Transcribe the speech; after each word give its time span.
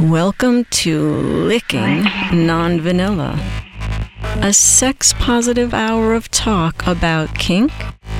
Welcome 0.00 0.64
to 0.66 1.10
Licking 1.10 2.04
Non 2.32 2.80
Vanilla, 2.80 3.36
a 4.36 4.52
sex 4.52 5.12
positive 5.14 5.74
hour 5.74 6.14
of 6.14 6.30
talk 6.30 6.86
about 6.86 7.34
kink, 7.34 7.72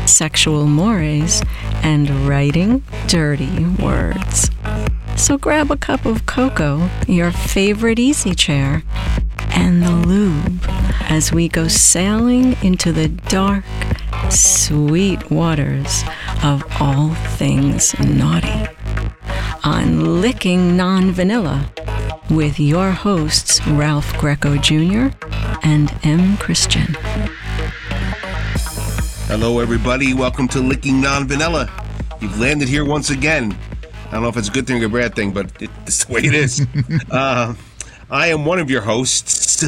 sexual 0.05 0.67
mores, 0.67 1.41
and 1.85 2.11
writing 2.27 2.83
dirty 3.07 3.65
words. 3.81 4.51
So 5.17 5.39
grab 5.39 5.71
a 5.71 5.77
cup 5.77 6.05
of 6.05 6.27
cocoa, 6.27 6.91
your 7.07 7.31
favorite 7.31 8.01
easy 8.01 8.35
chair, 8.35 8.83
and 9.51 9.81
the 9.81 9.93
lube 9.93 10.65
as 11.03 11.33
we 11.33 11.49
go 11.49 11.69
sailing 11.69 12.57
into 12.61 12.93
the 12.93 13.07
dark, 13.07 13.63
sweet 14.31 15.31
waters 15.31 16.03
of 16.43 16.65
all 16.81 17.15
things 17.15 17.97
naughty 18.01 18.67
on 19.65 20.21
Licking 20.21 20.77
Non 20.77 21.11
Vanilla 21.11 21.71
with 22.31 22.61
your 22.61 22.91
hosts, 22.91 23.67
Ralph 23.67 24.17
Greco 24.19 24.57
Jr. 24.57 25.09
and 25.63 25.93
M. 26.03 26.37
Christian. 26.37 26.95
Hello, 29.27 29.59
everybody. 29.59 30.15
Welcome 30.15 30.49
to 30.49 30.61
Licking 30.61 31.01
Non 31.01 31.27
Vanilla. 31.27 31.71
You've 32.21 32.39
landed 32.39 32.69
here 32.69 32.85
once 32.85 33.11
again. 33.11 33.57
I 34.09 34.13
don't 34.13 34.23
know 34.23 34.29
if 34.29 34.37
it's 34.37 34.49
a 34.49 34.53
good 34.53 34.67
thing 34.67 34.83
or 34.83 34.87
a 34.87 34.89
bad 34.89 35.15
thing, 35.15 35.33
but 35.33 35.51
it's 35.61 36.05
the 36.05 36.13
way 36.13 36.21
it 36.21 36.35
is. 36.35 36.67
uh, 37.11 37.55
I 38.11 38.29
am 38.29 38.45
one 38.45 38.59
of 38.59 38.71
your 38.71 38.83
hosts, 38.83 39.65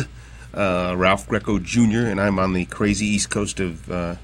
uh, 0.54 0.94
Ralph 0.96 1.28
Greco 1.28 1.58
Jr., 1.58 2.06
and 2.06 2.20
I'm 2.20 2.38
on 2.38 2.52
the 2.52 2.64
crazy 2.66 3.06
east 3.06 3.30
coast 3.30 3.60
of 3.60 3.90
uh, 3.90 4.16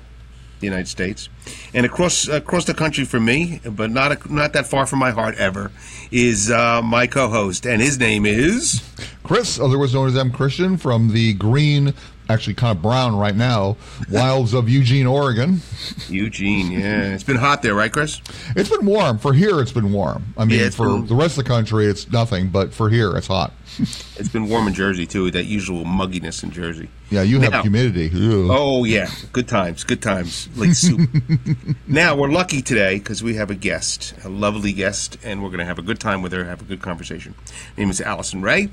the 0.60 0.66
United 0.66 0.88
States. 0.88 1.28
And 1.74 1.86
across 1.86 2.28
across 2.28 2.64
the 2.64 2.74
country 2.74 3.04
for 3.04 3.20
me, 3.20 3.60
but 3.64 3.90
not 3.90 4.30
not 4.30 4.52
that 4.54 4.66
far 4.66 4.86
from 4.86 4.98
my 4.98 5.10
heart 5.10 5.36
ever, 5.36 5.70
is 6.10 6.50
uh, 6.50 6.82
my 6.82 7.06
co-host, 7.06 7.66
and 7.66 7.80
his 7.80 7.98
name 7.98 8.26
is 8.26 8.82
Chris, 9.22 9.58
otherwise 9.58 9.94
known 9.94 10.08
as 10.08 10.16
M. 10.16 10.30
Christian, 10.32 10.76
from 10.76 11.12
the 11.12 11.34
green, 11.34 11.94
actually 12.28 12.54
kind 12.54 12.76
of 12.76 12.82
brown 12.82 13.16
right 13.16 13.34
now, 13.36 13.76
wilds 14.10 14.52
of 14.54 14.68
Eugene, 14.68 15.06
Oregon. 15.06 15.60
Eugene. 16.08 16.70
Yeah, 16.72 17.14
it's 17.14 17.22
been 17.24 17.36
hot 17.36 17.62
there, 17.62 17.74
right, 17.74 17.92
Chris? 17.92 18.20
It's 18.56 18.68
been 18.68 18.86
warm. 18.86 19.18
For 19.18 19.32
here, 19.32 19.60
it's 19.60 19.72
been 19.72 19.92
warm. 19.92 20.24
I 20.36 20.44
mean, 20.44 20.58
Yeah, 20.60 20.70
for 20.70 20.86
been- 20.98 21.06
the 21.06 21.14
rest 21.14 21.38
of 21.38 21.44
the 21.44 21.48
country, 21.50 21.86
it's 21.86 22.10
nothing, 22.10 22.48
but 22.48 22.72
for 22.74 22.90
here, 22.90 23.16
it's 23.16 23.26
hot. 23.28 23.52
It's 24.18 24.30
been 24.30 24.48
warm 24.48 24.66
in 24.66 24.72
Jersey 24.72 25.04
too. 25.06 25.30
That 25.30 25.44
usual 25.44 25.84
mugginess 25.84 26.42
in 26.42 26.50
Jersey. 26.50 26.88
Yeah, 27.10 27.20
you 27.20 27.38
have 27.40 27.52
Now- 27.52 27.60
humidity. 27.62 28.08
Ew. 28.16 28.48
Oh 28.50 28.84
yeah, 28.84 29.10
good 29.32 29.46
times, 29.46 29.84
good 29.84 30.00
times, 30.00 30.48
like 30.56 30.72
soup. 30.72 31.10
now 31.86 32.16
we're 32.16 32.30
lucky 32.30 32.62
today 32.62 32.96
because 32.98 33.22
we 33.22 33.34
have 33.34 33.50
a 33.50 33.54
guest, 33.54 34.14
a 34.24 34.30
lovely 34.30 34.72
guest, 34.72 35.18
and 35.22 35.42
we're 35.42 35.50
going 35.50 35.58
to 35.58 35.66
have 35.66 35.78
a 35.78 35.82
good 35.82 36.00
time 36.00 36.22
with 36.22 36.32
her, 36.32 36.44
have 36.46 36.62
a 36.62 36.64
good 36.64 36.80
conversation. 36.80 37.34
Her 37.44 37.52
name 37.82 37.90
is 37.90 38.00
Alison 38.00 38.40
Rey. 38.40 38.70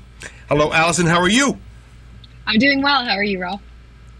Hello, 0.48 0.72
Alison. 0.72 1.04
How 1.04 1.20
are 1.20 1.28
you? 1.28 1.58
I'm 2.46 2.58
doing 2.58 2.82
well. 2.82 3.04
How 3.04 3.12
are 3.16 3.22
you, 3.24 3.40
Ralph? 3.40 3.62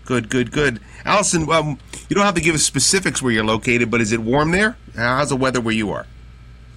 Good, 0.04 0.28
good, 0.28 0.50
good. 0.52 0.80
Alison, 1.04 1.50
um, 1.50 1.78
you 2.08 2.14
don't 2.16 2.24
have 2.24 2.34
to 2.34 2.40
give 2.40 2.54
us 2.54 2.62
specifics 2.62 3.22
where 3.22 3.32
you're 3.32 3.44
located, 3.44 3.90
but 3.90 4.00
is 4.00 4.12
it 4.12 4.20
warm 4.20 4.50
there? 4.50 4.76
How's 4.94 5.30
the 5.30 5.36
weather 5.36 5.60
where 5.60 5.74
you 5.74 5.90
are? 5.92 6.06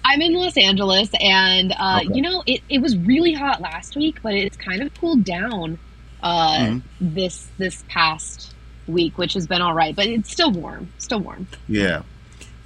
I'm 0.04 0.22
in 0.22 0.32
Los 0.34 0.56
Angeles, 0.56 1.10
and 1.20 1.72
uh, 1.78 2.00
Okay. 2.04 2.14
you 2.14 2.22
know 2.22 2.42
it, 2.46 2.62
it 2.70 2.80
was 2.80 2.96
really 2.96 3.34
hot 3.34 3.60
last 3.60 3.96
week, 3.96 4.22
but 4.22 4.34
it's 4.34 4.56
kind 4.56 4.80
of 4.82 4.94
cooled 4.98 5.24
down 5.24 5.78
uh, 6.22 6.58
Mhm. 6.58 6.82
this 7.00 7.46
this 7.58 7.84
past 7.88 8.54
week, 8.86 9.18
which 9.18 9.34
has 9.34 9.46
been 9.46 9.60
all 9.60 9.74
right. 9.74 9.94
But 9.94 10.06
it's 10.06 10.30
still 10.32 10.50
warm, 10.50 10.90
still 10.98 11.20
warm. 11.20 11.46
Yeah. 11.68 12.02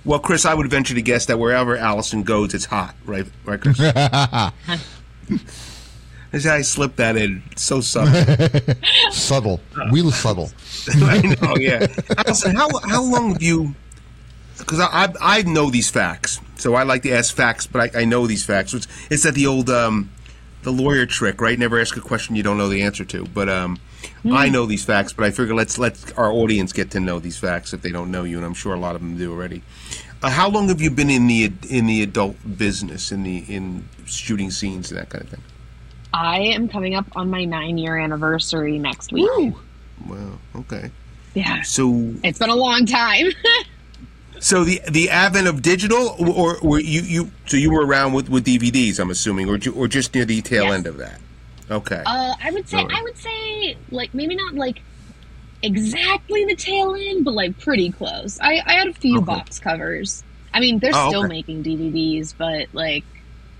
Well, 0.04 0.20
Chris, 0.20 0.44
I 0.46 0.54
would 0.54 0.70
venture 0.70 0.94
to 0.94 1.02
guess 1.02 1.26
that 1.26 1.38
wherever 1.38 1.76
Alison 1.76 2.22
goes, 2.22 2.54
it's 2.54 2.64
hot, 2.66 2.94
right? 3.04 3.26
Right, 3.44 3.60
Chris? 3.60 3.78
This 6.32 6.46
I 6.46 6.62
slipped 6.62 6.96
that 6.96 7.16
in 7.16 7.42
so 7.56 7.82
subtle. 7.82 8.74
subtle. 9.12 9.60
Real 9.90 10.10
subtle. 10.10 10.50
I 10.94 11.20
know, 11.20 11.56
yeah. 11.56 11.86
Alison, 12.16 12.56
how 12.56 12.68
how 12.88 13.02
long 13.02 13.34
have 13.34 13.42
you? 13.42 13.74
Because 14.58 14.80
I, 14.80 14.86
I 14.86 15.12
I 15.20 15.42
know 15.42 15.68
these 15.68 15.90
facts, 15.90 16.40
so 16.56 16.74
I 16.74 16.84
like 16.84 17.02
to 17.02 17.12
ask 17.12 17.34
facts, 17.34 17.66
but 17.66 17.94
I, 17.94 18.00
I 18.00 18.04
know 18.06 18.26
these 18.26 18.46
facts. 18.46 18.72
It's, 18.72 18.88
it's 19.10 19.22
that 19.24 19.34
the 19.34 19.46
old 19.46 19.68
um, 19.68 20.10
the 20.62 20.72
lawyer 20.72 21.04
trick, 21.04 21.40
right? 21.40 21.58
Never 21.58 21.78
ask 21.78 21.96
a 21.98 22.00
question 22.00 22.34
you 22.34 22.42
don't 22.42 22.56
know 22.56 22.70
the 22.70 22.82
answer 22.82 23.04
to. 23.04 23.26
But 23.26 23.50
um, 23.50 23.78
I 24.24 24.48
know 24.48 24.64
these 24.64 24.84
facts, 24.84 25.12
but 25.12 25.26
I 25.26 25.30
figure 25.30 25.54
let's 25.54 25.76
let 25.76 26.16
our 26.18 26.32
audience 26.32 26.72
get 26.72 26.90
to 26.92 27.00
know 27.00 27.18
these 27.18 27.36
facts 27.36 27.74
if 27.74 27.82
they 27.82 27.90
don't 27.90 28.10
know 28.10 28.24
you, 28.24 28.38
and 28.38 28.46
I'm 28.46 28.54
sure 28.54 28.72
a 28.72 28.78
lot 28.78 28.94
of 28.94 29.02
them 29.02 29.18
do 29.18 29.32
already. 29.32 29.62
Uh, 30.22 30.30
how 30.30 30.48
long 30.48 30.68
have 30.68 30.80
you 30.80 30.90
been 30.90 31.10
in 31.10 31.26
the 31.26 31.52
in 31.68 31.86
the 31.86 32.02
adult 32.02 32.36
business, 32.56 33.12
in 33.12 33.22
the 33.22 33.38
in 33.48 33.86
shooting 34.06 34.50
scenes 34.50 34.90
and 34.90 34.98
that 34.98 35.10
kind 35.10 35.24
of 35.24 35.30
thing? 35.30 35.42
I 36.12 36.40
am 36.40 36.68
coming 36.68 36.94
up 36.94 37.06
on 37.16 37.30
my 37.30 37.44
nine 37.44 37.78
year 37.78 37.96
anniversary 37.98 38.78
next 38.78 39.12
week. 39.12 39.28
Wow! 40.06 40.38
okay. 40.56 40.90
Yeah, 41.34 41.62
So 41.62 42.12
it's 42.22 42.38
been 42.38 42.50
a 42.50 42.54
long 42.56 42.86
time. 42.86 43.26
So 44.40 44.64
the 44.64 44.80
the 44.90 45.08
advent 45.08 45.46
of 45.46 45.62
digital, 45.62 46.16
or, 46.18 46.56
or 46.56 46.56
were 46.62 46.80
you 46.80 47.02
you 47.02 47.30
so 47.46 47.56
you 47.56 47.70
were 47.70 47.86
around 47.86 48.12
with, 48.12 48.28
with 48.28 48.44
DVDs, 48.44 48.98
I'm 48.98 49.10
assuming, 49.10 49.48
or 49.48 49.56
or 49.72 49.86
just 49.86 50.12
near 50.16 50.24
the 50.24 50.42
tail 50.42 50.64
Yes. 50.64 50.74
end 50.74 50.86
of 50.88 50.96
that. 50.96 51.20
Okay. 51.70 52.02
Uh, 52.04 52.34
I 52.42 52.50
would 52.50 52.68
say. 52.68 52.78
I 52.78 53.00
would 53.04 53.16
say 53.16 53.76
like 53.92 54.12
maybe 54.14 54.34
not 54.34 54.54
like 54.54 54.82
exactly 55.62 56.44
the 56.44 56.56
tail 56.56 56.94
end, 56.96 57.24
but 57.24 57.34
like 57.34 57.56
pretty 57.60 57.92
close. 57.92 58.40
I, 58.40 58.60
I 58.66 58.72
had 58.72 58.88
a 58.88 58.94
few 58.94 59.18
Okay. 59.18 59.26
box 59.26 59.60
covers. 59.60 60.24
I 60.52 60.58
mean, 60.58 60.80
they're 60.80 60.90
Oh, 60.92 61.08
still 61.08 61.24
okay. 61.24 61.28
making 61.28 61.62
DVDs, 61.62 62.34
but 62.36 62.66
like 62.72 63.04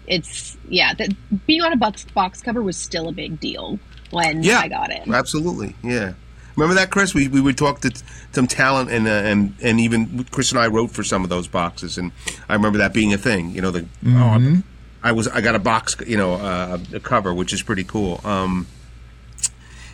it's 0.07 0.57
yeah, 0.69 0.95
that 0.95 1.11
being 1.47 1.63
on 1.63 1.73
a 1.73 1.77
box 1.77 2.05
box 2.05 2.41
cover 2.43 2.63
was 2.63 2.77
still 2.77 3.09
a 3.09 3.13
big 3.13 3.39
deal 3.41 3.79
when 4.11 4.43
Yeah. 4.43 4.59
I 4.61 4.69
got 4.69 4.91
it. 4.91 5.07
Absolutely. 5.09 5.75
Yeah. 5.83 6.15
Remember 6.57 6.75
that, 6.75 6.91
Chris? 6.91 7.15
We, 7.15 7.29
we 7.29 7.41
would 7.41 7.57
talk 7.57 7.81
to 7.81 7.89
t- 7.91 8.03
some 8.33 8.47
talent, 8.47 8.91
and 8.91 9.07
uh, 9.07 9.11
and 9.11 9.55
and 9.63 9.81
even 9.81 10.25
Chris 10.25 10.51
and 10.53 10.61
I 10.61 10.67
wrote 10.67 10.91
for 10.91 11.03
some 11.03 11.25
of 11.25 11.31
those 11.31 11.49
boxes, 11.49 11.97
and 11.97 12.13
I 12.47 12.53
remember 12.55 12.79
that 12.79 12.93
being 12.93 13.15
a 13.15 13.19
thing. 13.19 13.51
You 13.55 13.63
know, 13.63 13.71
the 13.71 13.87
oh, 14.07 14.63
I 15.03 15.13
was 15.13 15.29
I 15.29 15.41
got 15.41 15.55
a 15.55 15.59
box, 15.59 15.97
you 16.07 16.19
know, 16.19 16.35
uh, 16.35 16.79
a 16.93 17.01
cover, 17.01 17.33
which 17.33 17.55
is 17.55 17.63
pretty 17.63 17.85
cool. 17.85 18.21
Um, 18.23 18.67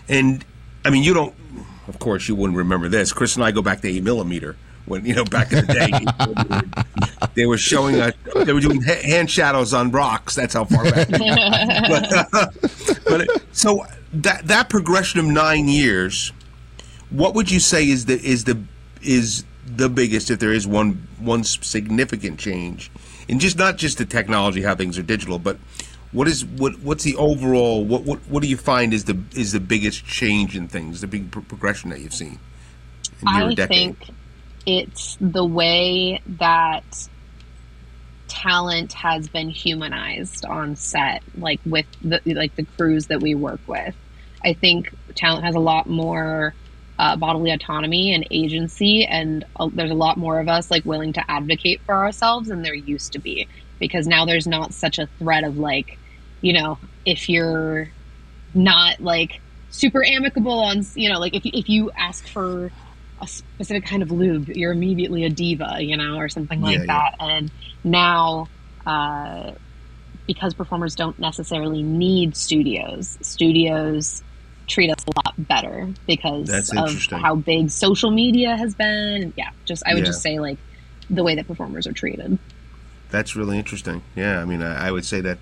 and 0.08 0.44
I 0.84 0.91
mean, 0.91 1.04
you 1.04 1.14
don't, 1.14 1.34
of 1.86 1.98
course, 2.00 2.28
you 2.28 2.34
wouldn't 2.34 2.56
remember 2.56 2.88
this. 2.88 3.12
Chris 3.12 3.36
and 3.36 3.44
I 3.44 3.50
go 3.52 3.62
back 3.62 3.80
to 3.82 3.88
eight 3.88 4.02
millimeter 4.02 4.56
when 4.88 5.04
you 5.04 5.15
know 5.15 5.25
back 5.25 5.53
in 5.53 5.65
the 5.66 5.72
day 5.75 7.26
they 7.34 7.47
were 7.47 7.59
showing 7.59 8.00
us 8.00 8.12
they 8.44 8.53
were 8.53 8.60
doing 8.60 8.82
hand 8.82 9.31
shadows 9.31 9.72
on 9.75 9.91
rocks. 9.91 10.34
That's 10.34 10.54
how 10.54 10.65
far 10.65 10.84
back. 10.84 11.09
but, 11.10 12.31
but 13.09 13.21
it- 13.22 13.43
so 13.53 13.84
that 14.12 14.47
that 14.47 14.69
progression 14.69 15.21
of 15.21 15.27
nine 15.27 15.69
years, 15.69 16.32
what 17.10 17.34
would 17.34 17.50
you 17.50 17.60
say 17.60 17.88
is 17.88 18.06
the 18.06 18.21
is 18.25 18.44
the 18.44 18.59
is 19.03 19.44
the 19.66 19.88
biggest 19.88 20.31
if 20.31 20.38
there 20.38 20.53
is 20.53 20.66
one 20.66 21.06
one 21.19 21.44
significant 21.44 22.38
change 22.38 22.91
and 23.28 23.41
just 23.41 23.59
not 23.59 23.77
just 23.77 23.98
the 23.98 24.04
technology 24.06 24.62
how 24.62 24.75
things 24.75 24.98
are 24.98 25.03
digital, 25.03 25.38
but 25.38 25.59
what 26.12 26.27
is 26.27 26.44
what 26.44 26.78
what's 26.81 27.04
the 27.04 27.15
overall 27.16 27.84
what 27.84 28.03
what 28.04 28.19
what 28.28 28.43
do 28.43 28.48
you 28.48 28.56
find 28.56 28.94
is 28.94 29.04
the 29.04 29.19
is 29.37 29.53
the 29.53 29.60
biggest 29.60 30.06
change 30.06 30.56
in 30.56 30.66
things 30.66 31.03
the 31.03 31.06
big 31.06 31.31
pro- 31.31 31.43
progression 31.43 31.91
that 31.91 32.00
you've 32.00 32.15
seen 32.15 32.38
in 33.21 33.37
your 33.37 33.50
I 33.50 33.54
decade? 33.54 33.97
think 33.98 34.16
it's 34.68 35.16
the 35.18 35.46
way 35.46 36.20
that 36.38 36.84
talent 38.28 38.92
has 38.92 39.26
been 39.28 39.48
humanized 39.48 40.44
on 40.44 40.76
set, 40.76 41.22
like 41.34 41.58
with 41.64 41.86
the 42.02 42.20
like 42.26 42.54
the 42.54 42.66
crews 42.76 43.06
that 43.06 43.22
we 43.22 43.34
work 43.34 43.60
with. 43.66 43.96
I 44.44 44.52
think 44.52 44.94
talent 45.14 45.46
has 45.46 45.54
a 45.54 45.60
lot 45.60 45.88
more 45.88 46.54
uh, 46.98 47.16
bodily 47.16 47.50
autonomy 47.50 48.12
and 48.12 48.26
agency, 48.30 49.06
and 49.06 49.42
uh, 49.58 49.70
there's 49.72 49.90
a 49.90 49.94
lot 49.94 50.18
more 50.18 50.38
of 50.38 50.48
us 50.48 50.70
like 50.70 50.84
willing 50.84 51.14
to 51.14 51.30
advocate 51.30 51.80
for 51.86 51.94
ourselves 51.94 52.48
than 52.48 52.60
there 52.60 52.74
used 52.74 53.14
to 53.14 53.20
be. 53.20 53.48
Because 53.80 54.06
now 54.06 54.26
there's 54.26 54.46
not 54.46 54.74
such 54.74 54.98
a 54.98 55.08
threat 55.18 55.44
of 55.44 55.56
like, 55.56 55.98
you 56.42 56.53
know, 56.53 56.78
if 57.06 57.30
you're 57.30 57.88
not 58.53 59.00
like 59.00 59.41
super 59.71 60.04
amicable 60.04 60.60
on, 60.60 60.82
you 60.94 61.09
know, 61.09 61.18
like 61.18 61.34
if 61.34 61.42
if 61.47 61.71
you 61.71 61.91
ask 61.97 62.28
for 62.28 62.71
a 63.20 63.26
specific 63.26 63.84
kind 63.84 64.03
of 64.03 64.10
lube, 64.10 64.48
you're 64.48 64.72
immediately 64.72 65.24
a 65.24 65.30
diva, 65.30 65.76
you 65.80 65.97
know, 65.97 66.16
or 66.16 66.28
something 66.28 66.60
like 66.60 66.78
Yeah, 66.78 66.84
yeah. 66.84 66.86
that. 66.86 67.15
And 67.20 67.50
now, 67.84 68.47
uh, 68.86 69.53
because 70.26 70.54
performers 70.54 70.94
don't 70.94 71.18
necessarily 71.18 71.82
need 71.82 72.36
studios, 72.36 73.16
studios 73.22 74.22
treat 74.68 74.91
us 74.91 75.03
a 75.06 75.12
lot 75.26 75.48
better 75.48 75.88
because 76.06 76.47
That's 76.47 76.76
of 76.76 77.20
how 77.22 77.34
big 77.36 77.70
social 77.70 78.10
media 78.10 78.56
has 78.56 78.74
been. 78.74 79.32
Yeah, 79.36 79.48
just 79.66 79.82
I 79.86 79.94
would 79.94 80.00
Yeah. 80.00 80.06
just 80.10 80.22
say 80.22 80.38
like 80.38 80.59
the 81.10 81.24
way 81.24 81.34
that 81.34 81.47
performers 81.47 81.86
are 81.86 81.92
treated. 81.92 82.38
That's 83.10 83.34
really 83.34 83.56
interesting. 83.59 84.03
Yeah, 84.14 84.41
I 84.41 84.44
mean, 84.44 84.62
I, 84.62 84.88
I 84.88 84.91
would 84.91 85.06
say 85.06 85.22
that 85.22 85.38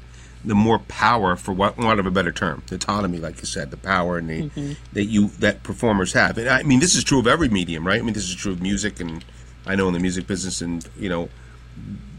the 0.47 0.55
more 0.55 0.79
power, 0.79 1.35
for 1.37 1.53
what 1.53 1.77
want 1.77 1.99
of 2.01 2.07
a 2.07 2.11
better 2.11 2.31
term, 2.33 2.63
the 2.69 2.77
autonomy, 2.77 3.19
like 3.19 3.41
you 3.41 3.47
said, 3.47 3.71
the 3.73 3.77
power 3.77 4.17
and 4.17 4.31
the 4.31 4.77
that 4.93 5.05
you 5.07 5.29
that 5.41 5.63
performers 5.65 6.13
have. 6.13 6.39
And 6.39 6.49
I 6.49 6.63
mean, 6.63 6.79
this 6.81 6.95
is 6.95 7.03
true 7.05 7.19
of 7.19 7.27
every 7.27 7.49
medium, 7.49 7.85
right? 7.87 7.99
I 7.99 8.03
mean, 8.05 8.15
this 8.15 8.29
is 8.29 8.35
true 8.35 8.53
of 8.53 8.63
music, 8.63 9.01
and 9.01 9.25
I 9.67 9.75
know 9.75 9.89
in 9.89 9.93
the 9.95 9.99
music 10.01 10.27
business, 10.29 10.61
and 10.63 10.89
you 10.99 11.09
know, 11.09 11.29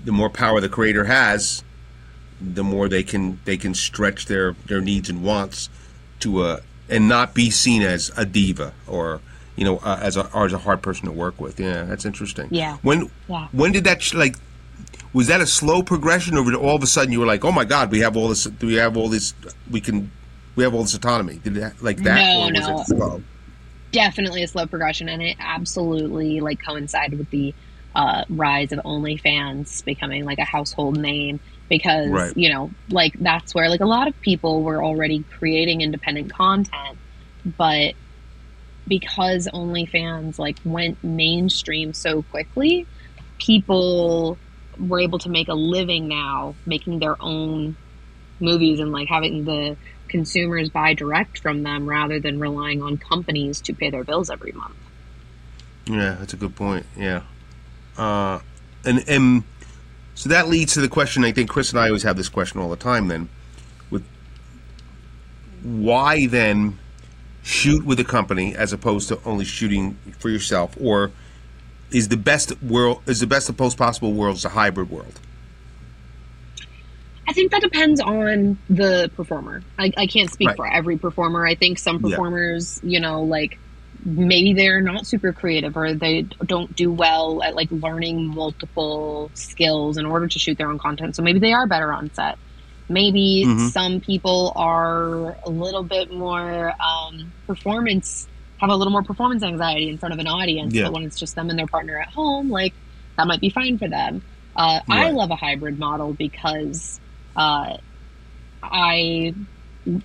the 0.03 0.11
more 0.11 0.29
power 0.29 0.59
the 0.59 0.67
creator 0.69 1.05
has, 1.05 1.63
the 2.41 2.63
more 2.65 2.89
they 2.89 3.01
can 3.03 3.39
they 3.45 3.55
can 3.57 3.73
stretch 3.73 4.25
their 4.25 4.53
their 4.67 4.81
needs 4.81 5.09
and 5.09 5.23
wants 5.23 5.69
to 6.19 6.43
a 6.43 6.59
and 6.89 7.07
not 7.07 7.33
be 7.33 7.49
seen 7.49 7.81
as 7.81 8.11
a 8.17 8.25
diva 8.25 8.73
or 8.87 9.21
you 9.55 9.63
know 9.63 9.77
uh, 9.79 9.99
as 10.01 10.17
a 10.17 10.29
or 10.33 10.45
as 10.45 10.53
a 10.53 10.57
hard 10.59 10.81
person 10.81 11.05
to 11.05 11.11
work 11.13 11.39
with. 11.39 11.59
Yeah, 11.61 11.83
that's 11.83 12.03
interesting. 12.05 12.49
Yeah. 12.51 12.77
When 12.81 13.09
Yeah. 13.29 13.47
when 13.53 13.71
did 13.71 13.85
that 13.85 14.01
sh- 14.01 14.13
like? 14.13 14.35
Was 15.13 15.27
that 15.27 15.41
a 15.41 15.47
slow 15.47 15.81
progression, 15.83 16.37
or 16.37 16.53
all 16.55 16.75
of 16.75 16.83
a 16.83 16.87
sudden 16.87 17.11
you 17.11 17.19
were 17.19 17.25
like, 17.25 17.43
"Oh 17.45 17.51
my 17.51 17.65
God, 17.65 17.91
we 17.91 17.99
have 18.01 18.15
all 18.17 18.27
this. 18.29 18.47
We 18.61 18.75
have 18.75 18.97
all 18.97 19.09
this. 19.09 19.33
We 19.71 19.81
can. 19.81 20.11
We 20.55 20.63
have 20.63 20.73
all 20.73 20.83
this 20.83 20.93
autonomy." 20.93 21.35
Did 21.37 21.57
it 21.57 21.73
like 21.81 21.97
that, 22.03 22.15
No, 22.15 22.47
or 22.47 22.51
was 22.51 22.67
no. 22.67 22.81
it 22.81 22.85
slow? 22.87 23.21
definitely 23.93 24.43
a 24.43 24.47
slow 24.47 24.67
progression 24.67 25.07
and 25.07 25.21
it 25.23 25.37
absolutely 25.39 26.41
like 26.41 26.59
coincided 26.63 27.17
with 27.17 27.29
the 27.29 27.55
uh, 27.95 28.25
rise 28.29 28.73
of 28.73 28.79
OnlyFans 28.79 29.83
becoming 29.85 30.25
like 30.25 30.39
a 30.39 30.43
household 30.43 30.97
name 30.97 31.39
because 31.69 32.09
Right. 32.09 32.35
you 32.35 32.49
know 32.49 32.69
like 32.89 33.13
that's 33.17 33.55
where 33.55 33.69
like 33.69 33.79
a 33.79 33.85
lot 33.85 34.09
of 34.09 34.19
people 34.21 34.61
were 34.61 34.83
already 34.83 35.23
creating 35.39 35.79
independent 35.81 36.31
content 36.31 36.97
but 37.57 37.93
because 38.89 39.47
OnlyFans 39.53 40.37
like 40.37 40.57
went 40.65 41.01
mainstream 41.03 41.93
so 41.93 42.23
quickly 42.23 42.85
people 43.39 44.37
were 44.79 44.99
able 44.99 45.19
to 45.19 45.29
make 45.29 45.47
a 45.47 45.53
living 45.53 46.07
now 46.07 46.55
making 46.65 46.99
their 46.99 47.15
own 47.21 47.75
movies 48.39 48.79
and 48.79 48.91
like 48.91 49.07
having 49.07 49.45
the 49.45 49.75
consumers 50.07 50.69
buy 50.69 50.93
direct 50.93 51.39
from 51.39 51.63
them 51.63 51.87
rather 51.87 52.19
than 52.19 52.39
relying 52.39 52.81
on 52.81 52.97
companies 52.97 53.61
to 53.61 53.73
pay 53.73 53.89
their 53.89 54.03
bills 54.03 54.29
every 54.29 54.51
month. 54.51 54.75
Yeah, 55.85 56.15
that's 56.19 56.33
a 56.33 56.37
good 56.37 56.55
point. 56.55 56.85
Yeah, 56.97 57.23
uh, 57.97 58.39
and 58.85 59.03
and 59.07 59.43
so 60.15 60.29
that 60.29 60.47
leads 60.47 60.73
to 60.73 60.81
the 60.81 60.89
question. 60.89 61.23
I 61.23 61.31
think 61.31 61.49
Chris 61.49 61.71
and 61.71 61.79
I 61.79 61.87
always 61.87 62.03
have 62.03 62.17
this 62.17 62.29
question 62.29 62.59
all 62.59 62.69
the 62.69 62.75
time. 62.75 63.07
Then, 63.07 63.29
with 63.89 64.05
why 65.63 66.27
then 66.27 66.77
shoot 67.41 67.85
with 67.85 67.99
a 67.99 68.03
company 68.03 68.53
as 68.53 68.73
opposed 68.73 69.07
to 69.07 69.19
only 69.23 69.45
shooting 69.45 69.97
for 70.19 70.29
yourself, 70.29 70.75
or 70.79 71.11
is 71.91 72.09
the 72.09 72.17
best 72.17 72.61
world 72.61 73.01
is 73.07 73.19
the 73.19 73.27
best 73.27 73.49
of 73.49 73.57
post 73.57 73.77
possible 73.77 74.13
worlds 74.13 74.43
a 74.45 74.49
hybrid 74.49 74.89
world? 74.89 75.19
I 77.29 77.33
think 77.33 77.51
that 77.51 77.61
depends 77.61 77.99
on 77.99 78.57
the 78.69 79.11
performer. 79.15 79.61
I, 79.77 79.91
I 79.97 80.07
can't 80.07 80.31
speak 80.31 80.47
Right. 80.49 80.55
for 80.57 80.67
every 80.67 80.97
performer. 80.97 81.45
I 81.45 81.55
think 81.55 81.77
some 81.77 81.97
Yeah. 81.97 82.11
performers, 82.11 82.79
you 82.83 82.99
know, 83.01 83.23
like 83.23 83.57
maybe 84.05 84.53
they're 84.53 84.79
not 84.81 85.05
super 85.05 85.33
creative 85.33 85.75
or 85.75 85.93
they 85.93 86.21
don't 86.45 86.73
do 86.75 86.89
well 86.91 87.41
at 87.43 87.53
like 87.55 87.67
learning 87.71 88.27
multiple 88.27 89.29
skills 89.33 89.97
in 89.97 90.05
order 90.05 90.27
to 90.27 90.39
shoot 90.39 90.57
their 90.57 90.69
own 90.69 90.79
content. 90.79 91.15
So 91.15 91.23
maybe 91.23 91.39
they 91.39 91.51
are 91.51 91.67
better 91.67 91.91
on 91.91 92.13
set. 92.13 92.37
Maybe 92.89 93.43
Mhm. 93.45 93.71
some 93.71 93.99
people 93.99 94.53
are 94.55 95.35
a 95.45 95.49
little 95.49 95.83
bit 95.83 96.09
more 96.13 96.73
um, 96.81 97.33
performance, 97.45 98.27
have 98.59 98.69
a 98.69 98.75
little 98.75 98.91
more 98.91 99.03
performance 99.03 99.43
anxiety 99.43 99.89
in 99.89 99.97
front 99.97 100.13
of 100.13 100.19
an 100.19 100.27
audience. 100.27 100.73
Yeah. 100.73 100.85
But 100.85 100.93
when 100.93 101.03
it's 101.03 101.19
just 101.19 101.35
them 101.35 101.49
and 101.49 101.57
their 101.59 101.67
partner 101.67 101.99
at 101.99 102.09
home, 102.09 102.49
like 102.49 102.73
that 103.17 103.27
might 103.27 103.41
be 103.41 103.49
fine 103.49 103.77
for 103.77 103.87
them. 103.87 104.21
Uh, 104.55 104.79
I 104.89 105.11
love 105.11 105.29
a 105.29 105.35
hybrid 105.35 105.77
model 105.77 106.13
because 106.13 106.99
uh, 107.35 107.77
I 108.63 109.33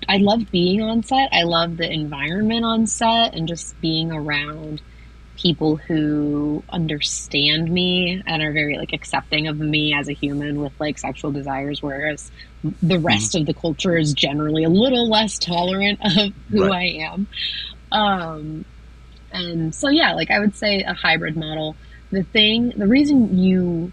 I 0.08 0.18
love 0.18 0.50
being 0.50 0.82
on 0.82 1.02
set. 1.02 1.30
I 1.32 1.42
love 1.44 1.76
the 1.76 1.90
environment 1.90 2.64
on 2.64 2.86
set 2.86 3.34
and 3.34 3.48
just 3.48 3.80
being 3.80 4.12
around 4.12 4.82
people 5.36 5.76
who 5.76 6.62
understand 6.68 7.70
me 7.70 8.22
and 8.26 8.42
are 8.42 8.52
very 8.52 8.76
like 8.76 8.92
accepting 8.92 9.48
of 9.48 9.58
me 9.58 9.94
as 9.98 10.08
a 10.08 10.12
human 10.12 10.60
with 10.60 10.72
like 10.78 10.98
sexual 10.98 11.32
desires 11.32 11.82
whereas 11.82 12.30
the 12.82 12.98
rest 12.98 13.34
of 13.34 13.46
the 13.46 13.54
culture 13.54 13.96
is 13.96 14.12
generally 14.12 14.62
a 14.62 14.68
little 14.68 15.08
less 15.08 15.38
tolerant 15.38 15.98
of 16.04 16.32
who 16.50 16.66
Right. 16.68 17.00
I 17.00 17.12
am. 17.12 17.26
Um 17.92 18.64
and 19.32 19.74
so 19.74 19.88
yeah, 19.90 20.12
like 20.14 20.30
I 20.30 20.40
would 20.40 20.56
say 20.56 20.82
a 20.82 20.94
hybrid 20.94 21.36
model. 21.36 21.76
The 22.10 22.24
thing, 22.24 22.72
the 22.76 22.86
reason 22.88 23.38
you 23.38 23.92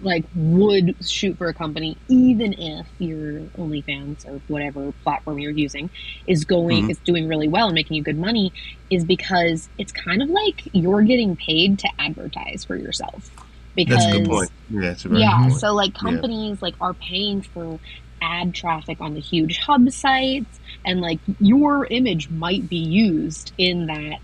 like 0.00 0.24
would 0.34 0.96
shoot 1.06 1.38
for 1.38 1.48
a 1.48 1.54
company, 1.54 1.96
even 2.08 2.52
if 2.54 2.86
your 2.98 3.42
OnlyFans 3.56 4.26
or 4.26 4.42
whatever 4.48 4.92
platform 5.04 5.38
you're 5.38 5.52
using 5.52 5.90
is 6.26 6.44
going 6.44 6.84
Mhm. 6.84 6.90
is 6.90 6.98
doing 7.00 7.28
really 7.28 7.48
well 7.48 7.66
and 7.66 7.74
making 7.74 7.96
you 7.96 8.02
good 8.02 8.18
money, 8.18 8.52
is 8.90 9.04
because 9.04 9.68
it's 9.78 9.92
kind 9.92 10.20
of 10.22 10.28
like 10.28 10.62
you're 10.72 11.02
getting 11.02 11.36
paid 11.36 11.78
to 11.80 11.88
advertise 11.98 12.64
for 12.64 12.76
yourself. 12.76 13.30
Because 13.76 14.04
That's 14.04 14.14
a 14.14 14.18
good 14.18 14.28
point. 14.28 14.50
Yeah, 14.70 14.80
that's 14.88 15.04
a 15.04 15.08
very 15.08 15.20
yeah, 15.20 15.48
point. 15.48 15.60
so 15.60 15.74
like 15.74 15.94
Yeah. 15.94 16.00
companies 16.10 16.60
like 16.60 16.74
are 16.80 16.94
paying 16.94 17.42
for 17.42 17.80
ad 18.20 18.54
traffic 18.54 18.98
on 19.00 19.14
the 19.14 19.20
huge 19.20 19.58
hub 19.58 19.90
sites 19.90 20.58
and 20.84 21.00
like 21.00 21.18
your 21.40 21.86
image 21.86 22.30
might 22.30 22.68
be 22.68 22.76
used 22.76 23.52
in 23.58 23.86
that, 23.86 24.18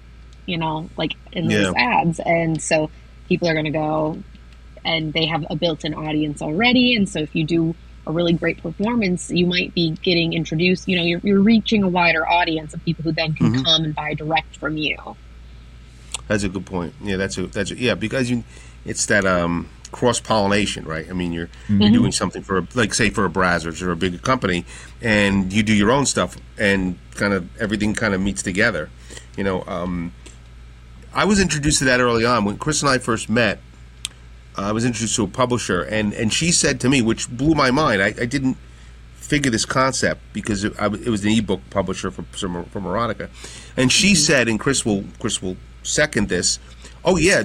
you 0.46 0.58
know, 0.58 0.88
like 0.96 1.14
in 1.32 1.48
those 1.48 1.74
ads. 1.76 2.20
And 2.20 2.60
so 2.60 2.90
people 3.28 3.48
are 3.48 3.54
gonna 3.54 3.70
go 3.70 4.22
and 4.84 5.12
they 5.12 5.26
have 5.26 5.44
a 5.50 5.56
built-in 5.56 5.94
audience 5.94 6.40
already 6.42 6.94
and 6.94 7.08
so 7.08 7.18
if 7.20 7.34
you 7.34 7.44
do 7.44 7.74
a 8.06 8.12
really 8.12 8.32
great 8.32 8.62
performance 8.62 9.30
you 9.30 9.46
might 9.46 9.74
be 9.74 9.90
getting 10.02 10.32
introduced 10.32 10.88
you 10.88 10.96
know 10.96 11.02
you're, 11.02 11.20
you're 11.22 11.42
reaching 11.42 11.82
a 11.82 11.88
wider 11.88 12.26
audience 12.26 12.72
of 12.72 12.82
people 12.84 13.04
who 13.04 13.12
then 13.12 13.34
can 13.34 13.52
Mhm. 13.52 13.64
come 13.64 13.84
and 13.84 13.94
buy 13.94 14.14
direct 14.14 14.56
from 14.56 14.76
you 14.76 14.96
That's 16.28 16.44
a 16.44 16.48
good 16.48 16.64
point. 16.64 16.94
Yeah, 17.02 17.16
that's 17.16 17.36
a 17.38 17.46
that's 17.46 17.72
a, 17.72 17.76
yeah 17.76 17.94
because 17.94 18.30
you 18.30 18.44
it's 18.84 19.04
that 19.06 19.24
um 19.26 19.68
cross 19.92 20.20
pollination, 20.20 20.84
right? 20.84 21.08
I 21.08 21.12
mean, 21.12 21.32
you're 21.32 21.46
mm-hmm. 21.46 21.82
you're 21.82 21.92
doing 21.92 22.12
something 22.12 22.42
for 22.42 22.66
like 22.75 22.94
say 22.94 23.10
for 23.10 23.25
a 23.25 23.31
Brazzers 23.31 23.82
or 23.82 23.90
a 23.90 23.96
big 23.96 24.22
company, 24.22 24.64
and 25.00 25.52
you 25.52 25.62
do 25.62 25.75
your 25.75 25.90
own 25.90 26.06
stuff, 26.06 26.37
and 26.58 26.98
kind 27.14 27.32
of 27.32 27.48
everything 27.60 27.94
kind 27.94 28.14
of 28.14 28.20
meets 28.20 28.42
together. 28.42 28.90
You 29.37 29.44
know, 29.44 29.64
um, 29.66 30.12
I 31.14 31.25
was 31.25 31.40
introduced 31.40 31.78
to 31.81 31.84
that 31.87 32.00
early 32.00 32.25
on 32.25 32.44
when 32.44 32.58
Chris 32.58 32.82
and 32.82 32.90
I 32.90 32.98
first 32.98 33.28
met. 33.28 33.60
Uh, 34.56 34.62
I 34.62 34.72
was 34.72 34.84
introduced 34.84 35.16
to 35.16 35.25
a 35.25 35.28
publisher, 35.28 35.82
and 35.82 36.12
and 36.12 36.32
she 36.32 36.52
said 36.52 36.81
to 36.81 36.88
me, 36.88 37.02
which 37.02 37.28
blew 37.28 37.54
my 37.54 37.70
mind. 37.70 38.02
I, 38.02 38.08
I 38.08 38.26
didn't 38.26 38.56
figure 39.14 39.50
this 39.50 39.64
concept 39.64 40.20
because 40.32 40.64
it, 40.64 40.72
I, 40.78 40.86
it 40.86 41.08
was 41.08 41.25
an 41.25 41.31
ebook 41.31 41.60
publisher 41.70 42.10
for 42.10 42.22
from, 42.22 42.64
from 42.66 42.84
erotica, 42.84 43.28
and 43.76 43.90
she 43.90 44.08
mm-hmm. 44.08 44.16
said, 44.16 44.48
and 44.48 44.58
Chris 44.58 44.84
will 44.84 45.04
Chris 45.19 45.40
will 45.43 45.56
second 45.82 46.28
this. 46.28 46.58
Oh 47.05 47.17
yeah, 47.17 47.43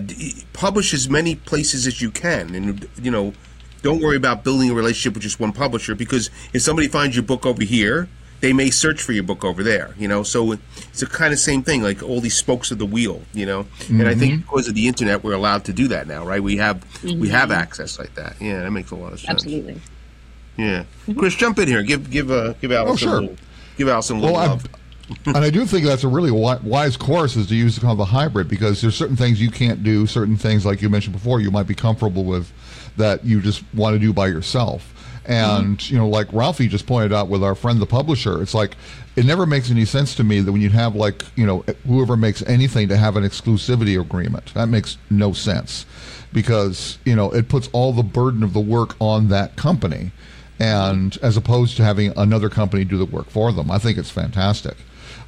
publish 0.53 0.93
as 0.93 1.09
many 1.09 1.35
places 1.35 1.87
as 1.87 2.01
you 2.01 2.11
can, 2.11 2.53
and 2.55 2.87
you 3.01 3.11
know, 3.11 3.33
don't 3.81 4.01
worry 4.01 4.17
about 4.17 4.43
building 4.43 4.69
a 4.69 4.73
relationship 4.73 5.13
with 5.13 5.23
just 5.23 5.39
one 5.39 5.53
publisher 5.53 5.95
because 5.95 6.29
if 6.53 6.61
somebody 6.61 6.87
finds 6.87 7.15
your 7.15 7.23
book 7.23 7.45
over 7.45 7.63
here, 7.63 8.09
they 8.41 8.53
may 8.53 8.69
search 8.69 9.01
for 9.01 9.11
your 9.11 9.23
book 9.23 9.43
over 9.43 9.63
there. 9.63 9.93
You 9.97 10.07
know, 10.07 10.23
so 10.23 10.51
it's 10.51 11.01
a 11.01 11.07
kind 11.07 11.33
of 11.33 11.39
same 11.39 11.63
thing, 11.63 11.81
like 11.81 12.03
all 12.03 12.19
these 12.19 12.35
spokes 12.35 12.71
of 12.71 12.79
the 12.79 12.85
wheel. 12.85 13.21
You 13.33 13.45
know, 13.45 13.67
and 13.89 14.07
I 14.07 14.15
think 14.15 14.33
mm-hmm. 14.33 14.41
because 14.41 14.67
of 14.67 14.75
the 14.75 14.87
internet, 14.87 15.23
we're 15.23 15.33
allowed 15.33 15.65
to 15.65 15.73
do 15.73 15.87
that 15.89 16.07
now, 16.07 16.25
right? 16.25 16.41
We 16.41 16.57
have 16.57 16.83
we 17.03 17.29
have 17.29 17.49
mm-hmm. 17.49 17.59
access 17.59 17.97
like 17.97 18.15
that. 18.15 18.35
Yeah, 18.41 18.61
that 18.61 18.71
makes 18.71 18.91
a 18.91 18.95
lot 18.95 19.13
of 19.13 19.19
sense. 19.19 19.29
absolutely 19.29 19.81
Yeah, 20.57 20.83
mm-hmm. 20.83 21.19
Chris, 21.19 21.35
jump 21.35 21.59
in 21.59 21.67
here. 21.67 21.83
Give 21.83 22.09
give 22.09 22.29
uh, 22.29 22.53
give 22.53 22.71
Alison 22.71 23.07
oh, 23.07 23.11
sure. 23.11 23.17
a 23.17 23.21
little, 23.21 23.37
give 23.77 23.87
Alison 23.87 24.17
a 24.17 24.19
little 24.19 24.35
Well, 24.35 24.43
I, 24.43 24.47
love. 24.47 24.67
And 25.25 25.37
I 25.37 25.49
do 25.49 25.65
think 25.65 25.85
that's 25.85 26.03
a 26.03 26.07
really 26.07 26.31
wise 26.31 26.97
course 26.97 27.35
is 27.35 27.47
to 27.47 27.55
use 27.55 27.77
kind 27.77 27.91
of 27.91 27.97
the 27.97 28.05
hybrid 28.05 28.47
because 28.47 28.81
there's 28.81 28.95
certain 28.95 29.15
things 29.15 29.41
you 29.41 29.51
can't 29.51 29.83
do, 29.83 30.07
certain 30.07 30.35
things 30.35 30.65
like 30.65 30.81
you 30.81 30.89
mentioned 30.89 31.13
before 31.13 31.39
you 31.39 31.51
might 31.51 31.67
be 31.67 31.75
comfortable 31.75 32.23
with 32.23 32.51
that 32.97 33.23
you 33.23 33.41
just 33.41 33.63
want 33.73 33.93
to 33.93 33.99
do 33.99 34.11
by 34.13 34.27
yourself. 34.27 34.91
And 35.25 35.89
you 35.89 35.97
know, 35.97 36.07
like 36.07 36.27
Ralphie 36.31 36.67
just 36.67 36.85
pointed 36.85 37.11
out 37.11 37.29
with 37.29 37.43
our 37.43 37.55
friend 37.55 37.79
the 37.79 37.85
publisher, 37.85 38.41
it's 38.41 38.53
like 38.53 38.75
it 39.15 39.25
never 39.25 39.45
makes 39.45 39.71
any 39.71 39.85
sense 39.85 40.15
to 40.15 40.23
me 40.23 40.39
that 40.39 40.51
when 40.51 40.61
you 40.61 40.69
have 40.69 40.95
like 40.95 41.23
you 41.35 41.45
know 41.45 41.63
whoever 41.87 42.15
makes 42.15 42.43
anything 42.43 42.87
to 42.89 42.97
have 42.97 43.15
an 43.15 43.23
exclusivity 43.23 43.99
agreement, 43.99 44.53
that 44.53 44.67
makes 44.67 44.97
no 45.09 45.33
sense 45.33 45.85
because 46.31 46.99
you 47.05 47.15
know 47.15 47.31
it 47.31 47.49
puts 47.49 47.69
all 47.73 47.91
the 47.91 48.03
burden 48.03 48.43
of 48.43 48.53
the 48.53 48.59
work 48.59 48.95
on 48.99 49.29
that 49.29 49.55
company 49.55 50.11
and 50.59 51.17
as 51.21 51.35
opposed 51.37 51.75
to 51.77 51.83
having 51.83 52.13
another 52.17 52.49
company 52.49 52.83
do 52.85 52.97
the 52.97 53.05
work 53.05 53.29
for 53.29 53.51
them. 53.51 53.69
I 53.71 53.77
think 53.77 53.97
it's 53.97 54.11
fantastic. 54.11 54.77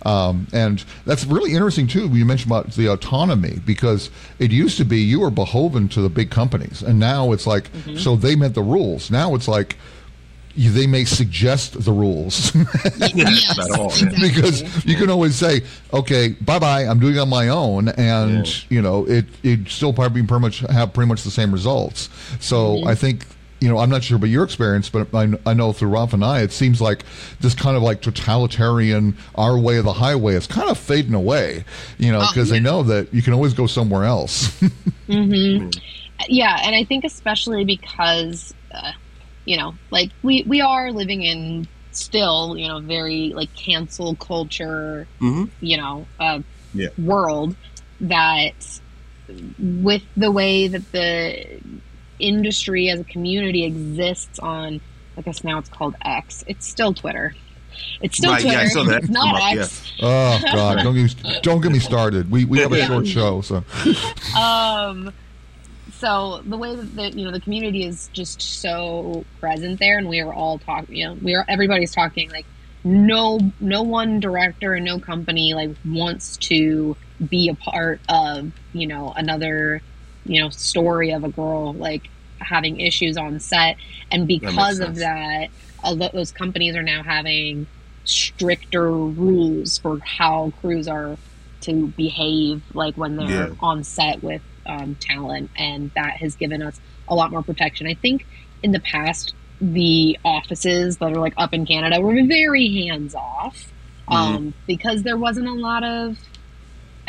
Um, 0.06 0.48
and 0.54 0.84
that's 1.06 1.26
really 1.26 1.54
interesting 1.54 1.88
too. 1.88 2.08
You 2.10 2.24
mentioned 2.26 2.52
about 2.52 2.72
the 2.72 2.88
autonomy 2.88 3.60
because 3.66 4.10
it 4.40 4.52
used 4.52 4.78
to 4.78 4.86
be 4.86 5.00
you 5.00 5.20
were 5.20 5.32
beholden 5.32 5.88
to 5.90 6.02
the 6.02 6.10
big 6.10 6.30
companies, 6.30 6.82
and 6.84 7.00
now 7.00 7.32
it's 7.32 7.48
like 7.48 7.70
so 7.98 8.16
they 8.16 8.36
meant 8.36 8.54
the 8.56 8.62
rules. 8.64 9.10
Now 9.12 9.36
it's 9.36 9.48
like 9.48 9.76
you, 10.56 10.72
they 10.72 10.88
may 10.88 11.06
suggest 11.06 11.84
the 11.84 11.92
rules 11.92 12.52
yes, 13.14 13.70
all, 13.78 13.78
yeah. 13.78 14.08
exactly. 14.08 14.28
because 14.28 14.86
you 14.86 14.96
can 14.96 15.10
always 15.10 15.36
say, 15.36 15.62
"Okay, 15.94 16.30
bye 16.42 16.58
bye, 16.58 16.82
I'm 16.84 17.00
doing 17.00 17.16
it 17.16 17.20
on 17.20 17.30
my 17.30 17.50
own," 17.50 17.90
and 17.90 18.48
Yeah. 18.48 18.54
you 18.70 18.82
know 18.82 19.06
it 19.08 19.26
it 19.44 19.68
still 19.70 19.94
probably 19.94 20.24
pretty 20.24 20.42
much 20.42 20.60
have 20.62 20.94
pretty 20.94 21.08
much 21.10 21.24
the 21.24 21.32
same 21.32 21.52
results. 21.52 22.10
So 22.40 22.84
I 22.88 22.96
think 22.96 23.26
you 23.60 23.70
know 23.70 23.78
I'm 23.78 23.90
not 23.90 24.04
sure 24.04 24.18
about 24.18 24.30
your 24.30 24.44
experience, 24.44 24.90
but 24.90 25.14
I, 25.14 25.34
I 25.46 25.54
know 25.54 25.74
through 25.74 25.90
Ralph 25.90 26.14
and 26.14 26.24
I, 26.24 26.42
it 26.42 26.52
seems 26.52 26.82
like 26.82 27.04
this 27.40 27.54
kind 27.54 27.76
of 27.78 27.84
like 27.84 28.02
totalitarian 28.02 29.18
our 29.36 29.58
way 29.58 29.78
of 29.78 29.86
the 29.86 29.94
highway 29.94 30.36
is 30.36 30.48
kind 30.48 30.70
of 30.70 30.78
fading 30.78 31.14
away. 31.14 31.66
You 31.98 32.12
know, 32.12 32.20
Oh, 32.22 32.28
because 32.30 32.50
they 32.50 32.60
know 32.60 32.84
that 32.84 33.14
you 33.14 33.22
can 33.22 33.34
always 33.34 33.54
go 33.54 33.68
somewhere 33.68 34.04
else. 34.04 34.62
Hmm. 35.10 35.70
yeah 36.28 36.60
and 36.66 36.76
i 36.76 36.84
think 36.84 37.06
especially 37.06 37.64
because 37.64 38.54
uh, 38.76 38.92
you 39.46 39.56
know, 39.56 39.80
like 39.92 40.12
we 40.22 40.44
we 40.46 40.60
are 40.60 40.92
living 40.92 41.24
in 41.24 41.68
still, 41.92 42.56
you 42.58 42.68
know, 42.68 42.82
very 42.82 43.32
like 43.34 43.50
cancel 43.54 44.16
culture, 44.18 45.08
hmm 45.20 45.46
you 45.62 45.78
know, 45.78 46.10
uh, 46.20 46.40
Yeah. 46.74 46.90
world 46.98 47.56
that 48.02 48.54
with 49.58 50.04
the 50.18 50.32
way 50.32 50.68
that 50.68 50.92
the 50.92 51.60
industry 52.20 52.90
as 52.90 53.00
a 53.00 53.04
community 53.04 53.64
exists 53.66 54.40
on 54.40 54.82
I 55.18 55.22
guess 55.22 55.44
now 55.44 55.58
it's 55.58 55.70
called 55.70 55.96
X. 56.06 56.44
It's 56.46 56.68
still 56.68 56.94
Twitter. 56.94 57.34
It's 58.02 58.18
still 58.18 58.32
Right, 58.32 58.44
yeah, 58.46 58.52
I 58.52 58.56
Twitter. 58.56 58.70
saw 58.70 58.84
that 58.84 59.04
it's 59.04 59.10
not 59.10 59.36
come 59.36 59.36
up, 59.44 59.54
yeah. 59.56 59.62
X. 59.64 59.92
Oh 60.02 60.42
God! 60.54 60.84
Don't 60.84 60.96
get 60.96 61.24
me, 61.24 61.40
don't 61.42 61.62
get 61.62 61.72
me 61.72 61.80
started. 61.80 62.30
We 62.30 62.46
we 62.46 62.60
have 62.60 62.72
a 62.72 62.86
short 62.86 63.08
show, 63.18 63.42
so 63.42 63.64
um 64.40 65.12
so 65.94 66.42
the 66.46 66.58
way 66.58 66.76
that 66.76 66.96
the, 66.96 67.12
you 67.12 67.26
know 67.26 67.32
the 67.32 67.40
community 67.40 67.86
is 67.86 68.10
just 68.14 68.42
so 68.42 69.26
present 69.40 69.80
there 69.80 69.98
and 69.98 70.08
we 70.08 70.20
are 70.20 70.34
all 70.34 70.60
talking 70.60 70.96
you 70.96 71.06
know 71.06 71.14
we 71.22 71.34
are 71.34 71.46
everybody's 71.48 71.92
talking 71.92 72.30
like 72.30 72.46
no 72.84 73.40
no 73.60 73.82
one 73.82 74.20
director 74.20 74.74
and 74.74 74.86
no 74.86 75.00
company 75.00 75.54
like 75.54 75.72
wants 75.86 76.38
to 76.38 76.96
be 77.30 77.50
a 77.50 77.56
part 77.56 78.00
of 78.10 78.52
you 78.74 78.86
know 78.88 79.12
another 79.16 79.82
you 80.28 80.42
know 80.42 80.50
story 80.50 81.12
of 81.12 81.24
a 81.24 81.30
girl 81.30 81.74
like 81.74 82.10
having 82.40 82.80
issues 82.80 83.18
on 83.18 83.40
set. 83.40 83.78
And 84.12 84.28
because 84.28 84.80
of 84.80 84.96
that 84.96 85.50
a 85.84 85.94
lot 85.94 86.14
those 86.14 86.32
companies 86.32 86.76
are 86.76 86.84
now 86.84 87.04
having 87.04 87.68
stricter 88.04 88.92
rules 88.92 89.78
for 89.80 90.00
how 90.06 90.52
crews 90.62 90.88
are 90.88 91.18
to 91.62 91.94
behave 91.98 92.64
like 92.74 92.98
when 92.98 93.18
they're 93.18 93.50
Yeah. 93.50 93.56
on 93.60 93.84
set 93.84 94.24
with 94.24 94.42
um, 94.66 94.96
talent. 95.00 95.52
And 95.58 95.92
that 95.96 96.18
has 96.18 96.36
given 96.36 96.62
us 96.62 96.80
a 97.08 97.16
lot 97.16 97.32
more 97.32 97.44
protection. 97.44 97.88
I 97.88 97.96
think 97.96 98.26
in 98.64 98.72
the 98.72 98.80
past 98.82 99.34
the 99.60 100.18
offices 100.24 100.98
that 100.98 101.12
are 101.12 101.20
like 101.20 101.34
up 101.38 101.52
in 101.54 101.66
canada 101.66 102.00
were 102.00 102.14
very 102.28 102.88
hands 102.88 103.16
off 103.16 103.74
um, 104.08 104.54
because 104.68 105.02
there 105.04 105.18
wasn't 105.18 105.48
a 105.48 105.54
lot 105.54 105.84
of 105.84 106.16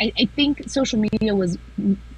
I, 0.01 0.11
I 0.17 0.29
think 0.35 0.59
social 0.67 0.99
media 0.99 1.35
was 1.35 1.57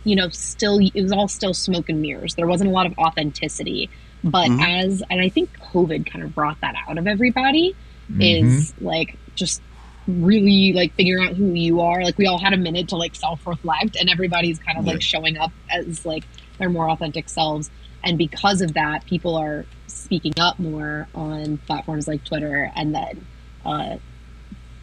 you 0.04 0.16
know 0.16 0.30
still 0.30 0.80
it 0.80 1.02
was 1.02 1.12
all 1.12 1.28
still 1.28 1.54
smoke 1.54 1.90
and 1.90 2.02
mirrors. 2.02 2.36
There 2.36 2.48
wasn't 2.48 2.70
a 2.70 2.74
lot 2.74 2.86
of 2.86 2.94
authenticity. 2.98 3.90
But 4.24 4.50
Mhm. 4.50 4.84
as 4.84 5.04
and 5.10 5.20
i 5.20 5.30
think 5.30 5.50
covid 5.74 6.06
kind 6.06 6.24
of 6.24 6.36
brought 6.36 6.62
that 6.62 6.76
out 6.88 7.00
of 7.00 7.08
everybody 7.08 7.76
is 8.20 8.72
like 8.80 9.18
just 9.36 9.62
really 10.08 10.74
like 10.74 10.94
figuring 10.94 11.28
out 11.28 11.36
who 11.36 11.54
you 11.54 11.82
are. 11.82 12.04
Like 12.04 12.18
we 12.18 12.28
all 12.28 12.38
had 12.40 12.54
a 12.54 12.58
minute 12.58 12.90
to 12.90 12.98
like 12.98 13.16
self-reflect 13.16 13.96
and 13.96 14.10
everybody's 14.10 14.60
kind 14.60 14.78
of 14.78 14.86
Yeah. 14.86 14.94
like 14.94 15.02
showing 15.02 15.38
up 15.38 15.52
as 15.72 16.06
like 16.06 16.24
their 16.58 16.70
more 16.70 16.90
authentic 16.90 17.30
selves. 17.30 17.70
And 18.04 18.18
because 18.18 18.62
of 18.62 18.74
that 18.74 19.06
people 19.06 19.36
are 19.38 19.66
speaking 19.88 20.34
up 20.40 20.60
more 20.60 21.08
on 21.16 21.58
platforms 21.68 22.08
like 22.08 22.24
twitter 22.24 22.72
and 22.76 22.94
then 22.94 23.26
uh, 23.66 23.98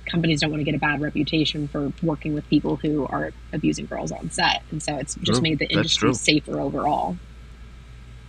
companies 0.09 0.41
don't 0.41 0.51
want 0.51 0.61
to 0.61 0.65
get 0.65 0.75
a 0.75 0.79
bad 0.79 1.01
reputation 1.01 1.69
for 1.69 1.93
working 2.03 2.35
with 2.35 2.47
people 2.49 2.77
who 2.77 3.07
are 3.07 3.31
abusing 3.53 3.87
girls 3.87 4.11
on 4.13 4.31
set 4.31 4.63
and 4.71 4.83
so 4.83 4.97
it's 4.97 5.15
just 5.17 5.27
True. 5.41 5.41
made 5.43 5.59
the 5.59 5.67
industry 5.67 6.13
safer 6.15 6.59
overall 6.61 7.17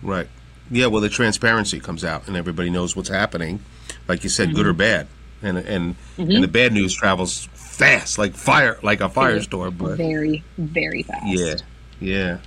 Right. 0.02 0.28
Yeah. 0.70 0.86
Well, 0.86 1.02
the 1.02 1.08
transparency 1.10 1.78
comes 1.78 2.04
out, 2.04 2.26
and 2.26 2.34
everybody 2.36 2.70
knows 2.70 2.96
what's 2.96 3.10
happening. 3.10 3.60
Like 4.08 4.24
you 4.24 4.30
said, 4.30 4.54
good 4.54 4.66
or 4.66 4.72
bad, 4.72 5.08
and 5.42 5.58
and 5.58 5.94
Mhm. 6.16 6.34
and 6.36 6.44
the 6.44 6.48
bad 6.48 6.72
news 6.72 6.94
travels 6.94 7.48
fast, 7.52 8.16
like 8.16 8.34
fire, 8.34 8.78
like 8.82 9.00
a 9.02 9.08
firestorm. 9.10 9.76
But 9.76 9.96
very 9.98 10.42
very 10.56 11.02
fast 11.02 11.26
yeah, 11.26 11.54
yeah. 12.00 12.38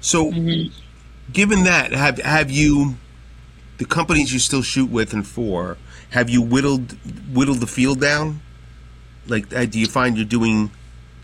So, 0.00 0.32
Mhm. 0.32 0.70
given 1.34 1.64
that, 1.64 1.92
have 1.92 2.16
have 2.18 2.50
you 2.50 2.96
the 3.76 3.84
companies 3.84 4.32
you 4.32 4.38
still 4.38 4.62
shoot 4.62 4.88
with 4.88 5.12
and 5.12 5.26
for? 5.26 5.76
Have 6.10 6.30
you 6.30 6.40
whittled 6.40 6.96
whittled 7.34 7.60
the 7.60 7.66
field 7.66 8.00
down? 8.00 8.40
Like, 9.26 9.48
do 9.70 9.78
you 9.78 9.86
find 9.86 10.16
you're 10.16 10.24
doing, 10.24 10.70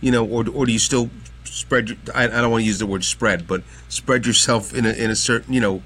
you 0.01 0.11
know, 0.11 0.25
or 0.25 0.49
or 0.49 0.67
do 0.67 0.73
you 0.73 0.79
still 0.79 1.11
spread? 1.45 1.89
your- 1.91 1.99
I, 2.15 2.25
I 2.25 2.27
don't 2.29 2.51
want 2.51 2.63
to 2.63 2.67
use 2.67 2.79
the 2.79 2.87
word 2.87 3.05
spread, 3.05 3.47
but 3.47 3.63
spread 3.89 4.27
yourself 4.27 4.75
in 4.75 4.87
a 4.87 4.91
in 4.93 5.11
a 5.11 5.17
certain, 5.17 5.53
you 5.53 5.61
know, 5.61 5.83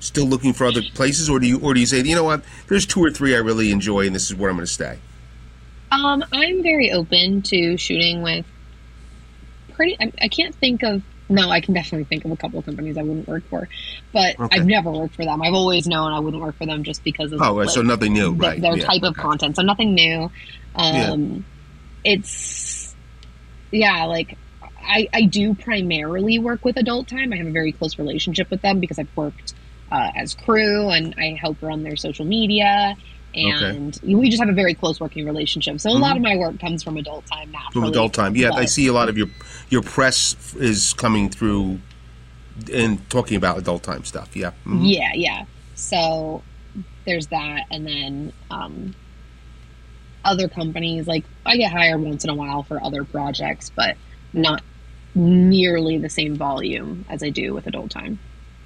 still 0.00 0.26
looking 0.26 0.52
for 0.52 0.66
other 0.66 0.82
places, 0.94 1.28
or 1.30 1.38
do 1.40 1.46
you 1.46 1.58
or 1.60 1.74
do 1.74 1.80
you 1.80 1.86
say, 1.86 2.00
you 2.02 2.14
know 2.14 2.24
what, 2.24 2.42
there's 2.68 2.84
two 2.86 3.02
or 3.02 3.10
three 3.10 3.34
I 3.34 3.38
really 3.38 3.70
enjoy, 3.70 4.06
and 4.06 4.14
this 4.14 4.30
is 4.30 4.36
where 4.36 4.50
I'm 4.50 4.56
going 4.56 4.66
to 4.66 4.72
stay. 4.72 4.98
Um, 5.90 6.22
I'm 6.32 6.62
very 6.62 6.92
open 6.92 7.40
to 7.42 7.76
shooting 7.78 8.22
with 8.22 8.44
pretty. 9.72 9.96
I, 10.00 10.12
I 10.22 10.28
can't 10.28 10.54
think 10.54 10.82
of. 10.82 11.02
No, 11.30 11.50
I 11.50 11.60
can 11.60 11.74
definitely 11.74 12.04
think 12.04 12.24
of 12.24 12.30
a 12.30 12.36
couple 12.38 12.58
of 12.58 12.64
companies 12.64 12.96
I 12.96 13.02
wouldn't 13.02 13.28
work 13.28 13.44
for, 13.50 13.68
but 14.14 14.40
Okay. 14.40 14.48
I've 14.60 14.64
never 14.66 14.90
worked 14.90 15.14
for 15.14 15.26
them. 15.26 15.42
I've 15.42 15.52
always 15.52 15.86
known 15.86 16.12
I 16.12 16.20
wouldn't 16.20 16.42
work 16.42 16.56
for 16.56 16.64
them 16.64 16.82
just 16.84 17.04
because 17.04 17.32
of 17.32 17.42
Oh, 17.42 17.52
like, 17.52 17.68
so 17.68 17.82
nothing 17.82 18.14
new, 18.14 18.32
right? 18.32 18.58
their 18.58 18.78
Yeah, 18.78 18.84
type 18.86 19.02
of 19.02 19.14
content. 19.14 19.56
So 19.56 19.62
nothing 19.62 19.94
new. 19.94 20.30
Yeah. 20.76 21.10
Um, 21.10 21.44
It's 22.04 22.94
yeah, 23.70 24.04
like 24.04 24.36
I 24.80 25.08
I 25.12 25.22
do 25.22 25.54
primarily 25.54 26.38
work 26.38 26.64
with 26.64 26.76
Adult 26.76 27.08
Time. 27.08 27.32
I 27.32 27.36
have 27.36 27.46
a 27.46 27.50
very 27.50 27.72
close 27.72 27.98
relationship 27.98 28.50
with 28.50 28.62
them 28.62 28.80
because 28.80 28.98
I've 28.98 29.14
worked 29.16 29.54
uh, 29.90 30.10
as 30.16 30.34
crew 30.34 30.90
and 30.90 31.14
I 31.18 31.38
help 31.40 31.62
run 31.62 31.82
their 31.82 31.96
social 31.96 32.24
media. 32.24 32.96
And 33.34 33.98
we 34.02 34.30
just 34.30 34.40
have 34.40 34.48
a 34.48 34.54
very 34.54 34.74
close 34.74 34.98
working 35.00 35.26
relationship. 35.26 35.78
So 35.80 35.90
a 35.90 35.92
lot 35.92 36.16
of 36.16 36.22
my 36.22 36.36
work 36.36 36.58
comes 36.58 36.82
from 36.82 36.96
adult 36.96 37.26
time. 37.26 37.52
Mm-hmm. 37.52 37.72
From 37.72 37.84
adult 37.84 38.14
time, 38.14 38.34
yeah. 38.34 38.50
I 38.52 38.64
see 38.64 38.86
a 38.86 38.92
lot 38.92 39.08
of 39.08 39.18
your 39.18 39.28
your 39.68 39.82
press 39.82 40.54
is 40.56 40.94
coming 40.94 41.28
through 41.28 41.78
and 42.72 43.08
talking 43.10 43.36
about 43.36 43.58
adult 43.58 43.82
time 43.82 44.04
stuff. 44.04 44.34
Yeah. 44.34 44.52
Mhm. 44.64 44.80
Yeah, 44.82 45.12
yeah. 45.14 45.44
So 45.74 46.42
there's 47.04 47.28
that, 47.28 47.66
and 47.70 47.86
then 47.86 48.32
um, 48.50 48.94
other 50.24 50.48
companies 50.48 51.06
like 51.06 51.24
I 51.46 51.56
get 51.56 51.72
hired 51.72 52.00
once 52.00 52.24
in 52.24 52.30
a 52.30 52.34
while 52.34 52.62
for 52.62 52.82
other 52.82 53.04
projects, 53.04 53.70
but 53.70 53.96
not 54.32 54.62
nearly 55.14 55.98
the 55.98 56.08
same 56.10 56.36
volume 56.36 57.04
as 57.08 57.22
I 57.22 57.30
do 57.30 57.54
with 57.54 57.66
adult 57.66 57.90
time. 57.90 58.18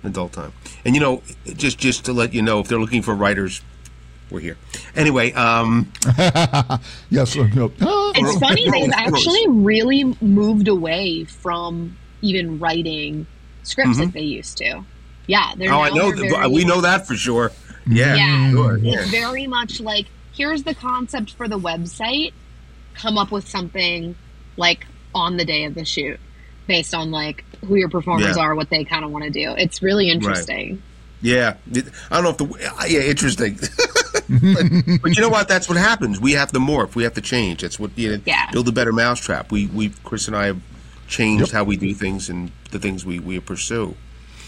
adult 0.04 0.32
time. 0.32 0.52
And 0.84 0.94
you 0.94 1.00
know, 1.00 1.22
just 1.56 1.78
just 1.78 2.04
to 2.06 2.12
let 2.12 2.34
you 2.34 2.42
know, 2.42 2.60
if 2.60 2.68
they're 2.68 2.80
looking 2.80 3.02
for 3.02 3.14
writers, 3.14 3.62
we're 4.30 4.40
here. 4.40 4.56
Anyway, 4.96 5.32
um, 5.32 5.92
yes. 7.10 7.36
uh, 7.36 7.46
no. 7.54 7.70
It's 7.80 8.38
funny 8.40 8.68
they've 8.70 8.90
actually 8.92 9.46
really 9.48 10.04
moved 10.20 10.68
away 10.68 11.24
from 11.24 11.96
even 12.22 12.58
writing 12.58 13.26
scripts 13.62 13.96
Mhm. 13.98 14.00
like 14.06 14.12
they 14.12 14.20
used 14.22 14.56
to. 14.58 14.82
Yeah, 15.26 15.52
they're 15.56 15.72
oh, 15.72 15.80
I 15.80 15.90
know 15.90 16.10
they're 16.10 16.16
th- 16.16 16.32
very- 16.32 16.48
we 16.48 16.64
know 16.64 16.80
that 16.80 17.06
for 17.06 17.14
sure. 17.14 17.52
Yeah, 17.86 18.14
Yeah, 18.14 18.50
sure. 18.50 18.76
it's 18.76 18.84
Yeah. 18.84 19.04
very 19.10 19.46
much 19.46 19.80
like 19.80 20.06
here's 20.34 20.62
the 20.64 20.74
concept 20.74 21.32
for 21.34 21.48
the 21.48 21.58
website. 21.58 22.32
Come 22.94 23.16
up 23.18 23.30
with 23.30 23.48
something 23.48 24.14
like 24.56 24.86
on 25.14 25.36
the 25.36 25.44
day 25.44 25.64
of 25.64 25.74
the 25.74 25.84
shoot, 25.84 26.20
based 26.66 26.94
on 26.94 27.10
like 27.10 27.44
who 27.64 27.76
your 27.76 27.88
performers 27.88 28.36
Yeah. 28.36 28.42
are, 28.42 28.54
what 28.54 28.70
they 28.70 28.84
kind 28.84 29.04
of 29.04 29.10
want 29.10 29.24
to 29.24 29.30
do. 29.30 29.52
It's 29.56 29.82
really 29.82 30.10
interesting. 30.10 30.82
Yeah, 31.24 31.54
I 32.10 32.20
don't 32.20 32.24
know 32.24 32.30
if 32.30 32.36
the 32.38 32.88
yeah 32.90 33.00
interesting, 33.02 33.54
but, 33.54 35.00
but 35.02 35.16
you 35.16 35.22
know 35.22 35.28
what? 35.28 35.46
That's 35.48 35.68
what 35.68 35.78
happens. 35.78 36.20
We 36.20 36.32
have 36.32 36.50
to 36.52 36.58
morph. 36.58 36.94
We 36.96 37.04
have 37.04 37.14
to 37.14 37.20
change. 37.20 37.62
That's 37.62 37.78
what 37.78 37.96
you 37.96 38.16
know, 38.16 38.22
Yeah. 38.26 38.50
build 38.50 38.66
a 38.68 38.72
better 38.72 38.92
mousetrap. 38.92 39.52
We 39.52 39.66
we 39.68 39.90
Chris 40.04 40.26
and 40.26 40.36
I 40.36 40.46
have 40.46 40.60
changed 41.06 41.46
Yep. 41.46 41.50
how 41.52 41.64
we 41.64 41.76
do 41.76 41.94
things 41.94 42.28
and 42.28 42.50
the 42.72 42.78
things 42.80 43.04
we 43.06 43.20
we 43.20 43.38
pursue. 43.38 43.94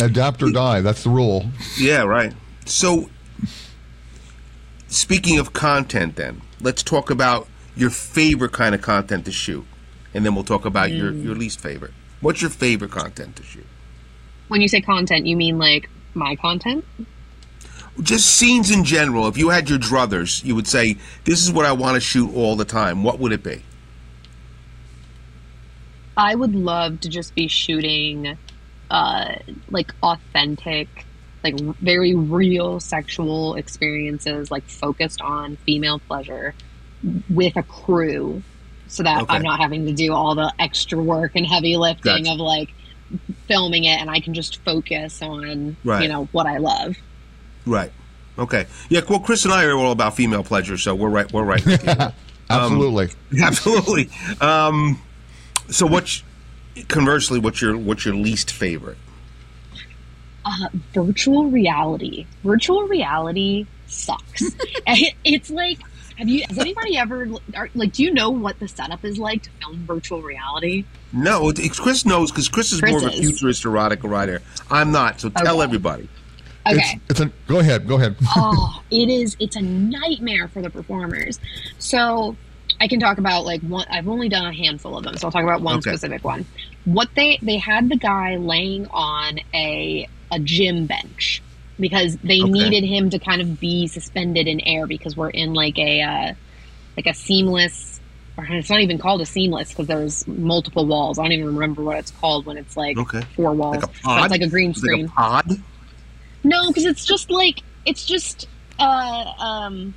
Adapt 0.01 0.43
or 0.43 0.51
die. 0.51 0.81
That's 0.81 1.05
the 1.05 1.11
rule. 1.11 1.47
Yeah, 1.79 2.03
right. 2.03 2.33
So, 2.67 3.09
speaking 4.95 5.39
of 5.39 5.53
content, 5.53 6.17
then 6.17 6.41
let's 6.61 6.83
talk 6.83 7.11
about 7.11 7.49
your 7.77 7.91
favorite 7.91 8.53
kind 8.53 8.75
of 8.75 8.81
content 8.83 9.25
to 9.25 9.33
shoot, 9.33 9.65
and 10.13 10.25
then 10.25 10.35
we'll 10.35 10.45
talk 10.45 10.65
about 10.65 10.93
your 10.93 11.13
Mm. 11.13 11.25
your 11.25 11.35
least 11.35 11.61
favorite. 11.61 11.93
What's 12.21 12.41
your 12.41 12.51
favorite 12.51 12.91
content 12.91 13.37
to 13.37 13.43
shoot? 13.43 13.67
When 14.49 14.61
you 14.61 14.69
say 14.69 14.81
content, 14.81 15.27
you 15.27 15.37
mean 15.37 15.59
like 15.59 15.91
my 16.15 16.37
content? 16.37 16.85
Just 18.01 18.27
scenes 18.27 18.71
in 18.71 18.85
general. 18.85 19.29
If 19.29 19.37
you 19.37 19.51
had 19.51 19.69
your 19.71 19.79
druthers, 19.79 20.45
you 20.45 20.55
would 20.55 20.67
say, 20.67 20.97
"This 21.25 21.43
is 21.43 21.51
what 21.51 21.65
I 21.67 21.73
want 21.73 21.95
to 21.95 22.01
shoot 22.01 22.33
all 22.35 22.57
the 22.57 22.65
time." 22.65 23.03
What 23.03 23.19
would 23.19 23.33
it 23.33 23.43
be? 23.43 23.63
I 26.17 26.35
would 26.35 26.55
love 26.55 27.01
to 27.01 27.09
just 27.09 27.35
be 27.35 27.49
shooting 27.49 28.39
uh 28.91 29.35
like 29.71 29.93
authentic 30.03 31.07
like 31.45 31.59
very 31.77 32.15
real 32.15 32.81
sexual 32.81 33.55
experiences 33.55 34.51
like 34.51 34.65
focused 34.65 35.21
on 35.21 35.57
female 35.57 35.99
pleasure 35.99 36.55
with 37.29 37.55
a 37.57 37.63
crew 37.63 38.43
so 38.89 39.03
that 39.03 39.23
Okay. 39.23 39.35
I'm 39.35 39.43
not 39.43 39.61
having 39.61 39.87
to 39.87 39.93
do 39.93 40.13
all 40.13 40.35
the 40.35 40.53
extra 40.59 41.01
work 41.01 41.33
and 41.35 41.47
heavy 41.47 41.77
lifting 41.77 42.25
Gotcha. 42.25 42.33
of 42.35 42.39
like 42.41 42.71
filming 43.47 43.85
it 43.85 44.01
and 44.01 44.11
I 44.11 44.21
can 44.21 44.33
just 44.35 44.57
focus 44.65 45.21
on 45.23 45.77
Right. 45.85 46.03
you 46.03 46.09
know 46.09 46.29
what 46.33 46.47
I 46.47 46.57
love. 46.59 46.97
Right. 47.67 47.93
Okay. 48.39 48.67
Yeah. 48.89 49.03
Well, 49.09 49.21
Chris 49.21 49.45
and 49.45 49.55
I 49.55 49.65
are 49.65 49.77
all 49.77 49.93
about 49.93 50.17
female 50.17 50.43
pleasure, 50.43 50.77
so 50.77 50.95
we're 50.95 51.09
right. 51.09 51.31
We're 51.33 51.45
right. 51.45 51.65
with 51.65 51.85
you. 51.87 51.93
Absolutely. 52.51 53.09
Absolutely. 53.43 54.11
Um, 54.41 55.01
so, 55.71 55.87
what's 55.87 56.23
conversely, 56.89 57.39
what's 57.39 57.63
your 57.63 57.77
what's 57.77 58.05
your 58.05 58.15
least 58.15 58.51
favorite? 58.51 58.99
Uh, 60.45 60.69
virtual 60.93 61.47
reality. 61.51 62.27
Virtual 62.43 62.83
reality 62.89 63.67
sucks. 63.87 64.43
It- 64.87 65.15
it's 65.25 65.51
like, 65.51 65.79
have 66.19 66.29
you? 66.29 66.45
Has 66.49 66.59
anybody 66.59 66.97
ever 66.99 67.27
are, 67.57 67.69
like? 67.75 67.93
Do 67.93 68.03
you 68.05 68.13
know 68.13 68.31
what 68.31 68.59
the 68.61 68.69
setup 68.69 69.05
is 69.05 69.19
like 69.19 69.43
to 69.45 69.51
film 69.61 69.85
virtual 69.87 70.23
reality? 70.23 70.85
No, 71.13 71.53
Chris 71.73 72.05
knows 72.05 72.31
because 72.31 72.49
Chris 72.49 72.73
is 72.73 72.81
Chris 72.81 72.93
more 72.93 73.01
of 73.09 73.09
a 73.09 73.13
is. 73.15 73.21
futurist 73.21 73.65
erotic 73.65 74.05
writer. 74.05 74.43
I'm 74.71 74.93
not. 74.93 75.21
So 75.21 75.31
tell 75.31 75.55
Okay. 75.57 75.65
everybody. 75.65 76.09
Okay. 76.67 76.77
It's, 77.09 77.11
it's 77.11 77.21
a, 77.21 77.33
go 77.47 77.59
ahead, 77.59 77.87
go 77.89 77.97
ahead. 77.97 78.17
oh, 78.37 78.83
it 78.91 79.09
is. 79.11 79.37
It's 79.41 79.57
a 79.57 79.61
nightmare 79.63 80.49
for 80.49 80.63
the 80.63 80.71
performers. 80.71 81.39
So 81.79 82.37
I 82.81 82.87
can 82.89 83.01
talk 83.01 83.19
about 83.19 83.45
like 83.45 83.61
one. 83.63 83.87
I've 83.91 84.09
only 84.09 84.29
done 84.29 84.47
a 84.47 84.53
handful 84.53 84.97
of 84.97 85.05
them, 85.05 85.17
so 85.17 85.27
I'll 85.29 85.33
talk 85.33 85.43
about 85.43 85.63
one 85.63 85.79
Okay. 85.79 85.91
specific 85.91 86.23
one. 86.25 86.47
What 86.85 87.09
they 87.17 87.39
they 87.43 87.59
had 87.59 87.89
the 87.89 87.97
guy 87.97 88.37
laying 88.37 88.87
on 88.89 89.41
a 89.53 90.09
a 90.31 90.39
gym 90.41 90.87
bench 90.87 91.43
because 91.79 92.17
they 92.23 92.43
Okay. 92.43 92.51
needed 92.51 92.85
him 92.85 93.11
to 93.11 93.19
kind 93.19 93.41
of 93.43 93.59
be 93.59 93.87
suspended 93.87 94.47
in 94.47 94.61
air 94.61 94.87
because 94.87 95.17
we're 95.17 95.31
in 95.31 95.53
like 95.53 95.79
a 95.79 96.03
uh, 96.03 96.33
like 96.97 97.07
a 97.07 97.15
seamless. 97.15 98.01
Or 98.37 98.45
it's 98.47 98.69
not 98.69 98.81
even 98.81 98.99
called 98.99 99.21
a 99.21 99.27
seamless 99.27 99.69
because 99.69 99.87
there's 99.87 100.27
multiple 100.27 100.87
walls. 100.87 101.19
I 101.19 101.23
don't 101.23 101.33
even 101.33 101.55
remember 101.55 101.85
what 101.85 101.99
it's 101.99 102.11
called 102.11 102.47
when 102.47 102.57
it's 102.57 102.77
like 102.77 102.97
Okay. 102.99 103.25
four 103.37 103.55
walls. 103.55 103.85
Like 104.05 104.25
it's 104.25 104.31
like 104.33 104.41
a 104.43 104.49
green 104.51 104.75
screen. 104.75 105.03
like 105.03 105.11
a 105.11 105.13
pod. 105.13 105.45
No, 106.43 106.69
because 106.69 106.85
it's 106.85 107.05
just 107.05 107.31
like 107.31 107.63
it's 107.85 108.05
just 108.05 108.47
uh 108.79 109.25
um 109.39 109.95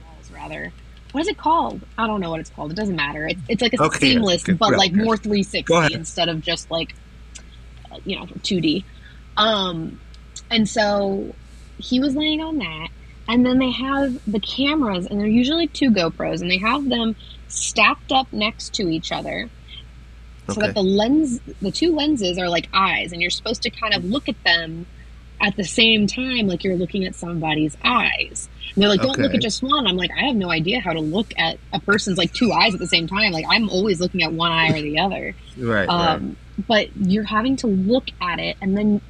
walls 0.00 0.30
rather. 0.30 0.72
What 1.12 1.22
is 1.22 1.28
it 1.28 1.38
called? 1.38 1.84
I 1.96 2.06
don't 2.06 2.20
know 2.20 2.30
what 2.30 2.40
it's 2.40 2.50
called. 2.50 2.70
It 2.70 2.76
doesn't 2.76 2.94
matter. 2.96 3.26
It's, 3.26 3.42
it's 3.48 3.62
like 3.62 3.72
a 3.72 3.78
Okay, 3.78 4.16
seamless, 4.16 4.42
okay, 4.42 4.52
but 4.58 4.76
like 4.76 4.92
more 4.92 5.16
360 5.16 5.94
instead 5.94 6.28
of 6.28 6.40
just 6.40 6.70
like 6.70 6.94
uh, 7.90 7.96
you 8.04 8.16
know 8.16 8.26
2D. 8.26 8.84
Um, 9.38 9.98
and 10.50 10.68
so 10.68 11.34
he 11.78 12.00
was 12.00 12.14
laying 12.14 12.40
on 12.40 12.58
that, 12.58 12.88
and 13.28 13.46
then 13.46 13.58
they 13.58 13.70
have 13.70 14.18
the 14.26 14.40
cameras, 14.40 15.06
and 15.06 15.18
they're 15.18 15.26
usually 15.26 15.68
two 15.68 15.90
GoPros, 15.90 16.40
and 16.42 16.50
they 16.50 16.58
have 16.58 16.88
them 16.88 17.16
stacked 17.46 18.12
up 18.12 18.30
next 18.32 18.74
to 18.74 18.82
each 18.90 19.12
other 19.12 19.48
so 20.48 20.60
Okay. 20.60 20.66
that 20.68 20.74
the 20.74 20.82
lens 20.82 21.40
the 21.60 21.70
two 21.70 21.94
lenses 21.94 22.38
are 22.38 22.48
like 22.48 22.68
eyes 22.72 23.12
and 23.12 23.20
you're 23.20 23.30
supposed 23.30 23.62
to 23.62 23.70
kind 23.70 23.94
of 23.94 24.04
look 24.04 24.28
at 24.28 24.42
them 24.44 24.86
at 25.40 25.56
the 25.56 25.64
same 25.64 26.06
time 26.06 26.46
like 26.46 26.64
you're 26.64 26.76
looking 26.76 27.04
at 27.04 27.14
somebody's 27.14 27.76
eyes 27.84 28.48
and 28.74 28.82
they're 28.82 28.88
like 28.88 29.00
don't 29.02 29.18
look 29.20 29.34
at 29.34 29.40
just 29.42 29.62
one 29.62 29.86
i'm 29.86 29.96
like 29.96 30.10
i 30.18 30.26
have 30.26 30.36
no 30.36 30.50
idea 30.50 30.80
how 30.80 30.92
to 30.92 31.00
look 31.00 31.32
at 31.38 31.58
a 31.72 31.80
person's 31.80 32.18
like 32.18 32.32
two 32.32 32.50
eyes 32.52 32.74
at 32.74 32.80
the 32.80 32.86
same 32.86 33.06
time 33.06 33.32
like 33.32 33.44
i'm 33.48 33.68
always 33.68 34.00
looking 34.00 34.22
at 34.22 34.32
one 34.32 34.50
eye 34.52 34.70
or 34.70 34.80
the 34.82 34.98
other 34.98 35.34
Right. 35.56 35.86
right. 35.88 36.20
But 36.66 36.88
you're 36.96 37.24
having 37.24 37.56
to 37.56 37.66
look 37.66 38.08
at 38.20 38.38
it 38.40 38.56
and 38.60 38.76
then 38.76 39.00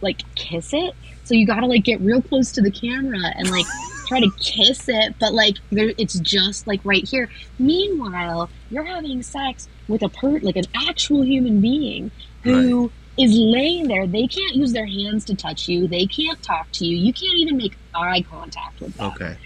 like 0.00 0.22
kiss 0.34 0.72
it. 0.72 0.94
So 1.24 1.34
you 1.34 1.46
gotta 1.46 1.66
like 1.66 1.84
get 1.84 2.00
real 2.00 2.20
close 2.22 2.52
to 2.52 2.60
the 2.60 2.70
camera 2.70 3.20
and 3.36 3.50
like 3.50 3.66
try 4.08 4.20
to 4.20 4.30
kiss 4.40 4.88
it. 4.88 5.14
But 5.20 5.32
like 5.34 5.56
there, 5.70 5.92
it's 5.98 6.18
just 6.20 6.66
like 6.66 6.80
right 6.84 7.06
here. 7.06 7.28
Meanwhile 7.58 8.50
you're 8.70 8.84
having 8.84 9.22
sex 9.22 9.68
with 9.88 10.02
a 10.02 10.08
per 10.08 10.38
like 10.40 10.56
an 10.56 10.64
actual 10.74 11.22
human 11.24 11.60
being 11.60 12.10
who 12.42 12.90
is 13.18 13.32
laying 13.36 13.86
there. 13.88 14.06
They 14.06 14.26
can't 14.26 14.54
use 14.56 14.72
their 14.72 14.86
hands 14.86 15.24
to 15.26 15.34
touch 15.34 15.68
you. 15.68 15.86
They 15.86 16.06
can't 16.06 16.42
talk 16.42 16.70
to 16.72 16.86
you. 16.86 16.96
You 16.96 17.12
can't 17.12 17.36
even 17.36 17.56
make 17.56 17.76
eye 17.94 18.22
contact 18.28 18.80
with 18.80 18.94
them. 18.96 19.06
Okay. 19.12 19.36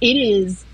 it 0.00 0.14
is 0.14 0.64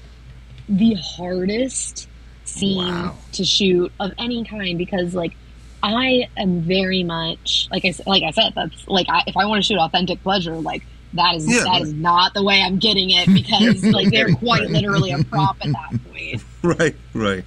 the 0.68 0.94
hardest 0.94 2.08
scene 2.44 2.78
Wow. 2.88 3.14
to 3.32 3.44
shoot 3.44 3.92
of 4.00 4.12
any 4.18 4.44
kind 4.44 4.76
because 4.78 5.14
like 5.14 5.36
I 5.82 6.28
am 6.36 6.60
very 6.62 7.02
much 7.02 7.68
like 7.70 7.84
I 7.84 7.88
s- 7.88 8.00
like 8.06 8.22
I 8.22 8.30
said 8.32 8.52
that's 8.54 8.86
like 8.88 9.06
I, 9.08 9.22
if 9.26 9.36
I 9.36 9.46
want 9.46 9.62
to 9.62 9.66
shoot 9.66 9.78
authentic 9.78 10.22
pleasure 10.22 10.54
like 10.56 10.82
that 11.14 11.34
is 11.36 11.46
Yeah, 11.48 11.64
that 11.64 11.68
right. 11.70 11.82
is 11.82 11.92
not 11.92 12.34
the 12.34 12.42
way 12.44 12.62
I'm 12.62 12.78
getting 12.78 13.10
it 13.10 13.26
because 13.32 13.82
like 13.84 14.10
they're 14.10 14.34
quite 14.34 14.60
Right. 14.62 14.70
literally 14.70 15.10
a 15.12 15.24
prop 15.24 15.56
at 15.62 15.72
that 15.72 16.00
point. 16.12 16.44
Right. 16.62 16.94
Right. 17.14 17.44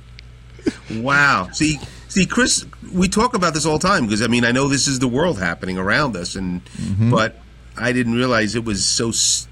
Wow. 0.96 1.50
See, 1.52 1.80
see, 2.08 2.26
Chris, 2.26 2.66
we 2.94 3.08
talk 3.08 3.34
about 3.36 3.54
this 3.54 3.66
all 3.66 3.78
the 3.78 3.88
time 3.88 4.06
because 4.06 4.22
I 4.22 4.28
mean 4.28 4.46
I 4.46 4.52
know 4.52 4.68
this 4.68 4.88
is 4.88 5.00
the 5.00 5.08
world 5.08 5.40
happening 5.40 5.78
around 5.78 6.16
us, 6.16 6.36
and 6.36 6.62
but 7.12 7.40
I 7.78 7.92
didn't 7.92 8.16
realize 8.16 8.56
it 8.56 8.64
was 8.66 8.86
so 8.86 9.10
s- 9.10 9.48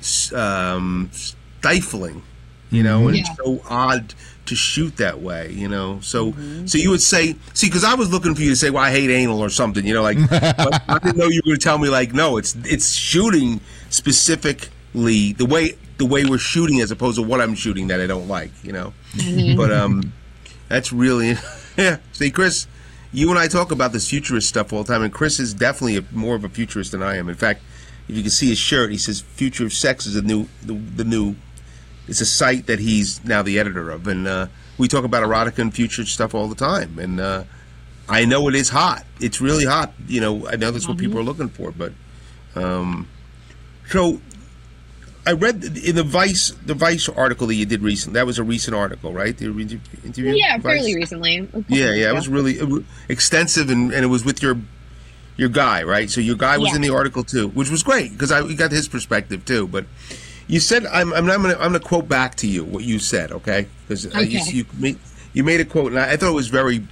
s- 0.00 0.32
um, 0.32 1.10
stifling, 1.12 2.22
you 2.70 2.82
know, 2.82 3.08
and 3.08 3.18
Yeah. 3.18 3.34
so 3.36 3.62
odd 3.68 4.14
to 4.46 4.54
shoot 4.54 4.96
that 4.98 5.20
way, 5.20 5.50
you 5.52 5.68
know. 5.68 6.00
So, 6.00 6.34
so 6.66 6.78
you 6.78 6.90
would 6.90 7.02
say, 7.02 7.36
see, 7.54 7.68
because 7.68 7.84
I 7.84 7.94
was 7.94 8.12
looking 8.12 8.34
for 8.34 8.42
you 8.42 8.50
to 8.50 8.56
say, 8.56 8.70
"Well, 8.70 8.82
I 8.82 8.90
hate 8.90 9.10
anal" 9.10 9.40
or 9.40 9.48
something, 9.50 9.86
you 9.86 9.94
know, 9.94 10.02
like. 10.02 10.18
I 10.30 10.98
didn't 11.02 11.16
know 11.16 11.26
you 11.26 11.40
were 11.44 11.50
going 11.50 11.58
to 11.58 11.64
tell 11.64 11.78
me 11.78 11.88
like, 11.88 12.12
no, 12.12 12.36
it's 12.36 12.54
it's 12.64 12.92
shooting 12.92 13.60
specifically 13.90 15.32
the 15.32 15.46
way 15.46 15.76
the 15.98 16.06
way 16.06 16.24
we're 16.24 16.38
shooting 16.38 16.80
as 16.80 16.90
opposed 16.90 17.16
to 17.16 17.22
what 17.22 17.40
I'm 17.40 17.54
shooting 17.54 17.88
that 17.88 18.00
I 18.00 18.06
don't 18.06 18.28
like, 18.28 18.50
you 18.62 18.72
know. 18.72 18.92
But 19.56 19.72
um, 19.72 20.12
that's 20.68 20.92
really 20.92 21.34
yeah. 21.76 21.98
See, 22.12 22.30
Chris, 22.30 22.66
you 23.12 23.30
and 23.30 23.38
I 23.38 23.48
talk 23.48 23.70
about 23.70 23.92
this 23.92 24.08
futurist 24.08 24.48
stuff 24.48 24.72
all 24.72 24.82
the 24.82 24.92
time, 24.92 25.02
and 25.02 25.12
Chris 25.12 25.38
is 25.38 25.54
definitely 25.54 25.96
a, 25.96 26.04
more 26.12 26.34
of 26.34 26.44
a 26.44 26.48
futurist 26.48 26.92
than 26.92 27.02
I 27.02 27.16
am. 27.16 27.28
In 27.28 27.34
fact, 27.34 27.62
if 28.08 28.16
you 28.16 28.22
can 28.22 28.30
see 28.30 28.48
his 28.48 28.58
shirt, 28.58 28.90
he 28.90 28.98
says 28.98 29.20
"Future 29.20 29.64
of 29.64 29.72
Sex" 29.72 30.06
is 30.06 30.14
the 30.14 30.22
new 30.22 30.48
the, 30.62 30.74
the 30.74 31.04
new. 31.04 31.36
It's 32.08 32.20
a 32.20 32.26
site 32.26 32.66
that 32.66 32.78
he's 32.80 33.24
now 33.24 33.42
the 33.42 33.58
editor 33.58 33.90
of, 33.90 34.06
and 34.06 34.26
uh, 34.26 34.46
we 34.78 34.88
talk 34.88 35.04
about 35.04 35.22
erotica 35.22 35.58
and 35.58 35.72
future 35.74 36.04
stuff 36.04 36.34
all 36.34 36.48
the 36.48 36.54
time. 36.54 36.98
And 36.98 37.18
uh, 37.20 37.44
I 38.08 38.24
know 38.26 38.46
it 38.48 38.54
is 38.54 38.68
hot. 38.68 39.04
It's 39.20 39.40
really 39.40 39.64
hot. 39.64 39.92
You 40.06 40.20
know, 40.20 40.46
I 40.48 40.56
know 40.56 40.70
that's 40.70 40.86
what 40.86 40.98
people 40.98 41.18
are 41.18 41.22
looking 41.22 41.48
for. 41.48 41.70
But 41.72 41.92
um, 42.54 43.08
so 43.88 44.20
I 45.26 45.32
read 45.32 45.64
in 45.64 45.96
the 45.96 46.02
Vice 46.02 46.50
the 46.66 46.74
Vice 46.74 47.08
article 47.08 47.46
that 47.46 47.54
you 47.54 47.64
did 47.64 47.80
recently. 47.80 48.18
That 48.18 48.26
was 48.26 48.38
a 48.38 48.44
recent 48.44 48.76
article, 48.76 49.12
right? 49.14 49.34
The 49.36 49.46
interview. 49.46 50.34
Yeah, 50.36 50.58
Vice? 50.58 50.62
fairly 50.80 50.94
recently. 50.94 51.48
Yeah, 51.68 51.92
yeah, 51.92 52.10
it 52.10 52.14
was 52.14 52.28
really 52.28 52.58
extensive, 53.08 53.70
and, 53.70 53.92
and 53.92 54.04
it 54.04 54.08
was 54.08 54.24
with 54.26 54.42
your 54.42 54.58
your 55.36 55.48
guy, 55.48 55.82
right? 55.82 56.10
So 56.10 56.20
your 56.20 56.36
guy 56.36 56.58
was 56.58 56.70
Yeah. 56.70 56.76
in 56.76 56.82
the 56.82 56.90
article 56.94 57.24
too, 57.24 57.48
which 57.48 57.70
was 57.70 57.82
great 57.82 58.12
because 58.12 58.30
I 58.30 58.42
we 58.42 58.54
got 58.54 58.70
his 58.70 58.86
perspective 58.88 59.46
too. 59.46 59.66
But 59.66 59.86
you 60.46 60.60
said 60.60 60.86
I'm 60.86 61.12
I'm 61.12 61.26
not 61.26 61.36
gonna 61.36 61.54
I'm 61.54 61.72
gonna 61.72 61.80
quote 61.80 62.08
back 62.08 62.34
to 62.36 62.46
you 62.46 62.64
what 62.64 62.84
you 62.84 62.98
said, 62.98 63.32
okay? 63.32 63.66
Because 63.86 64.04
you, 64.04 64.10
Okay. 64.10 64.50
you 64.52 64.66
made 64.78 64.98
you 65.32 65.44
made 65.44 65.60
a 65.60 65.64
quote, 65.64 65.92
and 65.92 66.00
I, 66.00 66.12
I 66.12 66.16
thought 66.16 66.30
it 66.30 66.34
was 66.34 66.48
very 66.48 66.86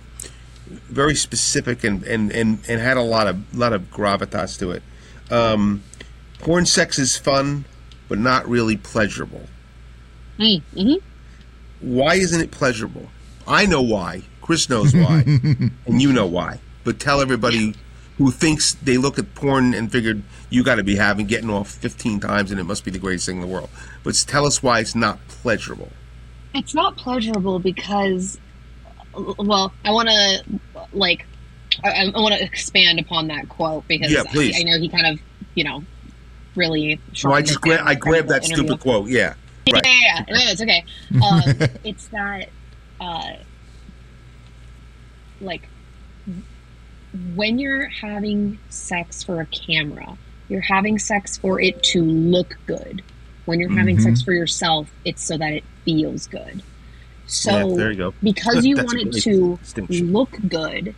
very 0.89 1.15
specific 1.15 1.85
and, 1.85 2.03
and, 2.05 2.33
and, 2.33 2.59
and 2.67 2.81
had 2.81 2.97
a 2.97 3.03
lot 3.03 3.27
of 3.27 3.55
lot 3.57 3.73
of 3.73 3.83
gravitas 3.91 4.59
to 4.59 4.71
it. 4.71 4.83
Um, 5.31 5.83
porn 6.39 6.65
sex 6.67 6.99
is 6.99 7.17
fun, 7.17 7.65
but 8.09 8.19
not 8.19 8.49
really 8.49 8.77
pleasurable. 8.77 9.43
Mm-hmm. 10.39 10.95
Why 11.81 12.15
isn't 12.15 12.41
it 12.41 12.51
pleasurable? 12.51 13.09
I 13.47 13.67
know 13.67 13.83
why. 13.83 14.23
Chris 14.41 14.69
knows 14.69 14.95
why, 14.95 15.25
and 15.87 16.01
you 16.03 16.13
know 16.13 16.27
why. 16.27 16.59
But 16.85 16.99
tell 16.99 17.21
everybody 17.21 17.75
who 18.23 18.31
thinks 18.31 18.75
they 18.75 18.97
look 18.97 19.19
at 19.19 19.35
porn 19.35 19.75
and 19.75 19.91
figured 19.91 20.23
you 20.49 20.63
got 20.63 20.77
to 20.77 20.85
be 20.85 20.95
having 20.95 21.27
getting 21.27 21.51
off 21.51 21.69
15 21.69 22.21
times 22.21 22.53
and 22.53 22.61
it 22.61 22.63
must 22.63 22.85
be 22.85 22.91
the 22.93 22.99
greatest 23.01 23.27
thing 23.27 23.37
in 23.37 23.43
the 23.43 23.49
world. 23.49 23.69
But 24.05 24.15
tell 24.29 24.47
us 24.47 24.63
why 24.63 24.79
it's 24.79 24.95
not 24.95 25.19
pleasurable. 25.27 25.91
It's 26.55 26.73
not 26.73 26.97
pleasurable 26.97 27.59
because, 27.59 28.39
well, 29.13 29.73
I 29.85 29.91
want 29.91 30.09
to 30.09 30.45
like, 30.93 31.27
I, 31.83 32.13
I 32.15 32.21
want 32.21 32.37
to 32.37 32.45
expand 32.45 33.01
upon 33.01 33.27
that 33.27 33.49
quote 33.49 33.89
because 33.89 34.13
Yeah, 34.13 34.23
please. 34.23 34.55
I, 34.57 34.61
I 34.61 34.63
know 34.63 34.79
he 34.79 34.89
kind 34.89 35.09
of, 35.09 35.21
you 35.57 35.65
know, 35.65 35.83
really. 36.55 37.01
So 37.15 37.33
I 37.33 37.43
just 37.43 37.61
gra- 37.61 37.83
I 37.85 37.97
grabbed 37.97 38.29
that 38.29 38.45
interview. 38.45 38.67
stupid 38.67 38.81
quote. 38.81 39.09
Yeah, 39.09 39.35
right. 39.73 39.83
Yeah, 39.85 39.93
yeah, 40.01 40.25
yeah. 40.29 40.35
No, 40.37 40.51
it's 40.53 40.63
okay. 40.63 40.85
Um, 41.25 41.69
it's 41.83 42.07
that, 42.09 42.51
uh, 43.01 43.33
like, 45.41 45.69
when 47.13 47.59
you're 47.59 47.89
having 47.89 48.59
sex 48.69 49.23
for 49.23 49.41
a 49.41 49.47
camera, 49.47 50.17
you're 50.49 50.63
having 50.63 50.99
sex 50.99 51.37
for 51.39 51.61
it 51.61 51.83
to 51.83 52.03
look 52.03 52.55
good. 52.67 53.03
When 53.45 53.61
you're 53.61 53.77
having 53.77 53.97
Mhm. 53.97 54.03
sex 54.03 54.23
for 54.23 54.33
yourself, 54.33 54.91
it's 55.05 55.27
so 55.27 55.37
that 55.37 55.53
it 55.53 55.65
feels 55.85 56.27
good. 56.27 56.63
So 57.27 57.51
Yeah, 57.51 57.77
there 57.77 57.91
you 57.91 57.97
go. 57.99 58.15
because 58.23 58.65
you 58.65 58.77
want 58.77 59.01
it 59.01 59.13
to 59.23 59.59
look 59.89 60.37
good, 60.49 60.95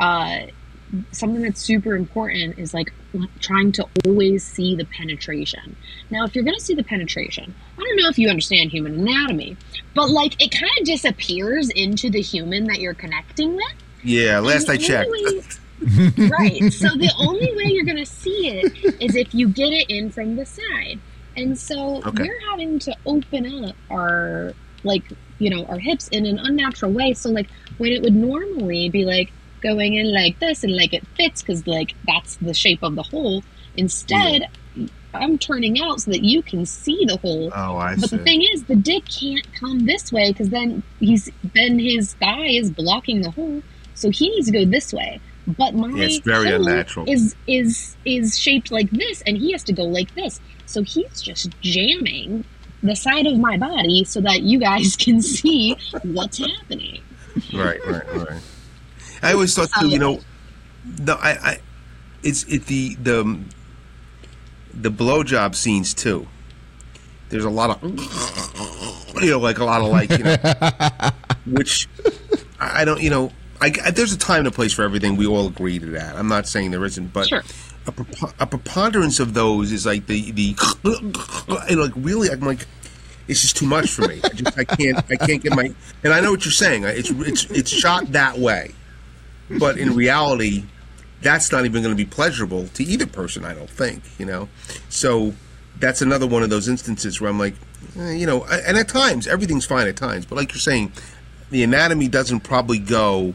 uh, 0.00 0.38
something 1.12 1.42
that's 1.42 1.60
super 1.60 1.94
important 1.96 2.58
is 2.58 2.72
like 2.72 2.92
trying 3.40 3.72
to 3.72 3.86
always 4.06 4.46
see 4.46 4.74
the 4.74 4.86
penetration. 4.86 5.76
Now, 6.10 6.24
if 6.24 6.34
you're 6.34 6.44
going 6.44 6.56
to 6.56 6.64
see 6.64 6.74
the 6.74 6.84
penetration, 6.84 7.54
I 7.78 7.82
don't 7.82 7.96
know 8.02 8.08
if 8.08 8.18
you 8.18 8.28
understand 8.28 8.70
human 8.70 8.94
anatomy, 8.94 9.58
but 9.94 10.08
like 10.08 10.40
it 10.42 10.50
kind 10.50 10.70
of 10.80 10.86
disappears 10.86 11.68
into 11.70 12.08
the 12.10 12.22
human 12.22 12.64
that 12.64 12.80
you're 12.80 12.94
connecting 12.94 13.54
with. 13.54 13.64
Yeah, 14.02 14.38
last 14.40 14.68
I 14.68 14.76
checked. 14.76 15.10
way- 15.10 15.42
right. 16.28 16.72
So 16.72 16.88
the 16.88 17.12
only 17.18 17.54
way 17.54 17.64
you're 17.66 17.84
going 17.84 17.98
to 17.98 18.06
see 18.06 18.48
it 18.48 18.72
is 19.00 19.14
if 19.14 19.32
you 19.34 19.48
get 19.48 19.72
it 19.72 19.88
in 19.88 20.10
from 20.10 20.34
the 20.36 20.44
side. 20.44 20.98
And 21.36 21.56
so 21.56 22.02
Okay. 22.04 22.24
we're 22.24 22.50
having 22.50 22.80
to 22.80 22.96
open 23.06 23.64
up 23.64 23.76
our 23.90 24.54
like, 24.82 25.04
you 25.38 25.50
know, 25.50 25.64
our 25.66 25.78
hips 25.78 26.08
in 26.08 26.26
an 26.26 26.38
unnatural 26.40 26.90
way. 26.92 27.14
So 27.14 27.30
like 27.30 27.48
when 27.78 27.92
it 27.92 28.02
would 28.02 28.14
normally 28.14 28.88
be 28.88 29.04
like 29.04 29.30
going 29.60 29.94
in 29.94 30.12
like 30.12 30.38
this 30.40 30.64
and 30.64 30.74
like 30.76 30.92
it 30.92 31.06
fits 31.16 31.42
because 31.42 31.64
like 31.66 31.94
that's 32.08 32.36
the 32.36 32.54
shape 32.54 32.82
of 32.82 32.96
the 32.96 33.02
hole. 33.04 33.44
Instead, 33.76 34.48
I'm 35.14 35.38
turning 35.38 35.80
out 35.80 36.00
so 36.00 36.10
that 36.10 36.24
you 36.24 36.42
can 36.42 36.66
see 36.66 37.04
the 37.06 37.16
hole. 37.18 37.52
Oh, 37.54 37.76
I 37.76 37.94
But 37.94 38.10
see. 38.10 38.16
the 38.16 38.24
thing 38.24 38.42
is, 38.52 38.64
the 38.64 38.74
dick 38.76 39.04
can't 39.08 39.46
come 39.54 39.86
this 39.86 40.10
way 40.12 40.32
because 40.32 40.48
then 40.50 40.82
he's 40.98 41.30
then 41.54 41.78
his 41.78 42.14
thigh 42.14 42.46
is 42.46 42.70
blocking 42.72 43.22
the 43.22 43.30
hole, 43.30 43.62
so 43.98 44.10
he 44.10 44.30
needs 44.30 44.46
to 44.46 44.52
go 44.52 44.64
this 44.64 44.92
way. 44.92 45.20
But 45.46 45.74
my 45.74 45.88
Yeah, 45.88 46.04
it's 46.04 46.18
very 46.18 46.50
hole 46.50 46.56
unnatural. 46.68 47.08
is 47.08 47.34
is 47.46 47.96
is 48.04 48.38
shaped 48.38 48.70
like 48.70 48.90
this, 48.90 49.22
and 49.22 49.36
he 49.36 49.52
has 49.52 49.62
to 49.64 49.72
go 49.72 49.84
like 49.84 50.14
this. 50.14 50.40
So 50.66 50.82
he's 50.82 51.20
just 51.22 51.48
jamming 51.62 52.44
the 52.82 52.94
side 52.94 53.26
of 53.26 53.38
my 53.38 53.56
body 53.56 54.04
so 54.04 54.20
that 54.20 54.42
you 54.42 54.58
guys 54.60 54.94
can 55.04 55.20
see 55.22 55.74
what's 56.02 56.38
happening. 56.38 57.00
right, 57.52 57.84
right, 57.86 58.14
right. 58.14 58.40
I 59.22 59.32
always 59.32 59.54
thought 59.54 59.70
too, 59.80 59.88
you 59.88 59.98
know, 59.98 60.20
the 60.84 61.14
I, 61.14 61.30
I 61.30 61.60
it's 62.22 62.44
it 62.44 62.66
the 62.66 62.94
the 62.96 63.38
the 64.74 64.90
blowjob 64.90 65.54
scenes 65.54 65.94
too. 65.94 66.28
There's 67.30 67.44
a 67.44 67.50
lot 67.50 67.70
of 67.70 67.82
you 69.22 69.30
know, 69.30 69.40
like 69.40 69.58
a 69.58 69.64
lot 69.64 69.80
of 69.80 69.88
like 69.88 70.10
you 70.10 70.24
know, 70.24 70.36
which 71.46 71.88
I 72.60 72.82
I 72.82 72.84
don't, 72.84 73.02
you 73.02 73.10
know, 73.10 73.32
I, 73.60 73.72
I- 73.84 73.90
there's 73.90 74.12
a 74.12 74.18
time 74.18 74.40
and 74.40 74.48
a 74.48 74.50
place 74.50 74.72
for 74.72 74.82
everything. 74.82 75.16
We 75.16 75.26
all 75.26 75.46
agree 75.46 75.78
to 75.78 75.86
that. 75.86 76.16
I'm 76.16 76.28
not 76.28 76.46
saying 76.46 76.70
there 76.70 76.84
isn't, 76.84 77.12
but 77.12 77.28
Sure. 77.28 77.42
a, 77.86 77.92
a 78.40 78.46
preponderance 78.46 79.20
of 79.20 79.34
those 79.34 79.72
is 79.72 79.86
like 79.86 80.06
the 80.06 80.30
the 80.32 80.56
and 81.68 81.80
like 81.80 81.92
really, 81.96 82.30
I'm 82.30 82.40
like. 82.40 82.66
It's 83.26 83.42
just 83.42 83.58
too 83.58 83.66
much 83.66 83.90
for 83.90 84.08
me. 84.08 84.20
I 84.24 84.28
just 84.30 84.58
I 84.58 84.64
can't 84.64 84.96
I 85.10 85.16
can't 85.16 85.42
get 85.42 85.54
my 85.54 85.70
and 86.02 86.14
I 86.14 86.20
know 86.20 86.30
what 86.30 86.46
you're 86.46 86.52
saying. 86.52 86.84
It's 86.84 87.10
it's 87.10 87.44
it's 87.50 87.70
shot 87.70 88.10
that 88.12 88.38
way, 88.38 88.74
but 89.58 89.76
in 89.76 89.94
reality, 89.94 90.64
that's 91.20 91.52
not 91.52 91.66
even 91.66 91.82
going 91.82 91.94
to 91.94 92.04
be 92.04 92.08
pleasurable 92.08 92.68
to 92.68 92.82
either 92.82 93.06
person. 93.06 93.44
I 93.44 93.52
don't 93.52 93.68
think 93.68 94.02
you 94.18 94.24
know. 94.24 94.48
So 94.88 95.34
that's 95.78 96.00
another 96.00 96.26
one 96.26 96.42
of 96.42 96.48
those 96.48 96.68
instances 96.68 97.20
where 97.20 97.28
I'm 97.28 97.38
like, 97.38 97.52
eh, 97.98 98.12
you 98.12 98.24
know, 98.26 98.44
and 98.44 98.78
at 98.78 98.88
times 98.88 99.26
everything's 99.26 99.66
fine 99.66 99.86
at 99.88 99.96
times, 99.96 100.24
but 100.24 100.36
like 100.36 100.52
you're 100.52 100.58
saying, 100.58 100.90
the 101.50 101.62
anatomy 101.62 102.08
doesn't 102.08 102.40
probably 102.40 102.78
go 102.78 103.34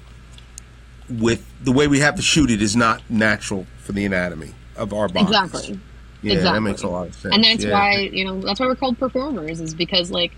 with 1.09 1.45
the 1.63 1.71
way 1.71 1.87
we 1.87 1.99
have 1.99 2.15
to 2.15 2.21
shoot 2.21 2.49
it 2.51 2.61
is 2.61 2.75
not 2.75 3.01
natural 3.09 3.65
for 3.79 3.91
the 3.91 4.05
anatomy 4.05 4.53
of 4.77 4.93
our 4.93 5.07
bodies. 5.07 5.29
Exactly. 5.29 5.79
Yeah, 6.21 6.33
that 6.35 6.37
Exactly. 6.39 6.59
makes 6.61 6.81
a 6.83 6.87
lot 6.87 7.07
of 7.07 7.15
sense. 7.15 7.35
and 7.35 7.43
that's 7.43 7.63
Yeah. 7.65 7.73
why 7.73 7.97
you 8.11 8.23
know 8.25 8.39
that's 8.41 8.59
why 8.59 8.65
we're 8.67 8.75
called 8.75 8.97
performers 8.97 9.59
is 9.59 9.73
because 9.73 10.09
like 10.09 10.31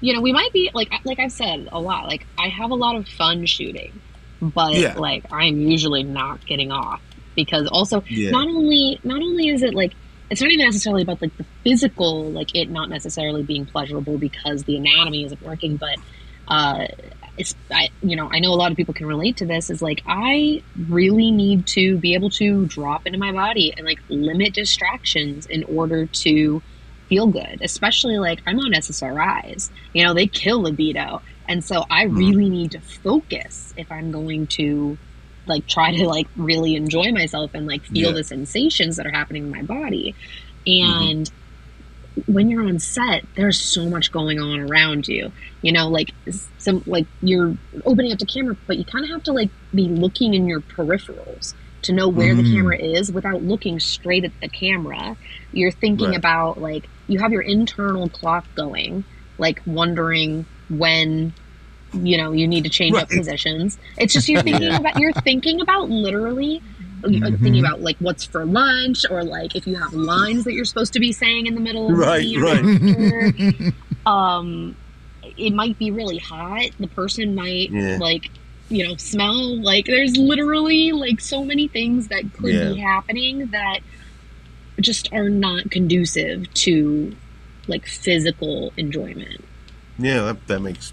you 0.00 0.12
know 0.12 0.20
we 0.20 0.32
might 0.32 0.52
be 0.52 0.70
like 0.74 0.90
like 1.04 1.18
i've 1.20 1.30
said 1.32 1.68
a 1.72 1.80
lot 1.80 2.06
like 2.08 2.26
i 2.38 2.48
have 2.48 2.70
a 2.70 2.74
lot 2.74 2.96
of 2.96 3.06
fun 3.08 3.46
shooting 3.46 3.92
but 4.40 4.74
Yeah. 4.74 4.94
like 4.98 5.24
i'm 5.32 5.58
usually 5.60 6.02
not 6.02 6.44
getting 6.46 6.72
off 6.72 7.00
because 7.36 7.68
also 7.68 8.02
not 8.10 8.48
only 8.48 8.98
not 9.04 9.20
only 9.22 9.48
is 9.48 9.62
it 9.62 9.74
like 9.74 9.92
it's 10.30 10.40
not 10.42 10.50
even 10.50 10.66
necessarily 10.66 11.02
about 11.02 11.22
like 11.22 11.36
the 11.36 11.44
physical 11.64 12.30
like 12.32 12.54
it 12.56 12.68
not 12.68 12.88
necessarily 12.90 13.42
being 13.44 13.64
pleasurable 13.64 14.18
because 14.18 14.64
the 14.64 14.76
anatomy 14.76 15.24
isn't 15.24 15.40
working 15.42 15.76
but 15.76 15.96
uh 16.48 16.86
it's 17.38 17.54
I, 17.70 17.88
you 18.02 18.16
know 18.16 18.28
i 18.32 18.38
know 18.38 18.52
a 18.52 18.56
lot 18.56 18.70
of 18.70 18.76
people 18.76 18.94
can 18.94 19.06
relate 19.06 19.38
to 19.38 19.46
this 19.46 19.70
is 19.70 19.80
like 19.80 20.02
i 20.06 20.62
really 20.88 21.30
need 21.30 21.66
to 21.68 21.96
be 21.98 22.14
able 22.14 22.30
to 22.30 22.66
drop 22.66 23.06
into 23.06 23.18
my 23.18 23.32
body 23.32 23.72
and 23.76 23.86
like 23.86 24.00
limit 24.08 24.54
distractions 24.54 25.46
in 25.46 25.64
order 25.64 26.06
to 26.06 26.62
feel 27.08 27.26
good 27.26 27.60
especially 27.62 28.18
like 28.18 28.40
i'm 28.46 28.58
on 28.58 28.72
ssris 28.72 29.70
you 29.94 30.04
know 30.04 30.14
they 30.14 30.26
kill 30.26 30.62
libido. 30.62 31.22
And 31.50 31.64
so 31.64 31.84
i 31.88 32.04
mm-hmm. 32.04 32.16
really 32.16 32.50
need 32.50 32.72
to 32.72 32.80
focus 32.80 33.72
if 33.76 33.90
i'm 33.90 34.12
going 34.12 34.46
to 34.48 34.98
like 35.48 35.66
try 35.66 35.94
to 35.96 36.06
like 36.06 36.28
really 36.36 36.76
enjoy 36.76 37.10
myself 37.10 37.52
and 37.54 37.66
like 37.66 37.82
feel 37.84 38.10
Yeah. 38.10 38.16
the 38.16 38.24
sensations 38.24 38.96
that 38.96 39.06
are 39.06 39.10
happening 39.10 39.44
in 39.44 39.50
my 39.50 39.62
body. 39.62 40.14
Mm-hmm. 40.66 41.10
And 41.10 41.30
when 42.26 42.48
you're 42.48 42.66
on 42.66 42.78
set 42.78 43.26
there's 43.36 43.60
so 43.60 43.88
much 43.88 44.10
going 44.10 44.38
on 44.38 44.60
around 44.60 45.06
you 45.08 45.32
you 45.62 45.72
know 45.72 45.88
like 45.88 46.14
some 46.58 46.82
like 46.86 47.06
you're 47.20 47.56
opening 47.84 48.12
up 48.12 48.18
the 48.18 48.26
camera 48.26 48.56
but 48.66 48.76
you 48.76 48.84
kind 48.84 49.04
of 49.04 49.10
have 49.10 49.22
to 49.22 49.32
like 49.32 49.50
be 49.74 49.88
looking 49.90 50.34
in 50.34 50.46
your 50.46 50.60
peripherals 50.62 51.54
to 51.82 51.92
know 51.92 52.08
where 52.08 52.34
the 52.34 52.42
Mm. 52.42 52.50
camera 52.52 52.78
is 52.80 53.12
without 53.12 53.42
looking 53.42 53.78
straight 53.78 54.24
at 54.24 54.32
the 54.40 54.48
camera 54.48 55.16
you're 55.52 55.70
thinking 55.70 56.10
Right. 56.10 56.16
about 56.18 56.60
like 56.60 56.90
you 57.06 57.20
have 57.20 57.32
your 57.32 57.42
internal 57.42 58.08
clock 58.08 58.46
going 58.54 59.04
like 59.38 59.60
wondering 59.64 60.46
when 60.68 61.34
you 61.92 62.18
know 62.18 62.32
you 62.32 62.46
need 62.46 62.64
to 62.64 62.70
change 62.70 62.96
up 62.96 63.08
positions 63.08 63.78
it's 63.96 64.12
just 64.12 64.28
you're 64.28 64.42
thinking 64.42 64.72
Yeah. 64.72 64.78
about 64.78 64.96
you're 64.96 65.12
thinking 65.12 65.60
about 65.60 65.88
literally 65.88 66.62
you're 67.06 67.28
Mhm. 67.30 67.40
thinking 67.42 67.64
about 67.64 67.80
like 67.80 67.96
what's 68.00 68.24
for 68.24 68.44
lunch 68.44 69.04
or 69.10 69.22
like 69.24 69.54
if 69.54 69.66
you 69.66 69.76
have 69.76 69.92
lines 69.92 70.44
that 70.44 70.52
you're 70.54 70.64
supposed 70.64 70.92
to 70.94 71.00
be 71.00 71.12
saying 71.12 71.46
in 71.46 71.54
the 71.54 71.60
middle 71.60 71.90
of 71.90 71.98
Right, 71.98 72.36
or 72.36 72.42
right. 72.42 73.72
um 74.06 74.76
it 75.36 75.52
might 75.52 75.78
be 75.78 75.90
really 75.90 76.18
hot 76.18 76.70
the 76.80 76.86
person 76.88 77.34
might 77.34 77.70
Yeah. 77.70 77.98
like 78.00 78.30
you 78.70 78.86
know 78.86 78.96
smell 78.96 79.56
like 79.62 79.86
there's 79.86 80.16
literally 80.16 80.92
like 80.92 81.20
so 81.20 81.44
many 81.44 81.68
things 81.68 82.08
that 82.08 82.32
could 82.34 82.54
Yeah. 82.54 82.72
be 82.72 82.78
happening 82.80 83.46
that 83.48 83.80
just 84.80 85.12
are 85.12 85.28
not 85.28 85.70
conducive 85.70 86.52
to 86.54 87.14
like 87.66 87.86
physical 87.86 88.72
enjoyment 88.76 89.44
Yeah, 89.98 90.22
that, 90.22 90.46
that 90.46 90.60
makes 90.60 90.92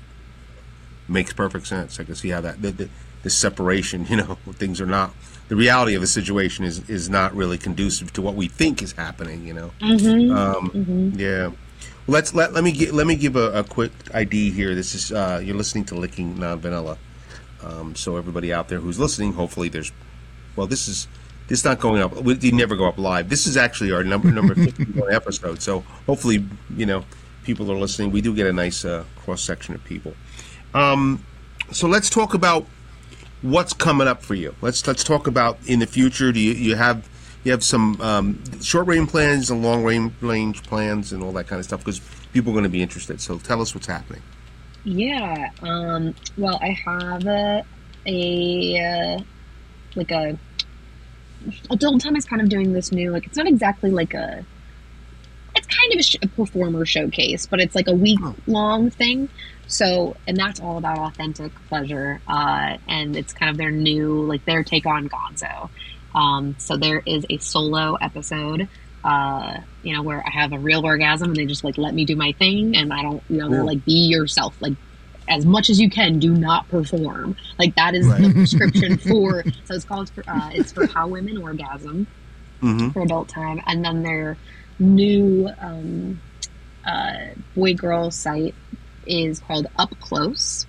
makes 1.07 1.31
perfect 1.33 1.67
sense. 1.67 1.99
I 1.99 2.03
can 2.03 2.15
see 2.15 2.29
how 2.29 2.41
that 2.41 2.61
the, 2.61 2.71
the, 2.71 2.89
the 3.25 3.31
separation, 3.31 4.05
you 4.09 4.17
know, 4.17 4.37
things 4.53 4.79
are 4.79 4.85
not 4.85 5.11
the 5.47 5.55
reality 5.55 5.93
of 5.95 6.01
the 6.01 6.07
situation 6.07 6.63
is 6.63 6.89
is 6.89 7.09
not 7.09 7.35
really 7.35 7.57
conducive 7.57 8.13
to 8.13 8.21
what 8.21 8.35
we 8.35 8.47
think 8.47 8.81
is 8.81 8.93
happening. 8.93 9.45
You 9.45 9.53
know, 9.53 9.71
mm-hmm. 9.81 10.35
um, 10.35 10.69
Mm-hmm. 10.69 11.19
yeah. 11.19 11.51
Let's 12.07 12.33
let 12.35 12.53
let 12.53 12.63
me 12.63 12.71
get 12.71 12.93
let 12.93 13.07
me 13.07 13.15
give 13.15 13.35
a, 13.35 13.51
a 13.51 13.63
quick 13.63 13.91
ID 14.13 14.51
here. 14.51 14.75
This 14.75 14.93
is 14.95 15.11
uh, 15.11 15.41
you're 15.43 15.55
listening 15.55 15.85
to 15.85 15.95
Licking 15.95 16.39
Non 16.39 16.59
Vanilla. 16.59 16.97
Um, 17.63 17.95
so 17.95 18.15
everybody 18.15 18.53
out 18.53 18.69
there 18.69 18.79
who's 18.79 18.99
listening, 18.99 19.33
hopefully 19.33 19.69
there's 19.69 19.91
well, 20.55 20.67
this 20.67 20.87
is 20.87 21.07
this 21.47 21.59
is 21.59 21.65
not 21.65 21.79
going 21.79 22.01
up. 22.01 22.13
We 22.13 22.35
we 22.35 22.51
never 22.51 22.75
go 22.75 22.87
up 22.87 22.99
live. 22.99 23.29
This 23.29 23.47
is 23.47 23.57
actually 23.57 23.91
our 23.91 24.03
number 24.03 24.31
number 24.31 24.53
51 24.69 25.11
episode. 25.11 25.61
So 25.63 25.79
hopefully, 26.05 26.45
you 26.75 26.85
know, 26.85 27.03
people 27.43 27.71
are 27.71 27.75
listening. 27.77 28.11
We 28.11 28.21
do 28.21 28.35
get 28.35 28.45
a 28.45 28.53
nice 28.53 28.85
uh, 28.85 29.03
cross 29.15 29.41
section 29.41 29.73
of 29.73 29.83
people. 29.83 30.13
Um, 30.75 31.25
so 31.71 31.87
let's 31.87 32.09
talk 32.11 32.35
about 32.35 32.67
what's 33.41 33.73
coming 33.73 34.07
up 34.07 34.21
for 34.23 34.35
you. 34.35 34.55
Let's 34.61 34.85
let's 34.87 35.03
talk 35.03 35.27
about 35.27 35.57
in 35.65 35.79
the 35.79 35.87
future. 35.87 36.31
Do 36.31 36.39
you, 36.39 36.53
you 36.53 36.75
have 36.75 37.09
you 37.43 37.51
have 37.51 37.63
some 37.63 37.99
um, 38.01 38.61
short 38.61 38.87
range 38.87 39.09
plans 39.09 39.49
and 39.51 39.63
long 39.63 39.83
range 39.83 40.13
range 40.21 40.63
plans 40.63 41.11
and 41.13 41.23
all 41.23 41.31
that 41.33 41.47
kind 41.47 41.59
of 41.59 41.65
stuff 41.65 41.79
because 41.79 42.01
people 42.33 42.51
are 42.51 42.53
going 42.53 42.63
to 42.63 42.69
be 42.69 42.81
interested. 42.81 43.21
So 43.21 43.37
tell 43.37 43.61
us 43.61 43.73
what's 43.73 43.87
happening. 43.87 44.21
Yeah. 44.83 45.49
Um, 45.61 46.15
well, 46.37 46.59
I 46.61 46.69
have 46.85 47.25
a, 47.25 47.63
a 48.05 49.17
uh, 49.17 49.23
like 49.95 50.11
a 50.11 50.37
adult 51.69 52.01
time 52.01 52.15
is 52.15 52.25
kind 52.25 52.41
of 52.41 52.49
doing 52.49 52.73
this 52.73 52.91
new 52.91 53.11
like 53.11 53.27
it's 53.27 53.37
not 53.37 53.47
exactly 53.47 53.91
like 53.91 54.15
a 54.15 54.43
it's 55.55 55.67
kind 55.67 55.93
of 55.93 55.99
a, 55.99 56.03
sh- 56.03 56.17
a 56.21 56.27
performer 56.27 56.85
showcase, 56.85 57.45
but 57.45 57.61
it's 57.61 57.75
like 57.75 57.87
a 57.87 57.93
week 57.93 58.19
long 58.47 58.89
thing. 58.89 59.29
So, 59.67 60.15
and 60.27 60.37
that's 60.37 60.59
all 60.59 60.77
about 60.77 60.99
authentic 60.99 61.51
pleasure, 61.67 62.21
uh, 62.27 62.77
and 62.87 63.15
it's 63.15 63.33
kind 63.33 63.49
of 63.49 63.57
their 63.57 63.71
new 63.71 64.23
like 64.23 64.45
their 64.45 64.63
take 64.63 64.85
on 64.85 65.09
Gonzo. 65.09 65.69
Um, 66.13 66.55
so 66.59 66.77
there 66.77 67.01
is 67.05 67.25
a 67.29 67.37
solo 67.39 67.95
episode 67.95 68.69
uh, 69.05 69.59
you 69.83 69.93
know, 69.93 70.01
where 70.01 70.23
I 70.25 70.31
have 70.31 70.51
a 70.51 70.57
real 70.57 70.83
orgasm 70.83 71.29
and 71.29 71.35
they 71.35 71.45
just 71.45 71.63
like 71.63 71.77
let 71.77 71.93
me 71.93 72.05
do 72.05 72.15
my 72.15 72.31
thing 72.33 72.75
and 72.75 72.91
I 72.91 73.03
don't, 73.03 73.23
you 73.29 73.37
know, 73.37 73.49
they're 73.49 73.63
like, 73.63 73.85
be 73.85 74.07
yourself. 74.09 74.55
Like, 74.59 74.73
as 75.29 75.45
much 75.45 75.69
as 75.69 75.79
you 75.79 75.89
can, 75.89 76.17
do 76.17 76.33
not 76.33 76.67
perform. 76.69 77.35
Like, 77.59 77.75
that 77.75 77.93
is 77.93 78.07
the 78.07 78.29
prescription 78.33 78.97
for, 78.97 79.43
so 79.65 79.75
it's 79.75 79.85
called, 79.85 80.09
for, 80.09 80.23
uh, 80.27 80.49
it's 80.53 80.71
for 80.71 80.87
How 80.87 81.07
Women 81.07 81.37
Orgasm 81.37 82.07
hmm 82.61 82.89
for 82.89 83.03
adult 83.03 83.29
time. 83.29 83.61
And 83.67 83.85
then 83.85 84.01
their 84.01 84.37
new 84.79 85.49
um, 85.59 86.19
uh, 86.83 87.13
boy 87.55 87.75
girl 87.75 88.09
site 88.09 88.55
is 89.05 89.39
called 89.39 89.67
Up 89.77 89.97
Close. 89.99 90.65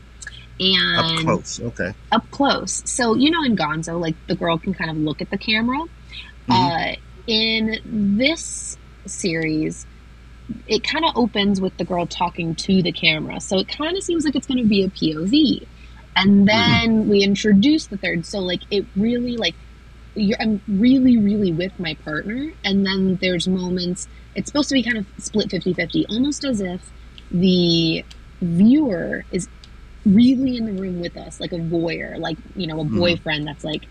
And 0.59 1.19
Up 1.19 1.25
close, 1.25 1.61
okay. 1.61 1.93
up 2.11 2.31
close. 2.31 2.83
So 2.91 3.15
you 3.15 3.31
know, 3.31 3.45
in 3.45 3.57
Gonzo, 3.57 4.01
like 4.01 4.15
the 4.27 4.35
girl 4.35 4.57
can 4.57 4.73
kind 4.73 4.91
of 4.91 4.97
look 4.97 5.21
at 5.21 5.31
the 5.31 5.37
camera. 5.37 5.85
Uh, 6.49 6.93
in 7.27 7.81
this 7.85 8.79
series, 9.05 9.87
it 10.67 10.85
kind 10.85 11.05
of 11.05 11.17
opens 11.17 11.61
with 11.61 11.77
the 11.77 11.85
girl 11.85 12.07
talking 12.07 12.55
to 12.55 12.83
the 12.83 12.93
camera, 12.93 13.41
so 13.41 13.59
it 13.59 13.69
kind 13.69 13.97
of 13.97 14.03
seems 14.03 14.25
like 14.25 14.35
it's 14.35 14.47
going 14.47 14.63
to 14.63 14.69
be 14.69 14.83
a 14.83 14.89
POV. 14.89 15.67
And 16.15 16.49
then 16.49 17.09
we 17.09 17.23
introduce 17.23 17.87
the 17.87 17.99
third, 17.99 18.25
so 18.25 18.39
like 18.39 18.63
it 18.71 18.87
really 18.97 19.37
like 19.37 19.55
you're, 20.17 20.41
I'm 20.41 20.63
really, 20.67 21.19
really 21.19 21.53
with 21.53 21.79
my 21.79 21.95
partner, 21.95 22.53
and 22.65 22.87
then 22.87 23.17
there's 23.17 23.47
moments. 23.47 24.09
It's 24.35 24.49
supposed 24.49 24.69
to 24.71 24.75
be 24.75 24.83
kind 24.83 24.99
of 24.99 25.07
split 25.19 25.49
50-50, 25.49 26.07
almost 26.09 26.45
as 26.45 26.61
if 26.61 26.81
the 27.31 28.05
viewer 28.41 29.25
is 29.33 29.49
really 30.05 30.57
in 30.57 30.67
the 30.67 30.73
room 30.73 31.01
with 31.01 31.17
us, 31.17 31.41
like 31.41 31.53
a 31.53 31.57
voyeur, 31.59 32.19
like 32.19 32.37
you 32.55 32.67
know, 32.67 32.81
a 32.81 32.85
Mhm. 32.85 32.97
boyfriend 32.99 33.47
that's 33.47 33.65
like 33.65 33.87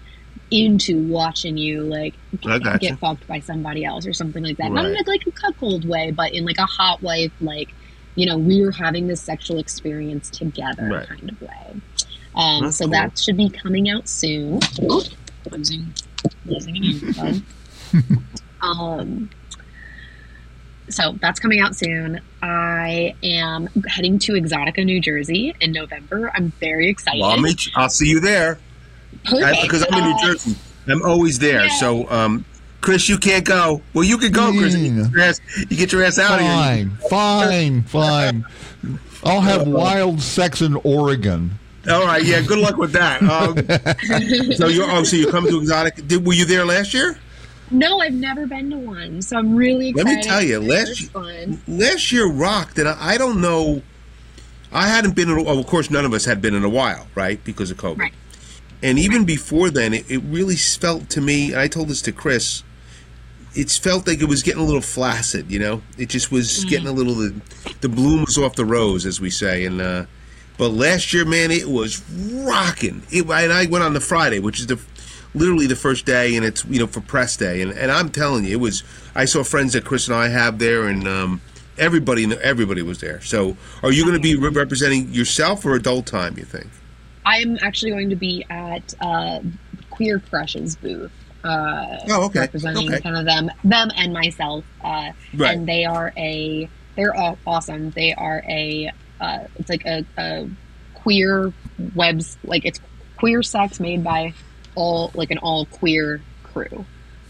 into 0.51 0.99
watching 1.07 1.57
you 1.57 1.81
like 1.83 2.13
get, 2.41 2.61
gotcha. 2.61 2.77
get 2.79 2.99
fucked 2.99 3.25
by 3.27 3.39
somebody 3.39 3.83
else 3.83 4.05
or 4.05 4.13
something 4.13 4.43
like 4.43 4.57
that. 4.57 4.71
Not 4.71 4.85
in 4.85 4.91
Right. 4.93 5.07
like, 5.07 5.25
like 5.25 5.27
a 5.27 5.31
cuckold 5.31 5.85
way, 5.85 6.11
but 6.11 6.33
in 6.33 6.45
like 6.45 6.57
a 6.59 6.65
hot 6.65 7.01
wife, 7.01 7.31
like 7.41 7.73
you 8.15 8.25
know, 8.25 8.37
we're 8.37 8.71
having 8.71 9.07
this 9.07 9.21
sexual 9.21 9.59
experience 9.59 10.29
together 10.29 10.87
Right. 10.89 11.07
kind 11.09 11.29
of 11.29 11.41
way. 11.41 11.81
Um, 12.35 12.71
so 12.71 12.85
cool. 12.85 12.91
that 12.93 13.17
should 13.17 13.35
be 13.35 13.49
coming 13.49 13.89
out 13.89 14.07
soon. 14.07 14.59
Losing, 15.51 15.93
losing 16.45 16.77
an 17.17 17.45
um, 18.61 19.29
so 20.89 21.13
that's 21.21 21.39
coming 21.39 21.59
out 21.59 21.75
soon. 21.75 22.21
I 22.41 23.15
am 23.23 23.67
heading 23.87 24.19
to 24.19 24.33
Exxxotica, 24.33 24.85
New 24.85 25.01
Jersey 25.01 25.55
in 25.59 25.71
November. 25.71 26.31
I'm 26.35 26.51
very 26.59 26.89
excited. 26.89 27.19
Well, 27.21 27.31
I'll 27.31 27.39
meet 27.41 27.65
you. 27.65 27.71
I'll 27.75 27.89
see 27.89 28.07
you 28.09 28.19
there 28.19 28.59
I- 29.25 29.59
because 29.61 29.85
I'm 29.89 29.97
in 30.03 30.09
New 30.11 30.21
Jersey. 30.25 30.55
I'm 30.87 31.01
always 31.03 31.39
there. 31.39 31.65
yeah. 31.65 31.79
So, 31.79 32.09
um, 32.11 32.45
Chris, 32.81 33.09
you 33.09 33.17
can't 33.17 33.43
go. 33.43 33.81
Well, 33.95 34.03
you 34.03 34.17
can 34.19 34.31
go, 34.31 34.51
Chris. 34.51 34.75
You 34.75 34.91
get 35.03 35.11
your 35.11 35.21
ass, 35.21 35.41
you 35.57 35.77
get 35.77 35.91
your 35.91 36.03
ass 36.03 36.19
out 36.19 36.35
of 36.39 36.41
here. 36.41 36.91
Fine, 37.09 37.81
fine, 37.81 37.83
fine. 37.83 38.45
I'll 39.23 39.41
have 39.41 39.67
wild 39.67 40.21
sex 40.21 40.61
in 40.61 40.75
Oregon. 40.83 41.57
All 41.89 42.05
right, 42.05 42.23
yeah. 42.23 42.41
Good 42.41 42.59
luck 42.59 42.77
with 42.77 42.91
that. 42.93 43.21
Um, 43.23 43.55
so 44.55 44.67
you, 44.67 44.83
oh, 44.87 45.03
so 45.03 45.15
you 45.15 45.27
come 45.31 45.47
to 45.47 45.57
Exotic? 45.59 46.07
Did, 46.07 46.25
were 46.25 46.33
you 46.33 46.45
there 46.45 46.65
last 46.65 46.93
year? 46.93 47.17
No, 47.71 47.99
I've 47.99 48.13
never 48.13 48.45
been 48.45 48.69
to 48.69 48.77
one, 48.77 49.21
so 49.21 49.37
I'm 49.37 49.55
really 49.55 49.91
Let 49.93 50.05
me 50.05 50.21
tell 50.21 50.41
you, 50.41 50.59
last 50.59 51.13
last 51.67 52.11
year 52.11 52.31
rocked, 52.31 52.77
and 52.77 52.87
I, 52.87 53.13
I 53.13 53.17
don't 53.17 53.41
know. 53.41 53.81
I 54.71 54.87
hadn't 54.87 55.15
been. 55.15 55.29
In, 55.29 55.47
of 55.47 55.65
course, 55.67 55.89
none 55.89 56.05
of 56.05 56.13
us 56.13 56.25
had 56.25 56.41
been 56.41 56.53
in 56.53 56.63
a 56.63 56.69
while, 56.69 57.07
right? 57.15 57.43
Because 57.43 57.71
of 57.71 57.77
COVID. 57.77 57.97
Right. 57.97 58.13
And 58.83 58.99
even 58.99 59.25
before 59.25 59.69
then, 59.69 59.93
it, 59.93 60.09
it 60.09 60.19
really 60.19 60.55
felt 60.55 61.09
to 61.11 61.21
me. 61.21 61.51
And 61.53 61.59
I 61.59 61.67
told 61.67 61.87
this 61.87 62.01
to 62.03 62.11
Chris. 62.11 62.63
It's 63.55 63.77
felt 63.77 64.05
like 64.05 64.21
it 64.21 64.27
was 64.27 64.43
getting 64.43 64.61
a 64.61 64.65
little 64.65 64.81
flaccid. 64.81 65.49
You 65.49 65.59
know, 65.59 65.81
it 65.97 66.09
just 66.09 66.31
was 66.31 66.65
getting 66.65 66.87
a 66.87 66.91
little. 66.91 67.15
The, 67.15 67.41
the 67.81 67.89
bloom 67.89 68.25
was 68.25 68.37
off 68.37 68.55
the 68.55 68.65
rose, 68.65 69.05
as 69.05 69.19
we 69.19 69.29
say. 69.29 69.65
And 69.65 69.81
uh, 69.81 70.05
but 70.57 70.69
last 70.69 71.13
year, 71.13 71.25
man, 71.25 71.51
it 71.51 71.69
was 71.69 72.03
rocking. 72.45 73.03
It, 73.11 73.23
and 73.23 73.53
I 73.53 73.65
went 73.65 73.83
on 73.83 73.93
the 73.93 74.01
Friday, 74.01 74.39
which 74.39 74.59
is 74.59 74.67
the 74.67 74.79
literally 75.35 75.67
the 75.67 75.75
first 75.75 76.05
day, 76.05 76.35
and 76.35 76.45
it's 76.45 76.65
you 76.65 76.79
know 76.79 76.87
for 76.87 77.01
press 77.01 77.37
day. 77.37 77.61
And, 77.61 77.71
and 77.71 77.91
I'm 77.91 78.09
telling 78.09 78.45
you, 78.45 78.51
it 78.53 78.59
was. 78.59 78.83
I 79.13 79.25
saw 79.25 79.43
friends 79.43 79.73
that 79.73 79.85
Chris 79.85 80.07
and 80.07 80.15
I 80.15 80.27
have 80.29 80.57
there, 80.59 80.87
and 80.87 81.07
um, 81.07 81.41
everybody 81.77 82.25
everybody 82.41 82.81
was 82.81 82.99
there. 82.99 83.21
So, 83.21 83.55
are 83.83 83.91
you 83.91 84.03
going 84.03 84.15
to 84.15 84.21
be 84.21 84.35
re- 84.35 84.49
representing 84.49 85.13
yourself 85.13 85.65
or 85.65 85.75
adult 85.75 86.05
time? 86.07 86.37
You 86.37 86.45
think? 86.45 86.67
I'm 87.25 87.57
actually 87.61 87.91
going 87.91 88.09
to 88.11 88.15
be 88.15 88.45
at 88.49 88.93
uh, 89.01 89.39
Queer 89.89 90.19
Crush's 90.19 90.75
booth. 90.75 91.11
Uh, 91.43 91.97
Oh, 92.09 92.25
okay. 92.25 92.39
Representing 92.41 92.87
Okay. 92.91 93.01
kind 93.01 93.17
of 93.17 93.25
them, 93.25 93.49
them 93.63 93.89
and 93.95 94.13
myself. 94.13 94.63
Uh, 94.83 95.11
Right. 95.33 95.55
And 95.57 95.67
they 95.67 95.85
are 95.85 96.13
a, 96.17 96.69
they're 96.95 97.15
all 97.15 97.37
awesome. 97.47 97.89
They 97.91 98.13
are 98.13 98.43
a, 98.47 98.91
uh, 99.19 99.39
it's 99.55 99.69
like 99.69 99.85
a, 99.85 100.05
a 100.17 100.47
queer 100.93 101.51
webs, 101.95 102.37
like 102.43 102.63
it's 102.65 102.79
queer 103.17 103.41
sex 103.43 103.79
made 103.79 104.03
by 104.03 104.33
all, 104.75 105.11
like 105.15 105.31
an 105.31 105.37
all 105.39 105.65
queer 105.65 106.21
crew. 106.43 106.67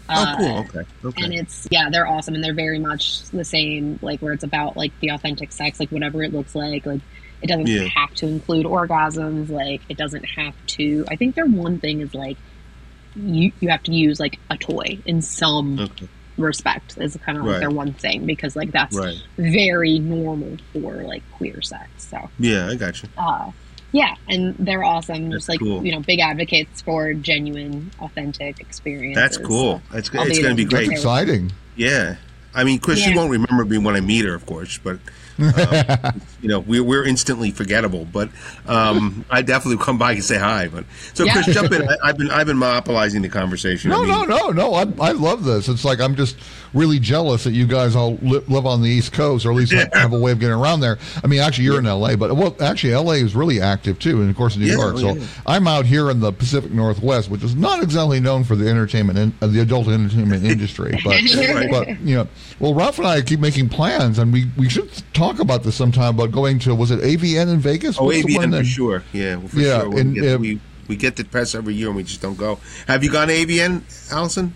Oh, 0.08 0.14
Uh, 0.14 0.36
cool. 0.36 0.58
Okay. 0.58 0.84
Okay. 1.04 1.24
and 1.24 1.34
it's 1.34 1.66
yeah 1.70 1.90
they're 1.90 2.06
awesome 2.06 2.34
and 2.36 2.44
they're 2.44 2.54
very 2.54 2.78
much 2.78 3.22
the 3.30 3.44
same 3.44 3.98
like 4.02 4.20
where 4.20 4.32
it's 4.32 4.44
about 4.44 4.76
like 4.76 4.92
the 5.00 5.08
authentic 5.08 5.50
sex 5.50 5.80
like 5.80 5.90
whatever 5.90 6.22
it 6.22 6.32
looks 6.32 6.54
like 6.54 6.86
like 6.86 7.00
it 7.42 7.48
doesn't 7.48 7.66
Yeah. 7.66 7.86
have 7.88 8.14
to 8.16 8.26
include 8.28 8.66
orgasms 8.66 9.48
like 9.48 9.80
it 9.88 9.96
doesn't 9.96 10.22
have 10.24 10.54
to 10.68 11.04
i 11.10 11.16
think 11.16 11.34
their 11.34 11.46
one 11.46 11.80
thing 11.80 12.00
is 12.02 12.14
like 12.14 12.36
you 13.16 13.50
you 13.58 13.68
have 13.68 13.82
to 13.84 13.92
use 13.92 14.20
like 14.20 14.38
a 14.48 14.56
toy 14.56 15.00
in 15.06 15.22
some 15.22 15.80
Okay. 15.80 16.08
respect 16.38 16.96
is 16.98 17.16
kind 17.26 17.36
of 17.38 17.44
like 17.44 17.54
Right. 17.54 17.60
their 17.60 17.70
one 17.70 17.92
thing 17.92 18.26
because 18.26 18.54
like 18.54 18.70
that's 18.70 18.96
Right. 18.96 19.20
very 19.36 19.98
normal 19.98 20.56
for 20.72 21.02
like 21.02 21.22
queer 21.32 21.60
sex 21.62 21.88
so 21.98 22.30
Yeah, 22.38 22.68
I 22.68 22.76
got 22.76 23.02
you. 23.02 23.08
uh 23.18 23.50
yeah 23.92 24.14
and 24.28 24.54
they're 24.58 24.84
awesome 24.84 25.30
That's 25.30 25.46
just 25.46 25.48
like 25.48 25.60
cool. 25.60 25.84
you 25.84 25.92
know 25.92 26.00
big 26.00 26.20
advocates 26.20 26.82
for 26.82 27.14
genuine 27.14 27.90
authentic 28.00 28.60
experiences 28.60 29.22
That's 29.22 29.36
cool. 29.38 29.80
That's 29.92 30.14
I'll 30.14 30.26
it's 30.26 30.38
going 30.38 30.56
to 30.56 30.62
be 30.62 30.68
great. 30.68 30.88
That's 30.88 31.00
exciting. 31.00 31.52
Yeah. 31.76 32.16
I 32.54 32.64
mean, 32.64 32.78
Chris, 32.78 32.98
she 33.00 33.14
won't 33.14 33.30
remember 33.30 33.66
me 33.66 33.76
when 33.76 33.94
I 33.96 34.00
meet 34.00 34.24
her, 34.24 34.34
of 34.34 34.46
course, 34.46 34.78
but 34.78 34.98
um, 35.38 36.22
you 36.40 36.48
know, 36.48 36.60
we're 36.60 36.82
we're 36.82 37.04
instantly 37.04 37.50
forgettable. 37.50 38.06
But 38.06 38.30
um, 38.66 39.26
I 39.28 39.42
definitely 39.42 39.84
come 39.84 39.98
by 39.98 40.12
and 40.12 40.24
say 40.24 40.38
hi. 40.38 40.68
But 40.68 40.86
so, 41.12 41.24
Yeah. 41.24 41.34
Chris, 41.34 41.54
jump 41.54 41.70
in. 41.72 41.86
I, 41.88 41.96
I've 42.02 42.16
been 42.16 42.30
I've 42.30 42.46
been 42.46 42.56
monopolizing 42.56 43.20
the 43.20 43.28
conversation. 43.28 43.90
No, 43.90 43.98
I 44.04 44.06
mean, 44.06 44.08
no, 44.08 44.24
no, 44.24 44.48
no. 44.52 44.72
I, 44.74 45.08
I 45.08 45.12
love 45.12 45.44
this. 45.44 45.68
It's 45.68 45.84
like 45.84 46.00
I'm 46.00 46.16
just 46.16 46.38
really 46.76 46.98
jealous 46.98 47.44
that 47.44 47.52
you 47.52 47.66
guys 47.66 47.96
all 47.96 48.16
li- 48.22 48.42
live 48.48 48.66
on 48.66 48.82
the 48.82 48.88
East 48.88 49.12
Coast, 49.12 49.46
or 49.46 49.50
at 49.50 49.56
least 49.56 49.72
have, 49.72 49.92
have 49.94 50.12
a 50.12 50.18
way 50.18 50.30
of 50.32 50.38
getting 50.38 50.54
around 50.54 50.80
there. 50.80 50.98
I 51.24 51.26
mean, 51.26 51.40
actually, 51.40 51.64
you're 51.64 51.78
in 51.78 51.84
LA, 51.86 52.14
but 52.16 52.36
well, 52.36 52.54
actually, 52.60 52.94
LA 52.94 53.12
is 53.14 53.34
really 53.34 53.60
active 53.60 53.98
too, 53.98 54.20
and 54.20 54.28
of 54.30 54.36
course, 54.36 54.56
New 54.56 54.66
Yeah, 54.66 54.74
York. 54.74 54.94
oh, 54.96 54.98
So 54.98 55.14
yeah. 55.14 55.26
I'm 55.46 55.66
out 55.66 55.86
here 55.86 56.10
in 56.10 56.20
the 56.20 56.32
Pacific 56.32 56.70
Northwest, 56.72 57.30
which 57.30 57.42
is 57.42 57.56
not 57.56 57.82
exactly 57.82 58.20
known 58.20 58.44
for 58.44 58.54
the 58.56 58.68
entertainment, 58.68 59.18
in, 59.18 59.34
uh, 59.40 59.46
the 59.46 59.60
adult 59.60 59.88
entertainment 59.88 60.44
industry. 60.44 60.98
But, 61.04 61.22
Right. 61.36 61.70
but 61.70 61.88
you 62.00 62.16
know, 62.16 62.28
well, 62.60 62.74
Ralph 62.74 62.98
and 62.98 63.06
I 63.06 63.22
keep 63.22 63.40
making 63.40 63.68
plans, 63.70 64.18
and 64.18 64.32
we 64.32 64.50
we 64.56 64.68
should 64.68 64.90
talk 65.14 65.38
about 65.40 65.62
this 65.62 65.74
sometime. 65.74 66.14
About 66.14 66.32
going 66.32 66.58
to 66.60 66.74
was 66.74 66.90
it 66.90 67.00
AVN 67.00 67.48
in 67.52 67.58
Vegas? 67.58 67.98
Oh, 67.98 68.04
What's 68.04 68.18
AVN 68.18 68.56
for 68.58 68.64
sure. 68.64 69.02
Yeah, 69.12 69.36
well, 69.36 69.48
for 69.48 69.58
Yeah, 69.58 69.80
sure. 69.80 69.90
We, 69.90 70.00
and, 70.00 70.14
get, 70.14 70.34
uh, 70.34 70.38
we 70.38 70.60
we 70.88 70.96
get 70.96 71.16
the 71.16 71.24
press 71.24 71.54
every 71.54 71.74
year, 71.74 71.88
and 71.88 71.96
we 71.96 72.02
just 72.04 72.20
don't 72.22 72.36
go. 72.36 72.58
Have 72.86 73.02
you 73.02 73.10
gone 73.10 73.28
to 73.28 73.34
AVN, 73.34 73.82
Alison? 74.12 74.52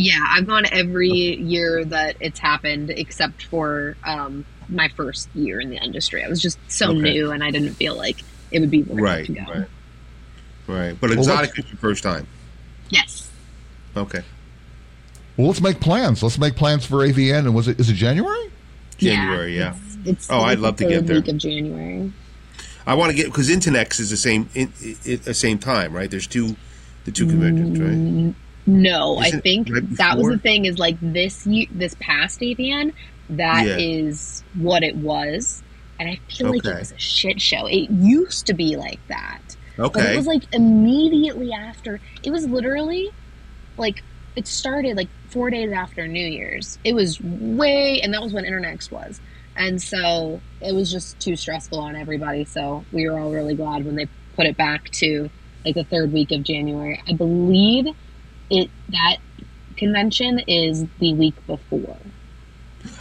Yeah, 0.00 0.24
I've 0.28 0.46
gone 0.46 0.64
every 0.70 1.08
year 1.10 1.84
that 1.86 2.16
it's 2.20 2.38
happened 2.38 2.90
except 2.90 3.42
for 3.46 3.96
um, 4.04 4.44
my 4.68 4.86
first 4.88 5.28
year 5.34 5.58
in 5.60 5.70
the 5.70 5.76
industry. 5.82 6.22
I 6.24 6.28
was 6.28 6.40
just 6.40 6.56
so 6.68 6.90
Okay. 6.90 7.00
new 7.00 7.32
and 7.32 7.42
I 7.42 7.50
didn't 7.50 7.74
feel 7.74 7.96
like 7.96 8.22
it 8.52 8.60
would 8.60 8.70
be 8.70 8.82
worth 8.84 9.00
Right, 9.00 9.20
it 9.24 9.26
to 9.26 9.32
go. 9.32 9.42
right, 9.52 9.66
right. 10.68 10.96
But 11.00 11.10
Well, 11.10 11.18
exotic 11.18 11.50
let's- 11.56 11.58
is 11.66 11.72
your 11.72 11.78
first 11.78 12.04
time. 12.04 12.28
Yes. 12.90 13.28
Okay, 13.96 14.20
Well, 15.36 15.48
let's 15.48 15.60
make 15.60 15.80
plans. 15.80 16.22
Let's 16.22 16.38
make 16.38 16.54
plans 16.54 16.84
for 16.86 16.98
AVN. 17.04 17.38
And 17.46 17.54
was 17.54 17.66
it 17.66 17.80
is 17.80 17.90
it 17.90 17.94
January? 17.94 18.50
January. 18.98 19.56
Yeah. 19.56 19.74
It's, 19.74 19.96
it's 20.04 20.30
Oh, 20.30 20.38
like 20.38 20.50
I'd 20.52 20.58
the 20.58 20.62
love 20.62 20.76
to 20.76 20.84
get 20.86 21.06
there. 21.08 21.16
Week 21.16 21.28
of 21.28 21.38
January. 21.38 22.12
I 22.86 22.94
want 22.94 23.10
to 23.10 23.16
get 23.16 23.26
because 23.26 23.48
Internext 23.50 23.98
is 23.98 24.10
the 24.10 24.16
same 24.16 24.48
in, 24.54 24.72
in, 25.04 25.20
the 25.24 25.34
same 25.34 25.58
time, 25.58 25.92
right? 25.92 26.08
There's 26.10 26.26
two 26.28 26.54
the 27.04 27.10
two 27.10 27.26
conventions, 27.26 27.80
right? 27.80 28.34
No, 28.68 29.20
Isn't 29.22 29.38
I 29.38 29.40
think 29.40 29.68
right 29.72 29.96
that 29.96 30.18
was 30.18 30.28
the 30.28 30.38
thing. 30.38 30.66
Is 30.66 30.78
like 30.78 30.96
this 31.00 31.44
this 31.72 31.96
past 32.00 32.40
AVN, 32.40 32.92
that 33.30 33.66
is 33.66 34.44
Yeah. 34.54 34.62
what 34.62 34.82
it 34.82 34.94
was, 34.96 35.62
and 35.98 36.08
I 36.08 36.20
feel 36.30 36.50
like 36.50 36.64
it 36.64 36.78
was 36.78 36.92
a 36.92 36.98
shit 36.98 37.40
show. 37.40 37.66
It 37.66 37.90
used 37.90 38.46
to 38.46 38.54
be 38.54 38.76
like 38.76 39.00
that. 39.08 39.40
Okay. 39.78 40.00
But 40.02 40.12
it 40.12 40.16
was 40.16 40.26
like 40.26 40.42
immediately 40.52 41.52
after. 41.52 41.98
It 42.22 42.30
was 42.30 42.46
literally 42.46 43.10
like 43.78 44.02
it 44.36 44.46
started 44.46 44.96
like 44.96 45.08
four 45.30 45.48
days 45.50 45.72
after 45.72 46.06
New 46.06 46.26
Year's. 46.26 46.78
It 46.84 46.92
was 46.94 47.18
way, 47.22 48.00
and 48.02 48.12
that 48.12 48.22
was 48.22 48.32
when 48.34 48.44
Internext 48.44 48.90
was. 48.90 49.20
And 49.56 49.80
so 49.80 50.40
it 50.60 50.74
was 50.74 50.92
just 50.92 51.18
too 51.20 51.36
stressful 51.36 51.80
on 51.80 51.96
everybody. 51.96 52.44
So 52.44 52.84
we 52.92 53.08
were 53.08 53.18
all 53.18 53.30
really 53.32 53.54
glad 53.54 53.84
when 53.86 53.96
they 53.96 54.06
put 54.36 54.46
it 54.46 54.56
back 54.58 54.90
to 54.90 55.30
like 55.64 55.74
the 55.74 55.84
third 55.84 56.12
week 56.12 56.30
of 56.32 56.42
January. 56.44 57.02
I 57.08 57.14
believe 57.14 57.86
it 58.50 58.70
that 58.90 59.16
convention 59.76 60.40
is 60.46 60.86
the 60.98 61.14
week 61.14 61.34
before. 61.46 61.96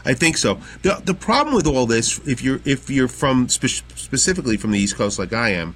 I 0.05 0.13
think 0.13 0.37
so. 0.37 0.59
the 0.81 1.01
The 1.03 1.13
problem 1.13 1.55
with 1.55 1.67
all 1.67 1.85
this, 1.85 2.19
if 2.27 2.41
you're 2.41 2.61
if 2.65 2.89
you're 2.89 3.07
from 3.07 3.49
spe- 3.49 3.83
specifically 3.95 4.57
from 4.57 4.71
the 4.71 4.79
East 4.79 4.95
Coast 4.95 5.19
like 5.19 5.33
I 5.33 5.49
am, 5.49 5.75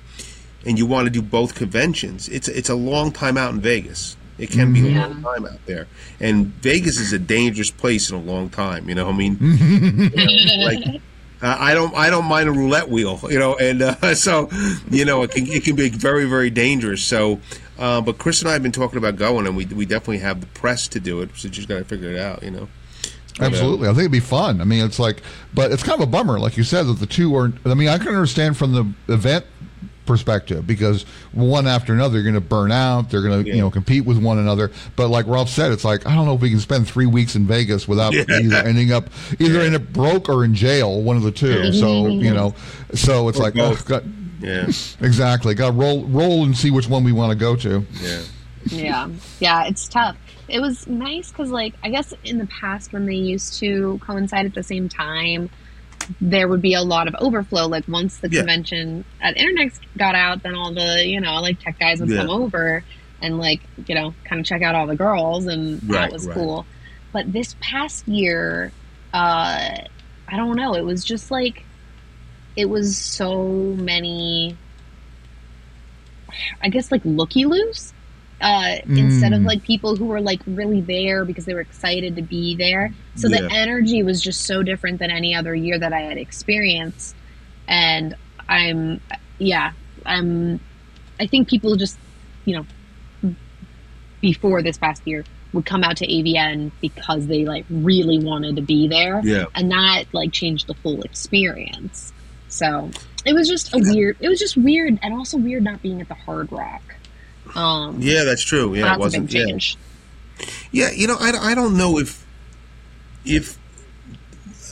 and 0.65 0.77
you 0.77 0.85
want 0.85 1.05
to 1.05 1.11
do 1.11 1.21
both 1.21 1.55
conventions, 1.55 2.29
it's 2.29 2.47
it's 2.47 2.69
a 2.69 2.75
long 2.75 3.11
time 3.11 3.37
out 3.37 3.53
in 3.53 3.61
Vegas. 3.61 4.17
It 4.37 4.49
can 4.49 4.73
be 4.73 4.95
a 4.95 4.99
long 4.99 5.21
time 5.21 5.45
out 5.45 5.63
there, 5.67 5.87
and 6.19 6.47
Vegas 6.47 6.97
is 6.99 7.13
a 7.13 7.19
dangerous 7.19 7.69
place 7.69 8.09
in 8.09 8.15
a 8.15 8.21
long 8.21 8.49
time. 8.49 8.89
You 8.89 8.95
know, 8.95 9.07
I 9.07 9.11
mean, 9.11 9.37
you 9.39 10.09
know, 10.15 10.63
like 10.65 11.01
uh, 11.41 11.57
I 11.59 11.73
don't 11.73 11.95
I 11.95 12.09
don't 12.09 12.25
mind 12.25 12.49
a 12.49 12.51
roulette 12.51 12.89
wheel, 12.89 13.19
you 13.29 13.39
know, 13.39 13.55
and 13.57 13.81
uh, 13.81 14.15
so 14.15 14.49
you 14.89 15.05
know 15.05 15.23
it 15.23 15.31
can 15.31 15.47
it 15.47 15.63
can 15.63 15.75
be 15.75 15.89
very 15.89 16.25
very 16.25 16.49
dangerous. 16.49 17.03
So, 17.03 17.39
uh, 17.81 17.99
but 18.01 18.17
Chris 18.17 18.41
and 18.41 18.49
I 18.49 18.53
have 18.53 18.63
been 18.63 18.71
talking 18.71 18.97
about 18.97 19.15
going, 19.17 19.47
and 19.47 19.57
we 19.57 19.65
we 19.65 19.85
definitely 19.85 20.19
have 20.19 20.39
the 20.39 20.47
press 20.47 20.87
to 20.89 20.99
do 20.99 21.21
it. 21.21 21.31
So 21.35 21.49
just 21.49 21.67
got 21.67 21.79
to 21.79 21.83
figure 21.85 22.11
it 22.11 22.19
out, 22.19 22.43
you 22.43 22.51
know. 22.51 22.69
Uh, 23.39 23.45
Absolutely. 23.45 23.87
I 23.87 23.91
think 23.91 23.99
it'd 24.01 24.11
be 24.11 24.19
fun. 24.19 24.61
I 24.61 24.65
mean, 24.65 24.85
it's 24.85 24.99
like, 24.99 25.21
but 25.53 25.71
it's 25.71 25.83
kind 25.83 25.99
of 26.01 26.07
a 26.07 26.11
bummer, 26.11 26.39
like 26.39 26.57
you 26.57 26.63
said, 26.63 26.83
that 26.87 26.99
the 26.99 27.05
two 27.05 27.35
are. 27.35 27.51
I 27.65 27.73
mean, 27.73 27.87
I 27.89 27.97
can 27.97 28.09
understand 28.09 28.55
from 28.57 28.71
the 28.73 29.13
event 29.13 29.45
perspective 30.05 30.65
because 30.67 31.03
one 31.31 31.67
after 31.67 31.93
another, 31.93 32.15
you're 32.15 32.23
going 32.23 32.33
to 32.35 32.41
burn 32.41 32.71
out. 32.71 33.09
They're 33.09 33.21
going 33.21 33.43
to, 33.43 33.47
Yeah. 33.49 33.55
you 33.55 33.61
know, 33.61 33.71
compete 33.71 34.03
with 34.03 34.17
one 34.21 34.37
another. 34.39 34.71
But 34.95 35.07
like 35.09 35.27
Ralph 35.27 35.49
said, 35.49 35.71
it's 35.71 35.85
like 35.85 36.05
I 36.05 36.13
don't 36.15 36.25
know 36.25 36.35
if 36.35 36.41
we 36.41 36.49
can 36.49 36.59
spend 36.59 36.87
three 36.87 37.05
weeks 37.05 37.35
in 37.35 37.45
Vegas 37.47 37.87
without 37.87 38.13
Yeah. 38.13 38.25
either 38.29 38.55
ending 38.57 38.91
up 38.91 39.09
either 39.39 39.61
in 39.61 39.75
a 39.75 39.79
broke 39.79 40.27
or 40.27 40.43
in 40.43 40.53
jail, 40.53 41.01
one 41.01 41.17
of 41.17 41.23
the 41.23 41.31
two. 41.31 41.71
So 41.71 42.07
you 42.07 42.33
know, 42.33 42.53
so 42.93 43.29
it's 43.29 43.39
Or 43.39 43.43
like, 43.43 43.57
oh, 43.57 43.77
God, 43.85 44.11
Yeah, 44.41 44.67
Exactly. 45.01 45.53
Got 45.55 45.67
to 45.67 45.71
roll 45.73 46.05
roll 46.05 46.43
and 46.43 46.57
see 46.57 46.71
which 46.71 46.87
one 46.89 47.03
we 47.03 47.11
want 47.11 47.31
to 47.31 47.37
go 47.37 47.55
to. 47.57 47.85
yeah. 48.01 48.21
yeah 48.67 49.07
yeah 49.39 49.63
it's 49.65 49.87
tough 49.87 50.15
it 50.47 50.59
was 50.59 50.85
nice 50.85 51.31
because 51.31 51.49
like 51.49 51.73
i 51.83 51.89
guess 51.89 52.13
in 52.23 52.37
the 52.37 52.45
past 52.61 52.93
when 52.93 53.07
they 53.07 53.15
used 53.15 53.57
to 53.59 53.99
coincide 54.05 54.45
at 54.45 54.53
the 54.53 54.61
same 54.61 54.87
time 54.87 55.49
there 56.19 56.47
would 56.47 56.61
be 56.61 56.75
a 56.75 56.81
lot 56.83 57.07
of 57.07 57.15
overflow 57.19 57.65
like 57.67 57.87
once 57.87 58.19
the 58.19 58.29
Yeah. 58.29 58.41
convention 58.41 59.03
at 59.19 59.35
internext 59.35 59.79
got 59.97 60.13
out 60.13 60.43
then 60.43 60.53
all 60.53 60.71
the 60.75 61.03
you 61.07 61.19
know 61.19 61.41
like 61.41 61.59
tech 61.59 61.79
guys 61.79 61.99
would 62.01 62.09
Yeah. 62.11 62.17
come 62.17 62.29
over 62.29 62.83
and 63.19 63.39
like 63.39 63.61
you 63.87 63.95
know 63.95 64.13
kind 64.25 64.39
of 64.39 64.45
check 64.45 64.61
out 64.61 64.75
all 64.75 64.85
the 64.85 64.95
girls 64.95 65.47
and 65.47 65.81
Right, 65.89 66.01
that 66.01 66.11
was 66.13 66.27
right. 66.27 66.35
cool 66.35 66.67
but 67.11 67.33
this 67.33 67.55
past 67.61 68.07
year 68.07 68.71
uh 69.11 69.69
i 70.27 70.37
don't 70.37 70.55
know 70.55 70.75
it 70.75 70.85
was 70.85 71.03
just 71.03 71.31
like 71.31 71.65
it 72.55 72.65
was 72.65 72.97
so 72.97 73.43
many 73.45 74.55
i 76.61 76.69
guess 76.69 76.91
like 76.91 77.01
looky 77.03 77.45
loose 77.45 77.93
uh, 78.41 78.77
instead 78.87 79.33
of 79.33 79.41
Mm. 79.41 79.45
like 79.45 79.61
people 79.61 79.95
who 79.95 80.05
were 80.05 80.19
like 80.19 80.41
really 80.47 80.81
there 80.81 81.25
because 81.25 81.45
they 81.45 81.53
were 81.53 81.59
excited 81.61 82.15
to 82.15 82.23
be 82.23 82.55
there. 82.55 82.91
So 83.13 83.27
Yeah. 83.27 83.41
the 83.41 83.51
energy 83.53 84.01
was 84.01 84.19
just 84.19 84.47
so 84.47 84.63
different 84.63 84.97
than 84.97 85.11
any 85.11 85.35
other 85.35 85.53
year 85.53 85.77
that 85.77 85.93
I 85.93 85.99
had 85.99 86.17
experienced. 86.17 87.15
And 87.67 88.15
I'm, 88.49 88.99
yeah, 89.37 89.73
I'm, 90.07 90.59
I 91.19 91.27
think 91.27 91.49
people 91.49 91.75
just, 91.75 91.99
you 92.45 92.65
know, 93.23 93.35
before 94.21 94.63
this 94.63 94.79
past 94.79 95.03
year 95.05 95.23
would 95.53 95.67
come 95.67 95.83
out 95.83 95.97
to 95.97 96.07
AVN 96.07 96.71
because 96.81 97.27
they 97.27 97.45
like 97.45 97.65
really 97.69 98.17
wanted 98.17 98.55
to 98.55 98.63
be 98.63 98.87
there. 98.87 99.21
Yeah. 99.23 99.45
And 99.53 99.69
that 99.69 100.05
like 100.13 100.31
changed 100.31 100.65
the 100.65 100.73
full 100.73 101.03
experience. 101.03 102.11
So 102.51 102.91
it 103.25 103.33
was 103.33 103.47
just 103.47 103.73
a 103.73 103.79
weird, 103.79 104.17
it 104.19 104.27
was 104.29 104.39
just 104.39 104.57
weird 104.57 104.99
and 105.01 105.13
also 105.13 105.37
weird 105.37 105.63
not 105.63 105.81
being 105.81 106.01
at 106.01 106.07
the 106.07 106.13
Hard 106.13 106.51
Rock. 106.51 106.81
Um, 107.55 107.97
Yeah, 107.99 108.23
that's 108.23 108.43
true. 108.43 108.75
Yeah, 108.75 108.93
it 108.93 108.99
wasn't. 108.99 109.33
Yeah, 109.33 109.45
yeah. 110.71 110.91
You 110.91 111.07
know, 111.07 111.17
I, 111.19 111.31
I 111.51 111.55
don't 111.55 111.77
know 111.77 111.97
if 111.97 112.25
if 113.25 113.57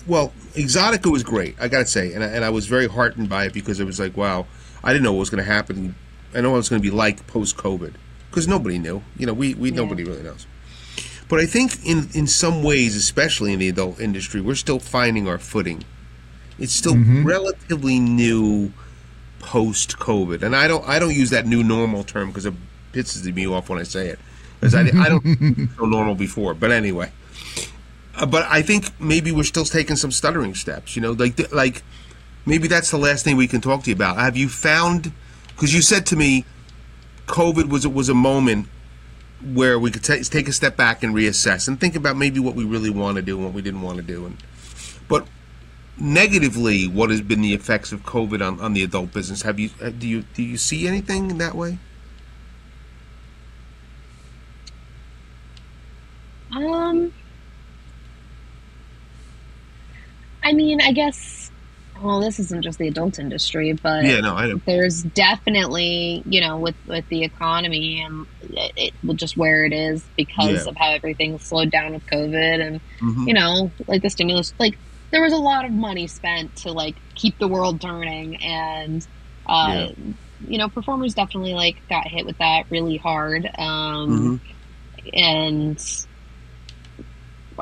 well, 0.07 0.33
Exxxotica 0.53 1.11
was 1.11 1.23
great. 1.23 1.55
I 1.59 1.67
gotta 1.67 1.85
say, 1.85 2.13
and 2.13 2.23
I, 2.23 2.27
and 2.27 2.43
I 2.45 2.49
was 2.49 2.67
very 2.67 2.87
heartened 2.87 3.29
by 3.29 3.45
it 3.45 3.53
because 3.53 3.79
it 3.79 3.85
was 3.85 3.99
like, 3.99 4.15
wow, 4.17 4.45
I 4.83 4.91
didn't 4.93 5.03
know 5.03 5.13
what 5.13 5.19
was 5.19 5.29
going 5.29 5.43
to 5.43 5.51
happen. 5.51 5.95
I 6.33 6.41
know 6.41 6.49
what 6.51 6.55
it 6.55 6.59
was 6.59 6.69
going 6.69 6.81
to 6.81 6.89
be 6.89 6.95
like 6.95 7.25
post 7.27 7.57
COVID 7.57 7.93
because 8.29 8.47
nobody 8.47 8.77
knew. 8.77 9.01
You 9.17 9.25
know, 9.25 9.33
we 9.33 9.53
we 9.53 9.69
Yeah. 9.71 9.77
nobody 9.77 10.03
really 10.03 10.23
knows. 10.23 10.47
But 11.27 11.39
I 11.39 11.45
think 11.45 11.85
in 11.85 12.09
in 12.13 12.27
some 12.27 12.63
ways, 12.63 12.95
especially 12.95 13.53
in 13.53 13.59
the 13.59 13.69
adult 13.69 13.99
industry, 13.99 14.41
we're 14.41 14.55
still 14.55 14.79
finding 14.79 15.27
our 15.27 15.37
footing. 15.37 15.83
It's 16.59 16.73
still 16.73 16.95
relatively 17.23 17.99
new 17.99 18.73
post 19.39 19.97
COVID, 19.97 20.43
and 20.43 20.55
I 20.55 20.67
don't 20.67 20.87
I 20.87 20.99
don't 20.99 21.15
use 21.15 21.29
that 21.29 21.45
new 21.45 21.63
normal 21.63 22.03
term 22.03 22.29
because 22.29 22.45
it 22.45 22.53
pisses 22.93 23.33
me 23.33 23.47
off 23.47 23.69
when 23.69 23.79
I 23.79 23.83
say 23.83 24.07
it, 24.07 24.19
because 24.59 24.75
I, 24.75 24.81
I 24.81 25.09
don't 25.09 25.77
know 25.79 25.85
normal 25.85 26.15
before. 26.15 26.53
But 26.53 26.71
anyway, 26.71 27.11
uh, 28.15 28.25
but 28.25 28.45
I 28.49 28.61
think 28.61 28.99
maybe 28.99 29.31
we're 29.31 29.43
still 29.43 29.65
taking 29.65 29.95
some 29.95 30.11
stuttering 30.11 30.55
steps. 30.55 30.95
You 30.95 31.01
know, 31.01 31.11
like 31.11 31.37
th- 31.37 31.51
like 31.51 31.83
maybe 32.45 32.67
that's 32.67 32.91
the 32.91 32.97
last 32.97 33.23
thing 33.23 33.37
we 33.37 33.47
can 33.47 33.61
talk 33.61 33.83
to 33.83 33.89
you 33.89 33.95
about. 33.95 34.17
Have 34.17 34.35
you 34.35 34.49
found? 34.49 35.11
Because 35.47 35.73
you 35.73 35.81
said 35.81 36.05
to 36.07 36.15
me, 36.15 36.45
COVID 37.27 37.69
was 37.69 37.87
was 37.87 38.09
a 38.09 38.13
moment 38.13 38.67
where 39.41 39.79
we 39.79 39.89
could 39.91 40.03
ta 40.03 40.15
take 40.23 40.47
a 40.49 40.53
step 40.53 40.75
back 40.75 41.03
and 41.03 41.15
reassess 41.15 41.67
and 41.67 41.79
think 41.79 41.95
about 41.95 42.17
maybe 42.17 42.39
what 42.39 42.55
we 42.55 42.65
really 42.65 42.89
want 42.89 43.15
to 43.15 43.21
do 43.21 43.37
and 43.37 43.45
what 43.45 43.53
we 43.53 43.61
didn't 43.61 43.81
want 43.81 43.97
to 43.97 44.03
do. 44.03 44.25
And 44.25 44.37
but 45.07 45.27
negatively, 45.99 46.87
what 46.87 47.09
has 47.09 47.21
been 47.21 47.41
the 47.41 47.53
effects 47.53 47.91
of 47.91 48.03
COVID 48.03 48.45
on, 48.45 48.59
on 48.59 48.73
the 48.73 48.83
adult 48.83 49.11
business? 49.13 49.41
Have 49.43 49.59
you 49.59 49.69
uh, 49.81 49.89
do 49.89 50.07
you 50.07 50.23
do 50.23 50.43
you 50.43 50.57
see 50.57 50.87
anything 50.87 51.29
in 51.29 51.37
that 51.39 51.55
way? 51.55 51.79
Um, 56.55 57.11
I 60.43 60.53
mean, 60.53 60.81
I 60.81 60.91
guess. 60.91 61.51
Well, 62.01 62.21
this 62.21 62.39
isn't 62.39 62.63
just 62.63 62.79
the 62.79 62.87
adult 62.87 63.19
industry, 63.19 63.73
but 63.73 64.05
Yeah, 64.05 64.21
no, 64.21 64.33
I 64.33 64.47
know. 64.47 64.61
there's 64.65 65.03
definitely, 65.03 66.23
you 66.25 66.39
know, 66.39 66.57
with 66.57 66.75
with 66.85 67.03
the 67.09 67.23
economy 67.23 68.01
and 68.05 68.25
it, 68.41 68.93
it 69.03 69.15
just 69.17 69.35
where 69.35 69.65
it 69.65 69.73
is 69.73 70.09
because 70.15 70.63
Yeah. 70.65 70.69
of 70.69 70.77
how 70.77 70.91
everything 70.93 71.37
slowed 71.39 71.71
down 71.71 71.93
with 71.93 72.05
COVID 72.05 72.65
and 72.65 72.81
Mhm. 73.01 73.27
you 73.27 73.33
know, 73.33 73.73
like 73.87 74.01
the 74.01 74.09
stimulus, 74.09 74.53
like 74.59 74.79
there 75.11 75.21
was 75.21 75.33
a 75.33 75.37
lot 75.37 75.65
of 75.65 75.71
money 75.71 76.07
spent 76.07 76.55
to 76.57 76.71
like 76.71 76.95
keep 77.15 77.37
the 77.39 77.47
world 77.47 77.81
turning, 77.81 78.41
and 78.43 79.05
uh, 79.47 79.87
you 80.47 80.57
know, 80.57 80.69
performers 80.69 81.13
definitely 81.13 81.53
like 81.53 81.77
got 81.89 82.07
hit 82.07 82.25
with 82.25 82.37
that 82.37 82.65
really 82.69 82.97
hard, 82.97 83.49
um, 83.57 84.39
Mhm. 84.39 85.13
and 85.13 85.79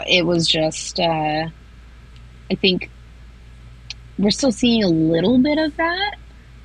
it 0.07 0.25
was 0.25 0.47
just, 0.47 0.99
uh, 0.99 1.47
I 2.51 2.55
think 2.55 2.89
we're 4.19 4.29
still 4.31 4.51
seeing 4.51 4.83
a 4.83 4.87
little 4.87 5.39
bit 5.41 5.57
of 5.57 5.75
that, 5.77 6.15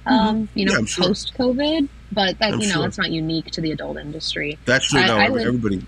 um, 0.07 0.49
you 0.55 0.67
know, 0.67 0.73
Mm-hmm. 0.73 0.81
Yeah, 0.83 0.87
sure. 0.87 1.05
post 1.07 1.33
COVID, 1.39 1.89
but 2.13 2.39
that 2.41 2.55
I'm 2.55 2.61
you 2.61 2.67
know, 2.69 2.75
sure. 2.75 2.87
it's 2.87 2.99
not 2.99 3.11
unique 3.11 3.47
to 3.53 3.61
the 3.61 3.73
adult 3.73 3.99
industry. 3.99 4.59
That's 4.67 4.89
true. 4.89 5.01
I- 5.01 5.07
no, 5.07 5.17
I 5.17 5.25
every- 5.27 5.45
everybody. 5.45 5.83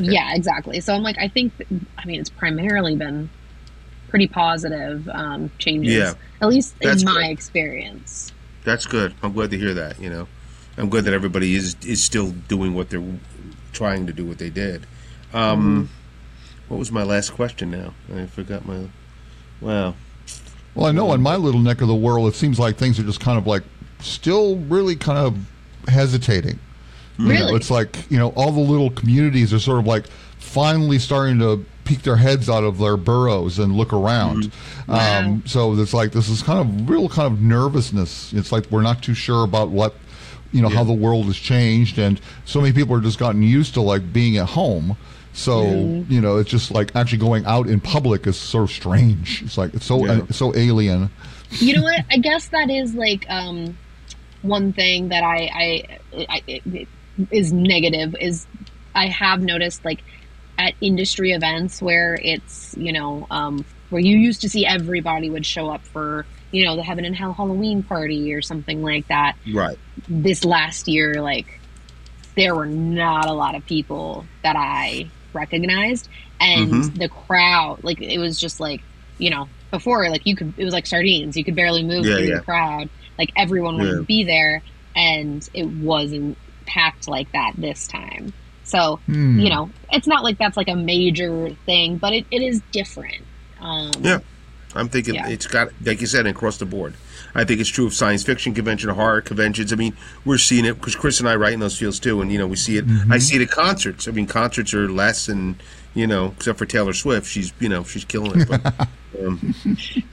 Yeah, 0.00 0.34
exactly. 0.34 0.80
So 0.80 0.94
I'm 0.94 1.02
like, 1.02 1.16
I 1.18 1.26
think, 1.28 1.52
I 1.98 2.06
mean, 2.06 2.20
it's 2.20 2.30
primarily 2.30 2.94
been 2.94 3.28
pretty 4.08 4.26
positive 4.28 5.08
um, 5.10 5.50
changes, 5.58 5.92
Yeah. 5.94 6.14
at 6.40 6.48
least 6.48 6.74
That's 6.80 7.02
in 7.02 7.06
my 7.12 7.22
good. 7.24 7.30
experience. 7.32 8.32
That's 8.64 8.86
good. 8.86 9.14
I'm 9.22 9.32
glad 9.32 9.50
to 9.50 9.58
hear 9.58 9.74
that. 9.74 10.00
You 10.00 10.10
know, 10.10 10.28
I'm 10.76 10.88
glad 10.88 11.04
that 11.04 11.14
everybody 11.14 11.54
is 11.54 11.76
is 11.86 12.02
still 12.02 12.30
doing 12.48 12.74
what 12.74 12.90
they're 12.90 13.04
trying 13.72 14.06
to 14.06 14.12
do. 14.12 14.24
What 14.26 14.38
they 14.38 14.50
did. 14.50 14.86
Um, 15.32 15.88
What 16.68 16.78
was 16.78 16.92
my 16.92 17.02
last 17.02 17.30
question? 17.30 17.70
Now 17.70 17.94
I 18.14 18.26
forgot 18.26 18.66
my. 18.66 18.88
Wow. 19.60 19.94
Well, 20.74 20.86
I 20.86 20.92
know 20.92 21.12
in 21.14 21.22
my 21.22 21.36
little 21.36 21.60
neck 21.60 21.80
of 21.80 21.88
the 21.88 21.94
world, 21.94 22.28
it 22.28 22.34
seems 22.36 22.58
like 22.58 22.76
things 22.76 22.98
are 23.00 23.02
just 23.04 23.20
kind 23.20 23.38
of 23.38 23.46
like 23.46 23.62
still 24.00 24.56
really 24.56 24.94
kind 24.96 25.18
of 25.18 25.36
hesitating. 25.92 26.58
You 27.18 27.24
know, 27.24 27.30
Really? 27.32 27.54
it's 27.56 27.70
like, 27.70 27.96
you 28.10 28.18
know, 28.18 28.28
all 28.36 28.52
the 28.52 28.60
little 28.60 28.90
communities 28.90 29.52
are 29.52 29.58
sort 29.58 29.80
of 29.80 29.86
like 29.86 30.06
finally 30.38 30.98
starting 31.00 31.40
to 31.40 31.64
peek 31.88 32.02
their 32.02 32.16
heads 32.16 32.50
out 32.50 32.64
of 32.64 32.76
their 32.78 32.98
burrows 32.98 33.58
and 33.58 33.74
look 33.74 33.94
around. 33.94 34.52
Wow. 34.86 35.20
Um, 35.20 35.42
so 35.46 35.72
it's 35.72 35.94
like 35.94 36.12
this 36.12 36.28
is 36.28 36.42
kind 36.42 36.60
of 36.60 36.88
real 36.88 37.08
kind 37.08 37.32
of 37.32 37.40
nervousness. 37.40 38.32
It's 38.34 38.52
like 38.52 38.70
we're 38.70 38.82
not 38.82 39.02
too 39.02 39.14
sure 39.14 39.42
about 39.42 39.70
what, 39.70 39.94
you 40.52 40.60
know, 40.60 40.68
how 40.68 40.84
the 40.84 40.92
world 40.92 41.26
has 41.26 41.36
changed. 41.36 41.98
And 41.98 42.20
so 42.44 42.60
many 42.60 42.74
people 42.74 42.94
are 42.94 43.00
just 43.00 43.18
gotten 43.18 43.42
used 43.42 43.72
to 43.74 43.80
like 43.80 44.12
being 44.12 44.36
at 44.36 44.50
home. 44.50 44.96
So, 45.32 45.62
you 46.08 46.20
know, 46.20 46.36
it's 46.36 46.50
just 46.50 46.70
like 46.70 46.94
actually 46.94 47.18
going 47.18 47.46
out 47.46 47.68
in 47.68 47.80
public 47.80 48.26
is 48.26 48.36
so 48.36 48.66
strange. 48.66 49.42
It's 49.42 49.56
like, 49.56 49.72
it's 49.72 49.86
so, 49.86 50.04
Yeah. 50.04 50.12
uh, 50.22 50.26
so 50.32 50.54
alien. 50.56 51.10
you 51.52 51.74
know 51.76 51.82
what? 51.82 52.04
I 52.10 52.18
guess 52.18 52.48
that 52.48 52.68
is 52.70 52.94
like 52.94 53.24
um, 53.30 53.78
one 54.42 54.72
thing 54.72 55.08
that 55.08 55.22
I, 55.22 55.50
I, 55.54 56.26
I 56.28 56.42
it 56.46 56.88
is 57.30 57.52
negative 57.52 58.14
is 58.20 58.46
I 58.94 59.06
have 59.06 59.40
noticed 59.40 59.84
like 59.84 60.02
at 60.58 60.74
industry 60.80 61.30
events 61.32 61.80
where 61.80 62.18
it's 62.20 62.74
you 62.76 62.92
know 62.92 63.26
um, 63.30 63.64
where 63.90 64.00
you 64.02 64.16
used 64.18 64.40
to 64.42 64.48
see 64.48 64.66
everybody 64.66 65.30
would 65.30 65.46
show 65.46 65.70
up 65.70 65.82
for 65.86 66.26
you 66.50 66.64
know 66.64 66.76
the 66.76 66.82
Heaven 66.82 67.04
and 67.04 67.14
Hell 67.16 67.32
Halloween 67.32 67.82
party 67.82 68.34
or 68.34 68.42
something 68.42 68.82
like 68.82 69.06
that. 69.08 69.36
Right. 69.52 69.78
This 70.08 70.44
last 70.44 70.88
year, 70.88 71.22
like 71.22 71.60
there 72.36 72.54
were 72.54 72.66
not 72.66 73.26
a 73.28 73.32
lot 73.32 73.54
of 73.54 73.64
people 73.66 74.26
that 74.42 74.56
I 74.56 75.10
recognized, 75.32 76.08
and 76.40 76.70
Mhm. 76.72 76.98
the 76.98 77.08
crowd 77.08 77.78
like 77.82 78.00
it 78.00 78.18
was 78.18 78.38
just 78.40 78.60
like 78.60 78.82
you 79.18 79.30
know 79.30 79.48
before 79.70 80.08
like 80.08 80.22
you 80.26 80.34
could 80.36 80.54
it 80.56 80.64
was 80.64 80.72
like 80.72 80.86
sardines 80.86 81.36
you 81.36 81.44
could 81.44 81.54
barely 81.54 81.82
move 81.82 82.06
Yeah, 82.06 82.16
through 82.16 82.26
yeah. 82.28 82.36
the 82.38 82.42
crowd 82.44 82.88
like 83.18 83.30
everyone 83.36 83.76
wanted 83.76 83.90
Yeah. 83.90 83.96
to 83.98 84.02
be 84.04 84.24
there 84.24 84.62
and 84.96 85.46
it 85.52 85.66
wasn't 85.66 86.38
packed 86.66 87.06
like 87.08 87.30
that 87.32 87.52
this 87.58 87.86
time 87.88 88.32
so 88.68 88.96
Hmm. 89.06 89.38
you 89.40 89.48
know 89.50 89.70
it's 89.92 90.06
not 90.06 90.22
like 90.22 90.38
that's 90.38 90.56
like 90.56 90.68
a 90.68 90.76
major 90.76 91.50
thing 91.66 91.96
but 91.96 92.12
it, 92.12 92.26
it 92.30 92.42
is 92.42 92.60
different 92.72 93.24
um 93.60 93.90
Yeah. 94.00 94.18
I'm 94.74 94.90
thinking 94.90 95.14
Yeah. 95.14 95.28
it's 95.28 95.46
got, 95.46 95.68
like 95.82 96.02
you 96.02 96.06
said, 96.06 96.26
across 96.26 96.58
the 96.58 96.66
board. 96.66 96.92
I 97.34 97.44
think 97.44 97.58
it's 97.58 97.70
true 97.70 97.86
of 97.86 97.94
science 97.94 98.22
fiction 98.22 98.52
convention, 98.52 98.90
horror 98.90 99.22
conventions. 99.22 99.72
I 99.72 99.76
mean, 99.76 99.96
we're 100.26 100.36
seeing 100.36 100.66
it 100.66 100.74
because 100.74 100.94
Chris 100.94 101.20
and 101.20 101.28
I 101.28 101.36
write 101.36 101.54
in 101.54 101.60
those 101.60 101.76
fields 101.78 101.98
too, 101.98 102.20
and 102.20 102.30
you 102.30 102.38
know, 102.38 102.46
we 102.46 102.56
see 102.56 102.76
it. 102.76 102.84
I 103.10 103.16
see 103.18 103.36
it 103.36 103.42
at 103.42 103.50
concerts. 103.50 104.06
I 104.06 104.10
mean, 104.10 104.26
concerts 104.26 104.74
are 104.74 104.86
less, 104.88 105.26
and 105.28 105.56
you 105.94 106.06
know, 106.06 106.34
except 106.36 106.58
for 106.58 106.66
Taylor 106.66 106.92
Swift, 106.92 107.26
she's 107.26 107.50
you 107.60 107.70
know, 107.70 107.82
she's 107.82 108.04
killing 108.04 108.42
it. 108.42 108.46
But, 108.48 108.60
um, 109.20 109.54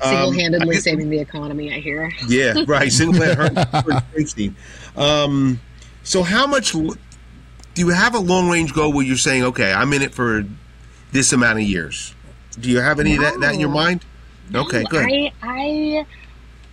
single-handedly 0.01 0.77
I- 0.77 0.79
saving 0.79 1.09
the 1.09 1.19
economy 1.19 1.73
i 1.73 1.79
hear 1.79 2.09
yeah, 2.27 2.53
right. 2.65 2.91
Single 2.91 3.21
her, 3.21 3.35
her 3.35 3.49
Springsteen. 3.51 4.53
Um, 4.95 5.59
so, 6.03 6.23
how 6.23 6.47
much 6.47 6.73
l- 6.73 6.95
do 7.75 7.81
you 7.81 7.89
have 7.89 8.15
a 8.15 8.19
long 8.19 8.49
range 8.49 8.73
goal 8.73 8.91
where 8.91 9.05
you're 9.05 9.17
saying, 9.17 9.43
okay, 9.43 9.71
I'm 9.71 9.93
in 9.93 10.01
it 10.01 10.13
for 10.15 10.43
this 11.11 11.31
amount 11.33 11.59
of 11.59 11.65
years? 11.65 12.15
Do 12.59 12.71
you 12.71 12.79
have 12.79 12.99
any 12.99 13.15
of 13.15 13.21
that, 13.21 13.39
that 13.41 13.53
in 13.53 13.59
your 13.59 13.69
No. 13.69 13.75
mind? 13.75 14.05
Okay, 14.53 14.83
good. 14.89 15.05
I, 15.05 15.31
I, 15.43 16.05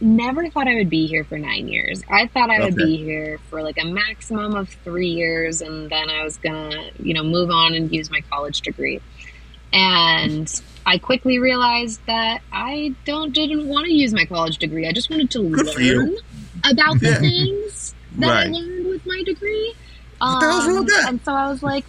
never 0.01 0.49
thought 0.51 0.67
I 0.69 0.75
would 0.75 0.91
be 0.91 1.07
here 1.07 1.25
for 1.25 1.39
nine 1.39 1.69
years. 1.69 2.03
I 2.11 2.27
thought 2.27 2.51
I 2.51 2.61
would 2.61 2.75
be 2.77 2.97
here 2.97 3.39
for 3.49 3.63
like 3.63 3.79
a 3.81 3.85
maximum 3.85 4.55
of 4.55 4.69
three 4.85 5.09
years, 5.09 5.61
and 5.61 5.89
then 5.91 6.11
I 6.11 6.25
was 6.25 6.37
gonna, 6.39 6.91
you 7.01 7.15
know, 7.15 7.23
move 7.23 7.51
on 7.51 7.75
and 7.75 7.93
use 7.93 8.11
my 8.11 8.21
college 8.31 8.61
degree. 8.61 9.01
And 9.73 10.53
I 10.85 10.99
quickly 10.99 11.39
realized 11.39 12.01
that 12.07 12.43
I 12.53 12.95
don't 13.05 13.33
didn't 13.33 13.67
want 13.69 13.87
to 13.87 13.93
use 13.93 14.13
my 14.13 14.25
college 14.25 14.59
degree. 14.59 14.87
I 14.87 14.93
just 14.93 15.09
wanted 15.09 15.31
to 15.31 15.49
Good 15.49 15.67
learn 15.77 16.17
about 16.65 17.01
the 17.01 17.09
Yeah. 17.09 17.19
things 17.21 17.95
that 18.19 18.31
I 18.31 18.45
learned 18.49 18.87
with 18.89 19.07
my 19.07 19.23
degree. 19.25 19.75
What 20.27 20.41
the 20.41 20.47
hell's 20.47 20.67
wrong 20.67 20.77
with 20.79 20.87
that? 20.89 21.09
And 21.09 21.23
so 21.25 21.35
I 21.35 21.49
was 21.49 21.63
like, 21.63 21.87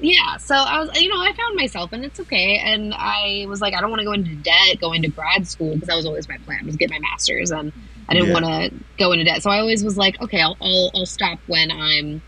yeah. 0.00 0.36
So 0.38 0.54
I 0.54 0.80
was, 0.80 0.90
you 1.00 1.08
know, 1.08 1.20
I 1.20 1.26
found 1.28 1.56
myself, 1.56 1.90
and 1.92 2.04
it's 2.04 2.20
okay. 2.20 2.58
And 2.64 2.94
I 2.96 3.44
was 3.48 3.60
like, 3.60 3.74
I 3.74 3.80
don't 3.80 3.90
want 3.90 4.00
to 4.00 4.06
go 4.06 4.12
into 4.12 4.36
debt 4.36 4.78
going 4.80 5.02
to 5.02 5.10
grad 5.10 5.46
school 5.48 5.74
because 5.74 5.88
that 5.88 5.96
was 5.96 6.06
always 6.06 6.28
my 6.28 6.38
plan 6.44 6.66
was 6.66 6.76
get 6.76 6.90
my 6.90 6.98
master's, 7.00 7.50
and 7.50 7.72
I 8.08 8.14
didn't 8.14 8.30
Yeah. 8.30 8.32
want 8.32 8.44
to 8.46 8.70
go 8.98 9.12
into 9.12 9.24
debt. 9.24 9.42
So 9.42 9.50
I 9.50 9.60
always 9.60 9.84
was 9.84 9.96
like, 9.96 10.20
okay, 10.20 10.40
I'll 10.40 10.56
I'll, 10.60 10.90
I'll 10.94 11.06
stop 11.06 11.40
when 11.46 11.70
I'm, 11.70 12.22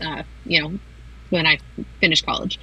uh, 0.00 0.22
you 0.44 0.62
know, 0.62 0.80
when 1.30 1.46
I 1.46 1.58
finish 2.00 2.22
college. 2.22 2.58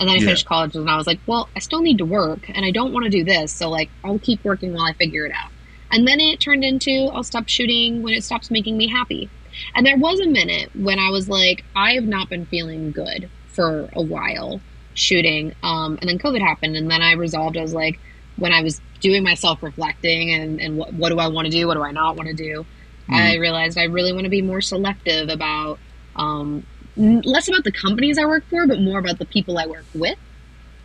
And 0.00 0.08
then 0.08 0.16
I 0.16 0.20
Yeah. 0.20 0.24
finished 0.24 0.46
college, 0.46 0.74
and 0.74 0.90
I 0.90 0.96
was 0.96 1.06
like, 1.06 1.22
well, 1.26 1.50
I 1.56 1.60
still 1.60 1.82
need 1.82 1.98
to 1.98 2.06
work, 2.06 2.44
and 2.48 2.64
I 2.66 2.72
don't 2.72 2.92
want 2.92 3.04
to 3.04 3.10
do 3.10 3.24
this. 3.24 3.54
So 3.56 3.70
like, 3.70 3.92
I'll 4.04 4.18
keep 4.18 4.40
working 4.44 4.72
while 4.72 4.84
I 4.86 4.94
figure 4.94 5.26
it 5.26 5.32
out. 5.32 5.52
And 5.92 6.08
then 6.08 6.20
it 6.20 6.38
turned 6.40 6.64
into 6.64 7.10
I'll 7.12 7.24
stop 7.24 7.48
shooting 7.48 8.02
when 8.02 8.14
it 8.14 8.24
stops 8.24 8.50
making 8.50 8.76
me 8.76 8.88
happy. 8.88 9.32
And 9.74 9.86
there 9.86 9.96
was 9.96 10.20
a 10.20 10.26
minute 10.26 10.70
when 10.74 10.98
I 10.98 11.10
was 11.10 11.28
like, 11.28 11.64
I 11.74 11.92
have 11.92 12.04
not 12.04 12.28
been 12.28 12.46
feeling 12.46 12.92
good 12.92 13.28
for 13.48 13.88
a 13.94 14.02
while 14.02 14.60
shooting. 14.94 15.54
Um, 15.62 15.98
and 16.00 16.08
then 16.08 16.18
COVID 16.18 16.40
happened, 16.40 16.76
and 16.76 16.90
then 16.90 17.02
I 17.02 17.12
resolved. 17.12 17.56
I 17.56 17.62
was 17.62 17.74
like, 17.74 17.98
when 18.36 18.52
I 18.52 18.62
was 18.62 18.80
doing 19.00 19.22
my 19.22 19.34
self 19.34 19.62
reflecting 19.62 20.32
and, 20.32 20.60
and 20.60 20.76
what, 20.76 20.92
what 20.94 21.08
do 21.10 21.18
I 21.18 21.28
want 21.28 21.46
to 21.46 21.50
do? 21.50 21.66
What 21.66 21.74
do 21.74 21.82
I 21.82 21.92
not 21.92 22.16
want 22.16 22.28
to 22.28 22.34
do? 22.34 22.64
I 23.10 23.36
realized 23.36 23.76
I 23.76 23.84
really 23.84 24.12
want 24.12 24.24
to 24.24 24.30
be 24.30 24.40
more 24.40 24.62
selective 24.62 25.28
about 25.28 25.78
um, 26.16 26.64
n- 26.96 27.20
less 27.24 27.48
about 27.48 27.64
the 27.64 27.72
companies 27.72 28.16
I 28.16 28.24
work 28.24 28.44
for, 28.48 28.66
but 28.66 28.80
more 28.80 28.98
about 28.98 29.18
the 29.18 29.26
people 29.26 29.58
I 29.58 29.66
work 29.66 29.84
with, 29.92 30.16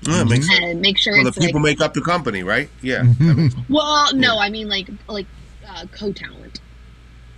Yeah, 0.02 0.24
makes 0.26 0.48
sense. 0.48 0.78
make 0.82 0.98
sure 0.98 1.14
Well, 1.14 1.24
the 1.24 1.30
it's 1.30 1.38
like 1.38 1.48
people 1.48 1.62
make 1.62 1.80
up 1.80 1.94
the 1.94 2.02
company, 2.02 2.44
right? 2.44 2.70
Yeah. 2.82 3.04
Well, 3.70 4.14
no, 4.16 4.40
I 4.40 4.50
mean 4.50 4.68
like 4.68 4.90
like 5.08 5.28
uh, 5.68 5.86
co 5.92 6.12
talent. 6.12 6.47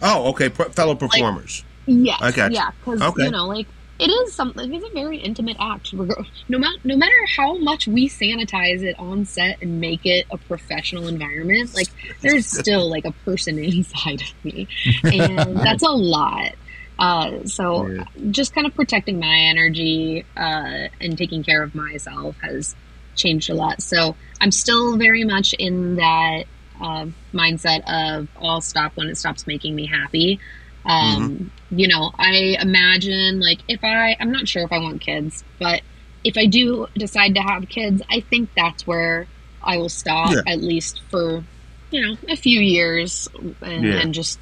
Oh, 0.02 0.30
okay. 0.30 0.50
Pro- 0.50 0.70
fellow 0.70 0.96
performers. 0.96 1.64
Yes. 1.86 2.20
I 2.22 2.32
got 2.32 2.52
you. 2.52 2.58
Yeah, 2.58 2.72
because 2.80 3.02
Okay. 3.02 3.24
you 3.26 3.32
know, 3.32 3.48
like 3.48 3.68
it 4.00 4.10
is 4.10 4.34
something. 4.34 4.74
It's 4.74 4.86
a 4.86 4.94
very 4.94 5.18
intimate 5.18 5.58
act. 5.60 5.94
No 5.94 6.58
matter 6.58 6.78
no 6.84 6.96
matter 6.96 7.16
how 7.36 7.58
much 7.58 7.88
we 7.88 8.08
sanitize 8.08 8.82
it 8.82 8.96
on 9.00 9.26
set 9.26 9.62
and 9.62 9.82
make 9.82 10.06
it 10.06 10.26
a 10.32 10.38
professional 10.38 11.08
environment, 11.08 11.74
like 11.74 11.88
there's 12.22 12.46
still 12.60 12.90
like 12.90 13.06
a 13.06 13.12
person 13.26 13.58
inside 13.64 14.22
of 14.22 14.46
me, 14.46 14.68
and 15.04 15.58
that's 15.58 15.84
a 15.84 15.90
lot. 15.90 16.52
Uh, 16.98 17.46
so 17.46 17.88
Yeah. 17.88 18.04
just 18.30 18.54
kind 18.54 18.68
of 18.68 18.76
protecting 18.76 19.20
my 19.20 19.36
energy 19.50 20.26
uh, 20.38 20.88
and 21.00 21.18
taking 21.18 21.44
care 21.44 21.64
of 21.64 21.74
myself 21.74 22.36
has 22.42 22.76
changed 23.16 23.50
a 23.50 23.54
lot. 23.54 23.82
So 23.82 24.16
I'm 24.42 24.52
still 24.52 24.98
very 24.98 25.24
much 25.24 25.54
in 25.54 25.96
that 25.96 26.44
uh, 26.82 27.06
mindset 27.34 27.82
of 27.88 28.28
I'll 28.42 28.62
stop 28.62 28.96
when 28.96 29.08
it 29.10 29.18
stops 29.18 29.48
making 29.48 29.76
me 29.76 29.86
happy. 29.86 30.40
Um, 30.86 31.52
You 31.72 31.88
know, 31.88 32.12
I 32.18 32.58
imagine 32.60 33.40
like 33.40 33.60
if 33.68 33.84
I, 33.84 34.16
I'm 34.20 34.32
not 34.32 34.48
sure 34.48 34.64
if 34.64 34.72
I 34.72 34.80
want 34.80 35.02
kids, 35.02 35.44
but 35.60 35.82
if 36.24 36.36
I 36.38 36.48
do 36.48 36.88
decide 36.96 37.36
to 37.36 37.42
have 37.42 37.70
kids, 37.70 38.02
I 38.10 38.22
think 38.22 38.50
that's 38.56 38.88
where 38.88 39.28
I 39.62 39.78
will 39.78 39.90
stop 39.90 40.32
Yeah. 40.32 40.42
at 40.48 40.62
least 40.62 41.02
for, 41.12 41.44
you 41.92 42.02
know, 42.02 42.18
a 42.28 42.36
few 42.36 42.60
years 42.60 43.28
and, 43.62 43.86
Yeah. 43.86 44.00
and 44.02 44.14
just 44.14 44.40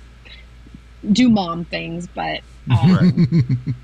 do 1.11 1.29
mom 1.29 1.65
things. 1.65 2.07
But 2.07 2.41
um, 2.71 3.75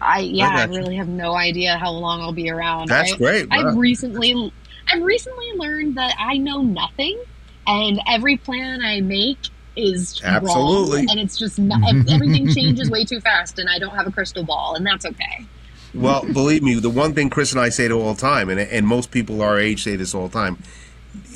I, 0.00 0.20
yeah, 0.20 0.48
I, 0.48 0.66
got 0.66 0.72
you. 0.72 0.78
really 0.78 0.96
have 0.96 1.08
no 1.08 1.34
idea 1.34 1.76
how 1.76 1.90
long 1.92 2.20
I'll 2.20 2.32
be 2.32 2.50
around. 2.50 2.88
That's 2.88 3.12
I, 3.12 3.16
great. 3.16 3.48
I've 3.50 3.76
recently, 3.76 4.52
I've 4.86 5.02
recently 5.02 5.46
learned 5.56 5.96
that 5.96 6.14
I 6.18 6.38
know 6.38 6.62
nothing, 6.62 7.20
and 7.70 8.00
every 8.08 8.36
plan 8.36 8.82
I 8.82 9.00
make 9.00 9.38
is 9.76 10.20
Absolutely. 10.24 10.98
wrong, 10.98 11.10
and 11.10 11.20
it's 11.20 11.38
just 11.38 11.58
not, 11.58 11.94
everything 12.10 12.52
changes 12.52 12.90
way 12.90 13.04
too 13.04 13.20
fast, 13.20 13.58
and 13.58 13.68
I 13.68 13.78
don't 13.78 13.94
have 13.94 14.06
a 14.06 14.10
crystal 14.10 14.44
ball, 14.44 14.74
and 14.74 14.84
that's 14.84 15.06
okay. 15.06 15.46
Well, 15.94 16.22
believe 16.32 16.62
me, 16.62 16.74
the 16.74 16.90
one 16.90 17.14
thing 17.14 17.30
Chris 17.30 17.52
and 17.52 17.60
I 17.60 17.68
say 17.68 17.88
to 17.88 17.94
all 17.94 18.14
the 18.14 18.20
time, 18.20 18.48
and 18.48 18.60
and 18.60 18.86
most 18.86 19.10
people 19.10 19.42
our 19.42 19.58
age 19.58 19.82
say 19.82 19.96
this 19.96 20.14
all 20.14 20.28
the 20.28 20.32
time, 20.32 20.58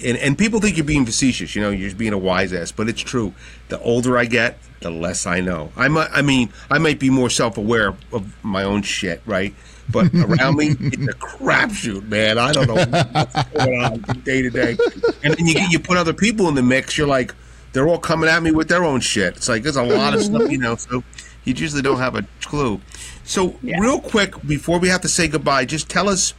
and 0.04 0.16
and 0.18 0.38
people 0.38 0.60
think 0.60 0.76
you're 0.76 0.84
being 0.84 1.06
facetious, 1.06 1.54
you 1.54 1.62
know, 1.62 1.70
you're 1.70 1.88
just 1.88 1.98
being 1.98 2.12
a 2.12 2.18
wise 2.18 2.52
ass, 2.52 2.70
but 2.72 2.88
it's 2.88 3.00
true. 3.00 3.34
The 3.68 3.80
older 3.80 4.16
I 4.18 4.26
get, 4.26 4.58
the 4.80 4.90
less 4.90 5.26
I 5.26 5.40
know. 5.40 5.72
I 5.76 5.88
might, 5.88 6.08
I 6.12 6.22
mean, 6.22 6.52
I 6.70 6.78
might 6.78 7.00
be 7.00 7.10
more 7.10 7.30
self 7.30 7.56
aware 7.58 7.96
of 8.12 8.44
my 8.44 8.62
own 8.62 8.82
shit, 8.82 9.22
right? 9.26 9.54
But 9.90 10.12
around 10.14 10.56
me, 10.56 10.70
it's 10.80 11.06
a 11.06 11.16
crapshoot, 11.18 12.08
man. 12.08 12.38
I 12.38 12.52
don't 12.52 12.66
know 12.66 12.74
what's 13.12 13.50
going 13.52 13.80
on 13.84 14.20
day 14.24 14.42
to 14.42 14.50
day, 14.50 14.76
and 15.22 15.34
then 15.34 15.46
you 15.46 15.54
you 15.70 15.78
put 15.78 15.96
other 15.96 16.12
people 16.14 16.48
in 16.48 16.54
the 16.54 16.62
mix. 16.62 16.96
You're 16.96 17.06
like, 17.06 17.34
they're 17.72 17.86
all 17.86 17.98
coming 17.98 18.28
at 18.28 18.42
me 18.42 18.50
with 18.50 18.68
their 18.68 18.84
own 18.84 19.00
shit. 19.00 19.36
It's 19.36 19.48
like 19.48 19.62
there's 19.62 19.76
a 19.76 19.82
lot 19.82 20.14
of 20.14 20.22
stuff, 20.22 20.50
you 20.50 20.58
know. 20.58 20.76
So 20.76 21.02
you 21.44 21.54
usually 21.54 21.82
don't 21.82 21.98
have 21.98 22.14
a 22.16 22.24
clue. 22.40 22.80
So 23.24 23.56
Yeah. 23.62 23.78
real 23.78 24.00
quick 24.00 24.40
before 24.46 24.78
we 24.78 24.88
have 24.88 25.02
to 25.02 25.08
say 25.08 25.28
goodbye, 25.28 25.64
just 25.66 25.88
tell 25.90 26.08
us 26.08 26.32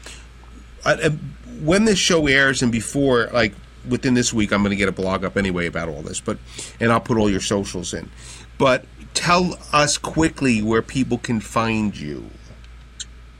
uh, 0.83 0.97
uh, 1.03 1.09
when 1.61 1.85
this 1.85 1.99
show 1.99 2.27
airs 2.27 2.61
and 2.61 2.71
before, 2.71 3.29
like 3.33 3.53
within 3.87 4.15
this 4.15 4.33
week, 4.33 4.51
I'm 4.51 4.61
going 4.61 4.71
to 4.71 4.75
get 4.75 4.89
a 4.89 4.91
blog 4.91 5.23
up 5.23 5.37
anyway 5.37 5.67
about 5.67 5.87
all 5.89 6.01
this, 6.01 6.19
but 6.19 6.37
and 6.79 6.91
I'll 6.91 6.99
put 6.99 7.17
all 7.17 7.29
your 7.29 7.41
socials 7.41 7.93
in. 7.93 8.09
But 8.57 8.85
tell 9.13 9.57
us 9.71 9.97
quickly 9.97 10.61
where 10.63 10.81
people 10.81 11.17
can 11.19 11.39
find 11.39 11.95
you. 11.95 12.29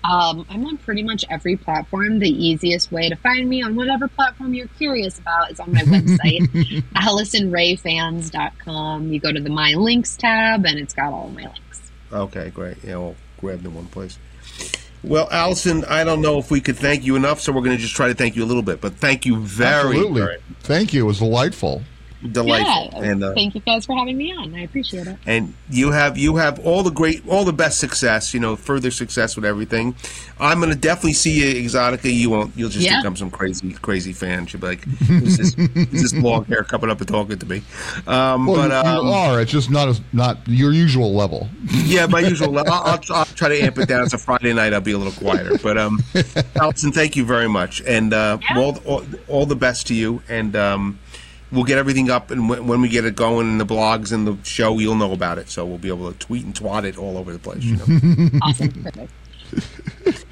Um, 0.10 0.46
I'm 0.50 0.66
on 0.66 0.78
pretty 0.78 1.04
much 1.04 1.26
every 1.30 1.56
platform. 1.56 2.20
The 2.20 2.30
easiest 2.30 2.92
way 2.92 3.10
to 3.10 3.16
find 3.16 3.50
me 3.50 3.64
on 3.64 3.76
whatever 3.76 4.08
platform 4.08 4.54
you're 4.54 4.68
curious 4.68 5.18
about 5.18 5.52
is 5.52 5.60
on 5.60 5.74
my 5.74 5.82
website, 5.82 6.48
AlisonReyFans.com. 6.96 9.12
You 9.12 9.20
go 9.20 9.32
to 9.32 9.40
the 9.40 9.50
My 9.50 9.74
Links 9.74 10.16
tab, 10.16 10.66
and 10.66 10.78
it's 10.78 10.94
got 10.94 11.14
all 11.14 11.28
of 11.28 11.34
my 11.34 11.44
links. 11.44 11.92
Okay, 12.12 12.50
great. 12.52 12.78
Yeah, 12.84 12.98
we'll 12.98 13.16
grab 13.40 13.64
them 13.64 13.72
in 13.72 13.78
one 13.78 13.88
place. 13.88 14.20
Well, 15.04 15.28
Alison, 15.32 15.86
I 15.86 16.04
don't 16.04 16.22
know 16.22 16.40
if 16.40 16.50
we 16.50 16.62
could 16.62 16.78
thank 16.78 17.04
you 17.04 17.16
enough, 17.16 17.40
so 17.40 17.52
we're 17.52 17.62
going 17.62 17.76
to 17.76 17.82
just 17.82 17.96
try 17.96 18.08
to 18.08 18.16
thank 18.16 18.36
you 18.36 18.44
a 18.44 18.48
little 18.48 18.64
bit. 18.64 18.82
But 18.82 18.96
thank 18.96 19.26
you 19.26 19.40
very, 19.40 19.98
Absolutely. 19.98 20.22
very 20.22 20.38
Thank 20.62 20.94
you. 20.94 21.04
It 21.04 21.08
was 21.08 21.20
delightful. 21.20 21.84
Delightful. 22.32 23.02
Yeah, 23.02 23.12
and 23.12 23.24
uh, 23.24 23.34
thank 23.34 23.54
you 23.56 23.62
guys 23.62 23.86
for 23.86 23.96
having 23.96 24.18
me 24.18 24.34
on. 24.34 24.56
I 24.56 24.62
appreciate 24.62 25.06
it. 25.08 25.18
and 25.28 25.54
you 25.70 25.92
have 25.92 26.18
you 26.18 26.38
have 26.38 26.60
all 26.66 26.82
the 26.82 26.90
great 26.90 27.28
all 27.28 27.44
the 27.46 27.54
best 27.54 27.80
success 27.80 28.34
you 28.34 28.40
know 28.40 28.56
further 28.56 28.90
success 28.92 29.36
with 29.36 29.44
everything 29.46 29.96
i'm 30.40 30.60
going 30.60 30.72
to 30.72 30.76
definitely 30.78 31.14
see 31.14 31.32
you 31.56 31.64
Exxxotica 31.70 32.14
you 32.14 32.30
won't 32.30 32.56
you'll 32.56 32.70
just 32.70 32.86
Yeah. 32.86 32.94
think 32.96 33.06
i'm 33.06 33.16
some 33.16 33.30
crazy 33.32 33.74
crazy 33.74 34.14
fan 34.14 34.46
she'll 34.46 34.62
be 34.62 34.68
like 34.68 34.86
"Is 35.10 35.38
this, 35.38 35.54
who's 35.56 36.02
this 36.02 36.14
long 36.14 36.46
hair 36.46 36.64
coming 36.64 36.90
up 36.90 37.00
and 37.00 37.08
talking 37.08 37.38
to 37.38 37.46
me 37.46 37.62
um, 38.08 38.46
Well, 38.48 38.68
but 38.70 38.86
you, 38.86 38.92
um, 38.92 39.06
you 39.08 39.12
are. 39.14 39.42
It's 39.42 39.52
just 39.52 39.70
not 39.70 39.88
as 39.88 40.02
not 40.14 40.38
your 40.48 40.72
usual 40.72 41.14
level. 41.14 41.50
yeah 41.84 42.06
my 42.08 42.20
usual 42.22 42.58
I'll, 42.60 42.70
I'll, 42.72 43.00
I'll 43.14 43.26
try 43.26 43.50
to 43.50 43.60
amp 43.62 43.78
it 43.80 43.88
down 43.88 44.04
it's 44.04 44.14
a 44.14 44.18
friday 44.18 44.54
night 44.54 44.74
i'll 44.74 44.82
be 44.82 44.92
a 44.94 44.98
little 44.98 45.14
quieter 45.14 45.58
but 45.62 45.78
um 45.78 46.00
alison 46.60 46.92
thank 46.92 47.16
you 47.16 47.26
very 47.26 47.50
much 47.50 47.82
and 47.86 48.14
uh, 48.14 48.38
all, 48.56 48.78
all, 48.86 49.04
all 49.28 49.46
the 49.46 49.56
best 49.56 49.88
to 49.88 49.94
you 49.96 50.22
and 50.30 50.56
um, 50.56 51.00
we'll 51.56 51.64
get 51.64 51.78
everything 51.78 52.10
up 52.12 52.30
and 52.32 52.48
when, 52.50 52.68
when 52.68 52.82
we 52.82 52.88
get 52.90 53.06
it 53.06 53.16
going 53.16 53.48
in 53.48 53.58
the 53.58 53.66
blogs 53.66 54.12
and 54.12 54.28
the 54.28 54.38
show 54.44 54.78
you'll 54.78 54.96
know 54.96 55.12
about 55.14 55.38
it 55.40 55.50
so 55.50 55.66
we'll 55.66 55.78
be 55.78 55.88
able 55.88 56.12
to 56.12 56.18
tweet 56.20 56.44
and 56.46 56.54
twat 56.54 56.84
it 56.84 56.98
all 56.98 57.18
over 57.18 57.32
the 57.34 57.40
place 57.40 57.64
you 57.64 57.78
know 57.78 58.30
Awesome. 58.44 58.84
Perfect. 58.84 59.12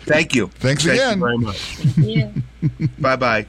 Thank 0.06 0.36
you. 0.36 0.48
Thanks 0.48 0.84
Thank 0.84 0.96
again. 1.00 1.20
you 1.20 1.24
very 1.24 1.38
much. 1.38 1.80
Yeah. 1.98 2.32
Bye 3.00 3.16
bye. 3.16 3.46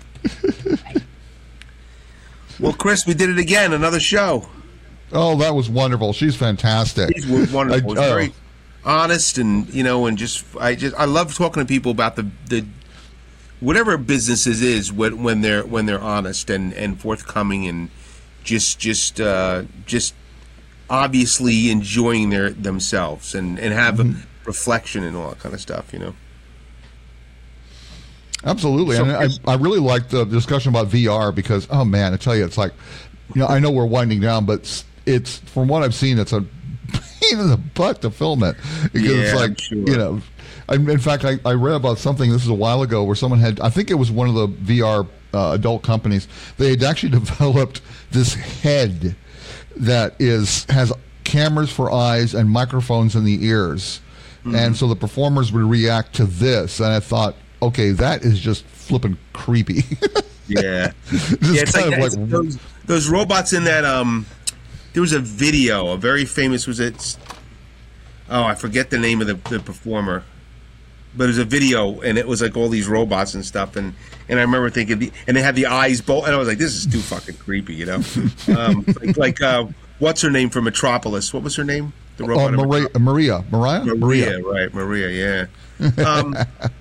well, 2.60 2.72
Chris, 2.72 3.06
we 3.06 3.14
did 3.14 3.30
it 3.30 3.38
again. 3.38 3.72
Another 3.72 3.98
show. 4.00 4.48
Oh, 5.12 5.36
that 5.38 5.54
was 5.54 5.68
wonderful. 5.68 6.12
She's 6.12 6.36
fantastic. 6.36 7.08
These 7.14 7.26
were 7.26 7.46
wonderful. 7.56 7.90
I- 7.90 7.92
It's 7.92 8.00
oh. 8.00 8.08
very 8.14 8.32
honest, 8.84 9.38
and 9.38 9.72
you 9.72 9.82
know, 9.82 10.06
and 10.06 10.16
just 10.16 10.44
I 10.60 10.74
just 10.74 10.94
I 10.96 11.04
love 11.06 11.34
talking 11.34 11.62
to 11.62 11.66
people 11.66 11.90
about 11.90 12.16
the 12.16 12.28
the 12.48 12.64
whatever 13.64 13.96
businesses 13.96 14.60
is 14.62 14.92
when 14.92 15.22
when 15.22 15.40
they're 15.40 15.64
when 15.64 15.86
they're 15.86 16.00
honest 16.00 16.50
and 16.50 16.72
and 16.74 17.00
forthcoming 17.00 17.66
and 17.66 17.90
just 18.44 18.78
just 18.78 19.20
uh, 19.20 19.62
just 19.86 20.14
obviously 20.90 21.70
enjoying 21.70 22.30
their 22.30 22.50
themselves 22.50 23.34
and 23.34 23.58
and 23.58 23.72
have 23.72 23.96
Mm-hmm. 23.96 24.20
a 24.20 24.26
reflection 24.46 25.02
and 25.02 25.16
all 25.16 25.30
that 25.30 25.38
kind 25.40 25.54
of 25.54 25.60
stuff. 25.60 25.92
You 25.92 25.98
know. 26.00 26.14
Absolutely, 28.44 28.96
So- 28.96 29.04
and 29.04 29.12
I, 29.46 29.52
I 29.52 29.56
really 29.56 29.78
like 29.80 30.10
the 30.10 30.24
discussion 30.24 30.68
about 30.70 30.88
VR 30.88 31.34
because 31.34 31.66
oh 31.70 31.84
man, 31.84 32.12
I 32.12 32.16
tell 32.18 32.36
you, 32.36 32.44
it's 32.44 32.58
like 32.58 32.72
you 33.34 33.40
know 33.40 33.46
I 33.46 33.58
know 33.58 33.70
we're 33.70 33.86
winding 33.86 34.20
down, 34.20 34.44
but 34.44 34.60
it's, 34.60 34.84
it's 35.06 35.38
from 35.38 35.68
what 35.68 35.82
I've 35.82 35.94
seen, 35.94 36.18
it's 36.18 36.32
a 36.32 36.42
pain 36.92 37.38
in 37.40 37.48
the 37.48 37.56
butt 37.56 38.02
to 38.02 38.10
film 38.10 38.42
it 38.42 38.56
because 38.92 39.10
it's 39.10 39.34
like 39.34 39.58
sure. 39.58 39.78
you 39.78 39.96
know. 39.96 40.20
I, 40.68 40.74
in 40.74 40.98
fact, 40.98 41.24
I, 41.24 41.38
I 41.44 41.52
read 41.52 41.74
about 41.74 41.98
something. 41.98 42.30
This 42.30 42.42
is 42.42 42.48
a 42.48 42.54
while 42.54 42.82
ago 42.82 43.04
where 43.04 43.16
someone 43.16 43.40
had. 43.40 43.60
I 43.60 43.70
think 43.70 43.90
it 43.90 43.94
was 43.94 44.10
one 44.10 44.28
of 44.28 44.34
the 44.34 44.48
VR 44.48 45.06
uh, 45.32 45.52
adult 45.52 45.82
companies. 45.82 46.26
They 46.56 46.70
had 46.70 46.82
actually 46.82 47.10
developed 47.20 47.80
this 48.10 48.34
head 48.34 49.16
that 49.76 50.14
is 50.18 50.64
has 50.70 50.92
cameras 51.24 51.70
for 51.70 51.90
eyes 51.92 52.34
and 52.34 52.48
microphones 52.48 53.16
in 53.16 53.24
the 53.24 53.44
ears, 53.44 54.00
and 54.44 54.76
so 54.76 54.86
the 54.88 54.96
performers 54.96 55.52
would 55.52 55.64
react 55.64 56.14
to 56.16 56.24
this. 56.24 56.80
And 56.80 56.88
I 56.88 57.00
thought, 57.00 57.34
okay, 57.62 57.90
that 57.92 58.22
is 58.22 58.38
just 58.40 58.64
flipping 58.66 59.16
creepy. 59.32 59.82
Yeah. 60.46 60.92
Just 61.08 61.30
yeah, 61.42 61.62
it's 61.62 61.72
kind 61.72 61.90
like, 61.90 62.02
of 62.12 62.18
like- 62.18 62.28
those, 62.28 62.58
those 62.84 63.08
robots 63.08 63.54
in 63.54 63.64
that. 63.64 63.86
Um, 63.86 64.26
there 64.92 65.00
was 65.00 65.14
a 65.14 65.18
video, 65.18 65.88
a 65.92 65.96
very 65.96 66.26
famous. 66.26 66.66
Was 66.66 66.80
it? 66.80 67.16
Oh, 68.28 68.44
I 68.44 68.54
forget 68.54 68.90
the 68.90 68.98
name 68.98 69.22
of 69.22 69.26
the, 69.26 69.34
the 69.48 69.58
performer, 69.58 70.22
but 71.16 71.24
it 71.24 71.28
was 71.28 71.38
a 71.38 71.44
video, 71.44 72.00
and 72.00 72.18
it 72.18 72.26
was 72.26 72.42
like 72.42 72.56
all 72.56 72.68
these 72.68 72.88
robots 72.88 73.34
and 73.34 73.44
stuff, 73.44 73.76
and 73.76 73.94
and 74.28 74.38
I 74.38 74.42
remember 74.42 74.70
thinking, 74.70 74.98
the, 74.98 75.12
and 75.26 75.36
they 75.36 75.42
had 75.42 75.54
the 75.54 75.66
eyes 75.66 76.00
both, 76.00 76.26
and 76.26 76.34
I 76.34 76.38
was 76.38 76.48
like, 76.48 76.58
this 76.58 76.74
is 76.74 76.86
too 76.86 77.00
fucking 77.00 77.36
creepy, 77.36 77.74
you 77.74 77.86
know? 77.86 78.02
um, 78.56 78.84
like, 79.00 79.16
like 79.16 79.42
uh, 79.42 79.66
what's 79.98 80.22
her 80.22 80.30
name 80.30 80.50
from 80.50 80.64
Metropolis? 80.64 81.32
What 81.32 81.42
was 81.42 81.56
her 81.56 81.64
name? 81.64 81.92
The 82.16 82.24
Oh, 82.24 82.46
in 82.46 82.54
Maria, 82.54 82.88
Maria, 82.98 83.44
Mariah, 83.50 83.84
Maria, 83.84 84.40
right, 84.40 84.72
Maria, 84.72 85.08
yeah. 85.08 85.46
Um, 86.06 86.36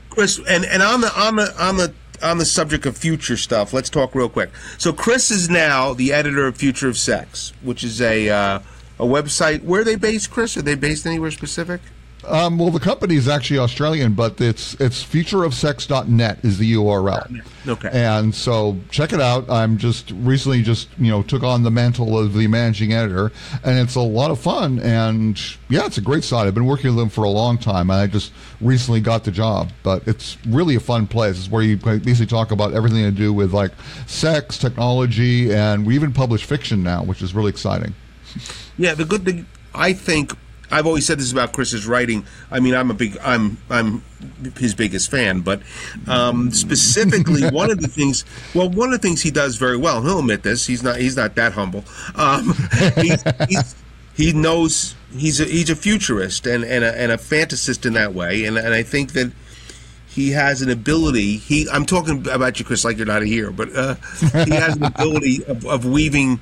Chris, 0.10 0.40
and, 0.48 0.64
and 0.66 0.84
on 0.84 1.02
the 1.02 1.12
on 1.20 1.36
the 1.36 1.64
on 1.64 1.78
the 1.78 1.94
on 2.22 2.38
the 2.38 2.46
subject 2.46 2.86
of 2.86 2.96
future 2.96 3.36
stuff, 3.36 3.74
let's 3.74 3.90
talk 3.90 4.14
real 4.14 4.30
quick. 4.30 4.52
So 4.78 4.94
Chris 4.94 5.32
is 5.32 5.50
now 5.50 5.94
the 5.94 6.14
editor 6.14 6.46
of 6.46 6.56
Future 6.56 6.88
of 6.88 6.98
Sex, 6.98 7.52
which 7.64 7.84
is 7.84 8.00
a 8.00 8.30
uh, 8.30 8.60
a 9.00 9.06
website. 9.06 9.64
Where 9.64 9.82
are 9.82 9.84
they 9.84 9.96
based, 9.96 10.30
Chris? 10.30 10.56
Are 10.56 10.62
they 10.62 10.76
based 10.76 11.08
anywhere 11.08 11.32
specific? 11.32 11.82
Um, 12.26 12.58
well, 12.58 12.70
the 12.70 12.80
company 12.80 13.16
is 13.16 13.28
actually 13.28 13.60
Australian, 13.60 14.14
but 14.14 14.40
it's 14.40 14.76
it's 14.76 15.04
futureofsex.net 15.04 16.40
is 16.44 16.58
the 16.58 16.74
URL. 16.74 17.42
Okay. 17.68 17.90
And 17.92 18.34
so 18.34 18.80
check 18.90 19.14
it 19.14 19.22
out. 19.22 19.50
I'm 19.50 19.78
just 19.78 20.12
recently 20.12 20.62
just 20.62 20.90
you 20.98 21.12
know 21.12 21.24
took 21.24 21.44
on 21.44 21.64
the 21.64 21.72
mantle 21.72 22.18
of 22.18 22.34
the 22.34 22.48
managing 22.48 22.94
editor, 22.94 23.32
and 23.64 23.78
it's 23.80 23.96
a 23.96 24.02
lot 24.02 24.32
of 24.32 24.40
fun. 24.40 24.80
And 24.80 25.40
yeah, 25.70 25.86
it's 25.86 25.98
a 25.98 26.02
great 26.02 26.24
site. 26.24 26.48
I've 26.48 26.54
been 26.54 26.66
working 26.66 26.90
with 26.90 26.98
them 26.98 27.10
for 27.10 27.24
a 27.24 27.30
long 27.30 27.58
time, 27.58 27.90
and 27.90 28.00
I 28.00 28.08
just 28.08 28.32
recently 28.62 29.02
got 29.02 29.24
the 29.24 29.32
job. 29.32 29.72
But 29.84 30.08
it's 30.08 30.38
really 30.48 30.76
a 30.76 30.80
fun 30.80 31.08
place. 31.08 31.38
It's 31.38 31.50
where 31.52 31.64
you 31.64 31.78
basically 31.78 32.28
talk 32.28 32.52
about 32.52 32.74
everything 32.74 33.04
to 33.04 33.12
do 33.12 33.34
with 33.34 33.54
like 33.54 33.72
sex, 34.08 34.58
technology, 34.58 35.54
and 35.54 35.86
we 35.86 35.96
even 35.96 36.14
publish 36.14 36.46
fiction 36.46 36.84
now, 36.84 37.04
which 37.04 37.22
is 37.22 37.34
really 37.34 37.50
exciting. 37.50 37.94
Yeah, 38.78 38.94
the 38.96 39.06
good 39.06 39.26
thing 39.26 39.46
I 39.76 39.94
think 39.94 40.34
I've 40.74 40.88
always 40.88 41.06
said 41.06 41.20
this 41.20 41.32
about 41.32 41.54
Chris's 41.54 41.86
writing. 41.86 42.26
I 42.50 42.60
mean, 42.60 42.74
I'm 42.74 42.90
a 42.90 42.94
big 42.94 43.18
I'm 43.24 43.58
I'm 43.70 44.04
his 44.58 44.74
biggest 44.74 45.12
fan, 45.12 45.42
but 45.42 45.62
um, 46.08 46.52
specifically 46.52 47.48
one 47.52 47.70
of 47.72 47.80
the 47.80 47.88
things 47.88 48.26
well, 48.56 48.70
one 48.70 48.92
of 48.92 49.02
the 49.02 49.08
things 49.08 49.22
he 49.22 49.32
does 49.32 49.58
very 49.58 49.78
well. 49.78 50.02
He'll 50.02 50.20
admit 50.20 50.44
this. 50.44 50.66
He's 50.66 50.82
not 50.82 50.98
he's 50.98 51.16
not 51.16 51.36
that 51.36 51.54
humble. 51.54 51.84
Um, 52.16 52.54
he's, 52.98 53.24
he's, 53.48 53.76
he 54.16 54.34
knows 54.34 54.96
he's 55.16 55.40
a 55.40 55.46
he's 55.46 55.70
a 55.70 55.76
futurist 55.76 56.48
and 56.48 56.64
and 56.64 56.84
a, 56.84 57.00
and 57.00 57.12
a 57.12 57.18
fantasist 57.18 57.86
in 57.86 57.94
that 57.94 58.14
way, 58.14 58.46
and 58.46 58.58
and 58.58 58.74
I 58.74 58.84
think 58.84 59.14
that. 59.14 59.32
He 60.06 60.30
has 60.30 60.62
an 60.62 60.70
ability. 60.70 61.38
He, 61.38 61.68
I'm 61.72 61.88
talking 61.88 62.28
about 62.28 62.60
you, 62.60 62.66
Chris, 62.66 62.86
like 62.86 62.98
you're 62.98 63.08
not 63.08 63.24
here, 63.24 63.50
but 63.50 63.76
uh, 63.76 63.96
he 64.46 64.52
has 64.52 64.76
an 64.76 64.84
ability 64.84 65.44
of, 65.46 65.66
of 65.66 65.88
weaving 65.88 66.40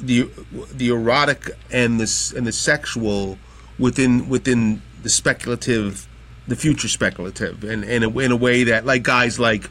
the 0.00 0.28
the 0.72 0.88
erotic 0.88 1.50
and 1.70 1.98
the 2.00 2.04
s- 2.04 2.32
and 2.32 2.46
the 2.46 2.52
sexual 2.52 3.38
within 3.78 4.28
within 4.28 4.82
the 5.02 5.08
speculative, 5.08 6.06
the 6.48 6.56
future 6.56 6.88
speculative, 6.88 7.64
and 7.64 7.84
and 7.84 8.04
in 8.04 8.32
a 8.32 8.36
way 8.36 8.64
that 8.64 8.84
like 8.86 9.02
guys 9.02 9.38
like, 9.38 9.70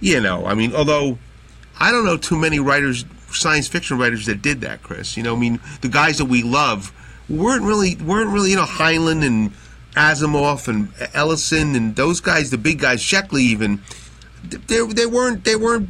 you 0.00 0.20
know, 0.20 0.46
I 0.46 0.54
mean, 0.54 0.74
although 0.74 1.18
I 1.78 1.90
don't 1.90 2.04
know 2.04 2.16
too 2.16 2.36
many 2.38 2.60
writers, 2.60 3.04
science 3.30 3.68
fiction 3.68 3.98
writers 3.98 4.26
that 4.26 4.42
did 4.42 4.60
that, 4.62 4.82
Chris. 4.82 5.16
You 5.16 5.22
know, 5.22 5.34
I 5.36 5.38
mean, 5.38 5.60
the 5.80 5.88
guys 5.88 6.18
that 6.18 6.26
we 6.26 6.42
love 6.42 6.92
weren't 7.28 7.62
really 7.64 7.96
weren't 7.96 8.30
really 8.30 8.50
you 8.50 8.56
know 8.56 8.64
Heinlein 8.64 9.24
and 9.24 9.52
Asimov 9.96 10.68
and 10.68 10.88
Ellison 11.14 11.74
and 11.74 11.96
those 11.96 12.20
guys, 12.20 12.50
the 12.50 12.58
big 12.58 12.78
guys, 12.78 13.00
Sheckley 13.02 13.42
even. 13.42 13.82
They 14.44 14.84
they 14.86 15.06
weren't 15.06 15.44
they 15.44 15.56
weren't 15.56 15.88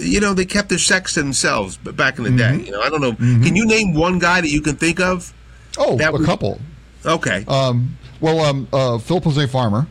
you 0.00 0.20
know 0.20 0.34
they 0.34 0.44
kept 0.46 0.68
their 0.68 0.78
sex 0.78 1.14
to 1.14 1.22
themselves 1.22 1.78
but 1.82 1.96
back 1.96 2.18
in 2.18 2.24
the 2.24 2.30
day 2.30 2.56
you 2.64 2.70
know 2.70 2.80
i 2.80 2.88
don't 2.88 3.00
know 3.00 3.12
can 3.14 3.56
you 3.56 3.66
name 3.66 3.94
one 3.94 4.18
guy 4.18 4.40
that 4.40 4.48
you 4.50 4.60
can 4.60 4.76
think 4.76 5.00
of 5.00 5.32
Oh, 5.80 5.96
That 5.96 6.08
a 6.10 6.12
was- 6.12 6.26
couple. 6.26 6.60
okay 7.06 7.44
Um, 7.46 7.96
well, 8.20 8.40
um, 8.40 8.66
uh, 8.72 8.98
Philip 8.98 9.24
Jose 9.24 9.46
Farmer. 9.46 9.86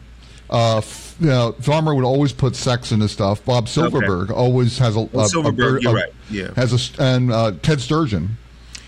Uh, 0.50 0.82
you 1.20 1.28
know, 1.28 1.54
Farmer 1.62 1.96
would 1.96 2.04
always 2.04 2.34
put 2.34 2.56
sex 2.58 2.92
in 2.92 3.00
his 3.00 3.12
stuff. 3.12 3.44
Bob 3.46 3.70
Silverberg 3.70 4.30
always 4.32 4.78
has 4.80 4.96
a, 4.98 5.08
a, 5.14 5.20
a- 5.20 5.28
Silverberg, 5.30 5.80
a- 5.80 5.82
you're 5.84 5.94
right, 5.94 6.14
yeah. 6.30 6.54
has 6.56 6.74
a 7.00 7.02
and 7.02 7.32
uh, 7.32 7.52
Ted 7.62 7.80
Sturgeon. 7.80 8.38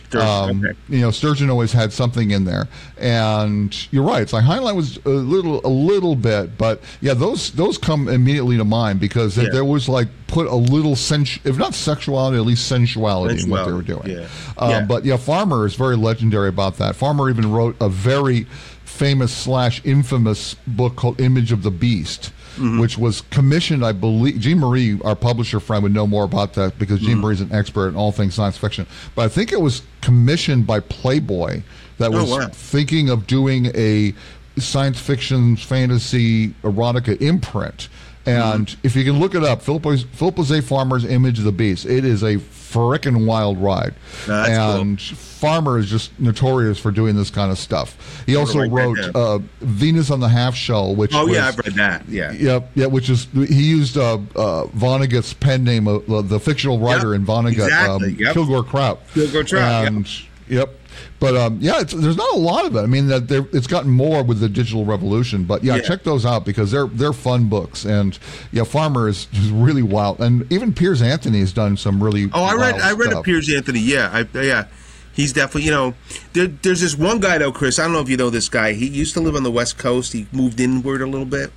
Sturgeon, 0.09 0.27
Um, 0.27 0.63
okay. 0.65 0.77
You 0.89 1.01
know, 1.01 1.11
Sturgeon 1.11 1.49
always 1.49 1.71
had 1.71 1.93
something 1.93 2.31
in 2.31 2.43
there, 2.45 2.67
and 2.97 3.75
you're 3.91 4.03
right. 4.03 4.21
It's 4.21 4.33
like 4.33 4.43
Heinlein 4.43 4.75
was 4.75 4.97
a 5.05 5.09
little, 5.09 5.61
a 5.65 5.69
little 5.69 6.15
bit, 6.15 6.57
but 6.57 6.81
yeah, 7.01 7.13
those 7.13 7.51
those 7.51 7.77
come 7.77 8.07
immediately 8.07 8.57
to 8.57 8.65
mind 8.65 8.99
because 8.99 9.35
there- 9.35 9.45
Yeah. 9.45 9.51
there 9.51 9.65
was 9.65 9.87
like 9.89 10.07
put 10.27 10.47
a 10.47 10.55
little 10.55 10.95
sensu- 10.95 11.39
if 11.43 11.57
not 11.57 11.73
sexuality, 11.73 12.37
at 12.37 12.45
least 12.45 12.67
sensuality, 12.67 13.41
in 13.43 13.49
what 13.49 13.65
they 13.65 13.71
were 13.71 13.81
doing. 13.81 14.03
yeah. 14.09 14.25
Um, 14.57 14.69
Yeah. 14.69 14.81
But 14.81 15.05
yeah, 15.05 15.17
Farmer 15.17 15.65
is 15.65 15.75
very 15.75 15.95
legendary 15.95 16.49
about 16.49 16.77
that. 16.77 16.95
Farmer 16.95 17.29
even 17.29 17.51
wrote 17.51 17.75
a 17.79 17.89
very 17.89 18.45
famous 18.85 19.31
slash 19.31 19.81
infamous 19.85 20.55
book 20.67 20.95
called 20.95 21.19
Image 21.21 21.51
of 21.51 21.63
the 21.63 21.71
Beast, 21.71 22.31
Mm-hmm. 22.59 22.79
which 22.79 22.97
was 22.97 23.21
commissioned, 23.21 23.85
I 23.85 23.93
believe. 23.93 24.39
Jean 24.39 24.59
Marie, 24.59 24.99
our 25.03 25.15
publisher 25.15 25.59
friend, 25.59 25.81
would 25.83 25.93
know 25.93 26.05
more 26.05 26.25
about 26.25 26.53
that 26.55 26.77
because 26.77 26.99
Mm-hmm. 26.99 27.07
Jean 27.07 27.17
Marie's 27.19 27.41
an 27.41 27.51
expert 27.53 27.87
in 27.89 27.95
all 27.95 28.11
things 28.11 28.33
science 28.35 28.57
fiction. 28.57 28.85
But 29.15 29.23
I 29.23 29.27
think 29.29 29.51
it 29.53 29.61
was 29.61 29.81
commissioned 30.01 30.67
by 30.67 30.81
Playboy 30.81 31.61
that 31.97 32.13
Oh, 32.13 32.21
was 32.21 32.29
wow. 32.29 32.47
thinking 32.51 33.09
of 33.09 33.27
doing 33.27 33.67
a 33.75 34.13
science 34.57 34.99
fiction, 34.99 35.55
fantasy, 35.55 36.49
erotica 36.63 37.19
imprint. 37.21 37.87
And 38.25 38.67
Mm-hmm. 38.67 38.79
if 38.85 38.95
you 38.95 39.03
can 39.05 39.19
look 39.19 39.33
it 39.35 39.43
up, 39.43 39.61
Philip 39.61 39.83
Philip 40.11 40.35
Jose 40.37 40.61
Farmer's 40.61 41.05
Image 41.05 41.39
of 41.39 41.45
the 41.45 41.51
Beast, 41.51 41.85
it 41.85 42.03
is 42.05 42.23
a 42.23 42.37
frickin' 42.71 43.25
wild 43.25 43.57
ride. 43.57 43.93
No, 44.27 44.43
that's 44.43 44.49
cool. 44.49 44.81
and 44.81 45.01
Farmer 45.01 45.77
is 45.77 45.89
just 45.89 46.17
notorious 46.19 46.77
for 46.79 46.91
doing 46.91 47.15
this 47.15 47.29
kind 47.29 47.51
of 47.51 47.57
stuff. 47.57 48.23
He 48.25 48.35
also 48.35 48.67
wrote 48.67 48.99
uh, 49.15 49.39
Venus 49.61 50.11
on 50.11 50.19
the 50.19 50.29
Half 50.29 50.55
Shell, 50.55 50.95
which 50.95 51.13
oh 51.13 51.25
was, 51.25 51.35
yeah 51.35 51.47
i've 51.47 51.57
read 51.57 51.75
that 51.75 52.07
yeah 52.07 52.31
Yep, 52.31 52.71
yeah, 52.75 52.85
which 52.85 53.09
is 53.09 53.27
he 53.33 53.69
used 53.69 53.97
uh, 53.97 54.15
uh, 54.35 54.65
Vonnegut's 54.67 55.33
pen 55.33 55.63
name, 55.63 55.87
uh, 55.87 56.21
the 56.21 56.39
fictional 56.39 56.79
writer 56.79 57.11
Yep, 57.11 57.19
in 57.21 57.25
Vonnegut, 57.25 57.65
exactly, 57.65 58.09
um, 58.09 58.15
yep. 58.15 58.33
Kilgore 58.33 58.63
Trout. 58.63 59.01
Kilgore 59.13 59.43
Trout, 59.43 59.83
yep. 59.83 59.87
and 59.87 60.21
yep. 60.47 60.78
But 61.19 61.35
um, 61.35 61.57
yeah, 61.61 61.81
it's, 61.81 61.93
there's 61.93 62.15
not 62.15 62.33
a 62.33 62.37
lot 62.37 62.65
of 62.65 62.75
it. 62.77 62.79
I 62.79 62.85
mean, 62.85 63.07
that 63.07 63.29
it's 63.51 63.67
gotten 63.67 63.91
more 63.91 64.23
with 64.23 64.39
the 64.39 64.47
digital 64.47 64.85
revolution. 64.85 65.43
But 65.43 65.63
yeah, 65.65 65.75
Yeah. 65.75 65.81
check 65.81 66.03
those 66.03 66.25
out 66.25 66.45
because 66.45 66.71
they're 66.71 66.87
they're 66.87 67.11
fun 67.13 67.49
books. 67.49 67.83
And 67.85 68.17
yeah, 68.53 68.63
Farmer 68.63 69.09
is, 69.09 69.27
is 69.33 69.51
really 69.51 69.83
wild. 69.83 70.21
And 70.21 70.49
even 70.51 70.73
Piers 70.73 71.01
Anthony 71.01 71.39
has 71.41 71.51
done 71.51 71.75
some 71.75 72.01
really. 72.01 72.29
oh 72.33 72.43
i 72.43 72.53
read 72.53 72.75
i 72.79 72.93
read 72.93 73.11
a 73.11 73.21
piers 73.21 73.53
anthony 73.53 73.79
yeah 73.79 74.09
i 74.13 74.39
yeah 74.39 74.67
he's 75.13 75.33
definitely 75.33 75.63
you 75.63 75.71
know 75.71 75.93
there, 76.33 76.47
there's 76.47 76.79
this 76.81 76.95
one 76.97 77.19
guy 77.19 77.37
though 77.37 77.51
chris 77.51 77.77
i 77.79 77.83
don't 77.83 77.91
know 77.93 77.99
if 77.99 78.07
you 78.09 78.15
know 78.17 78.29
this 78.29 78.47
guy 78.47 78.71
he 78.73 78.87
used 78.87 79.13
to 79.13 79.19
live 79.19 79.35
on 79.35 79.43
the 79.43 79.51
west 79.51 79.77
coast 79.77 80.13
he 80.13 80.27
moved 80.31 80.59
inward 80.59 81.01
a 81.01 81.05
little 81.07 81.25
bit. 81.25 81.51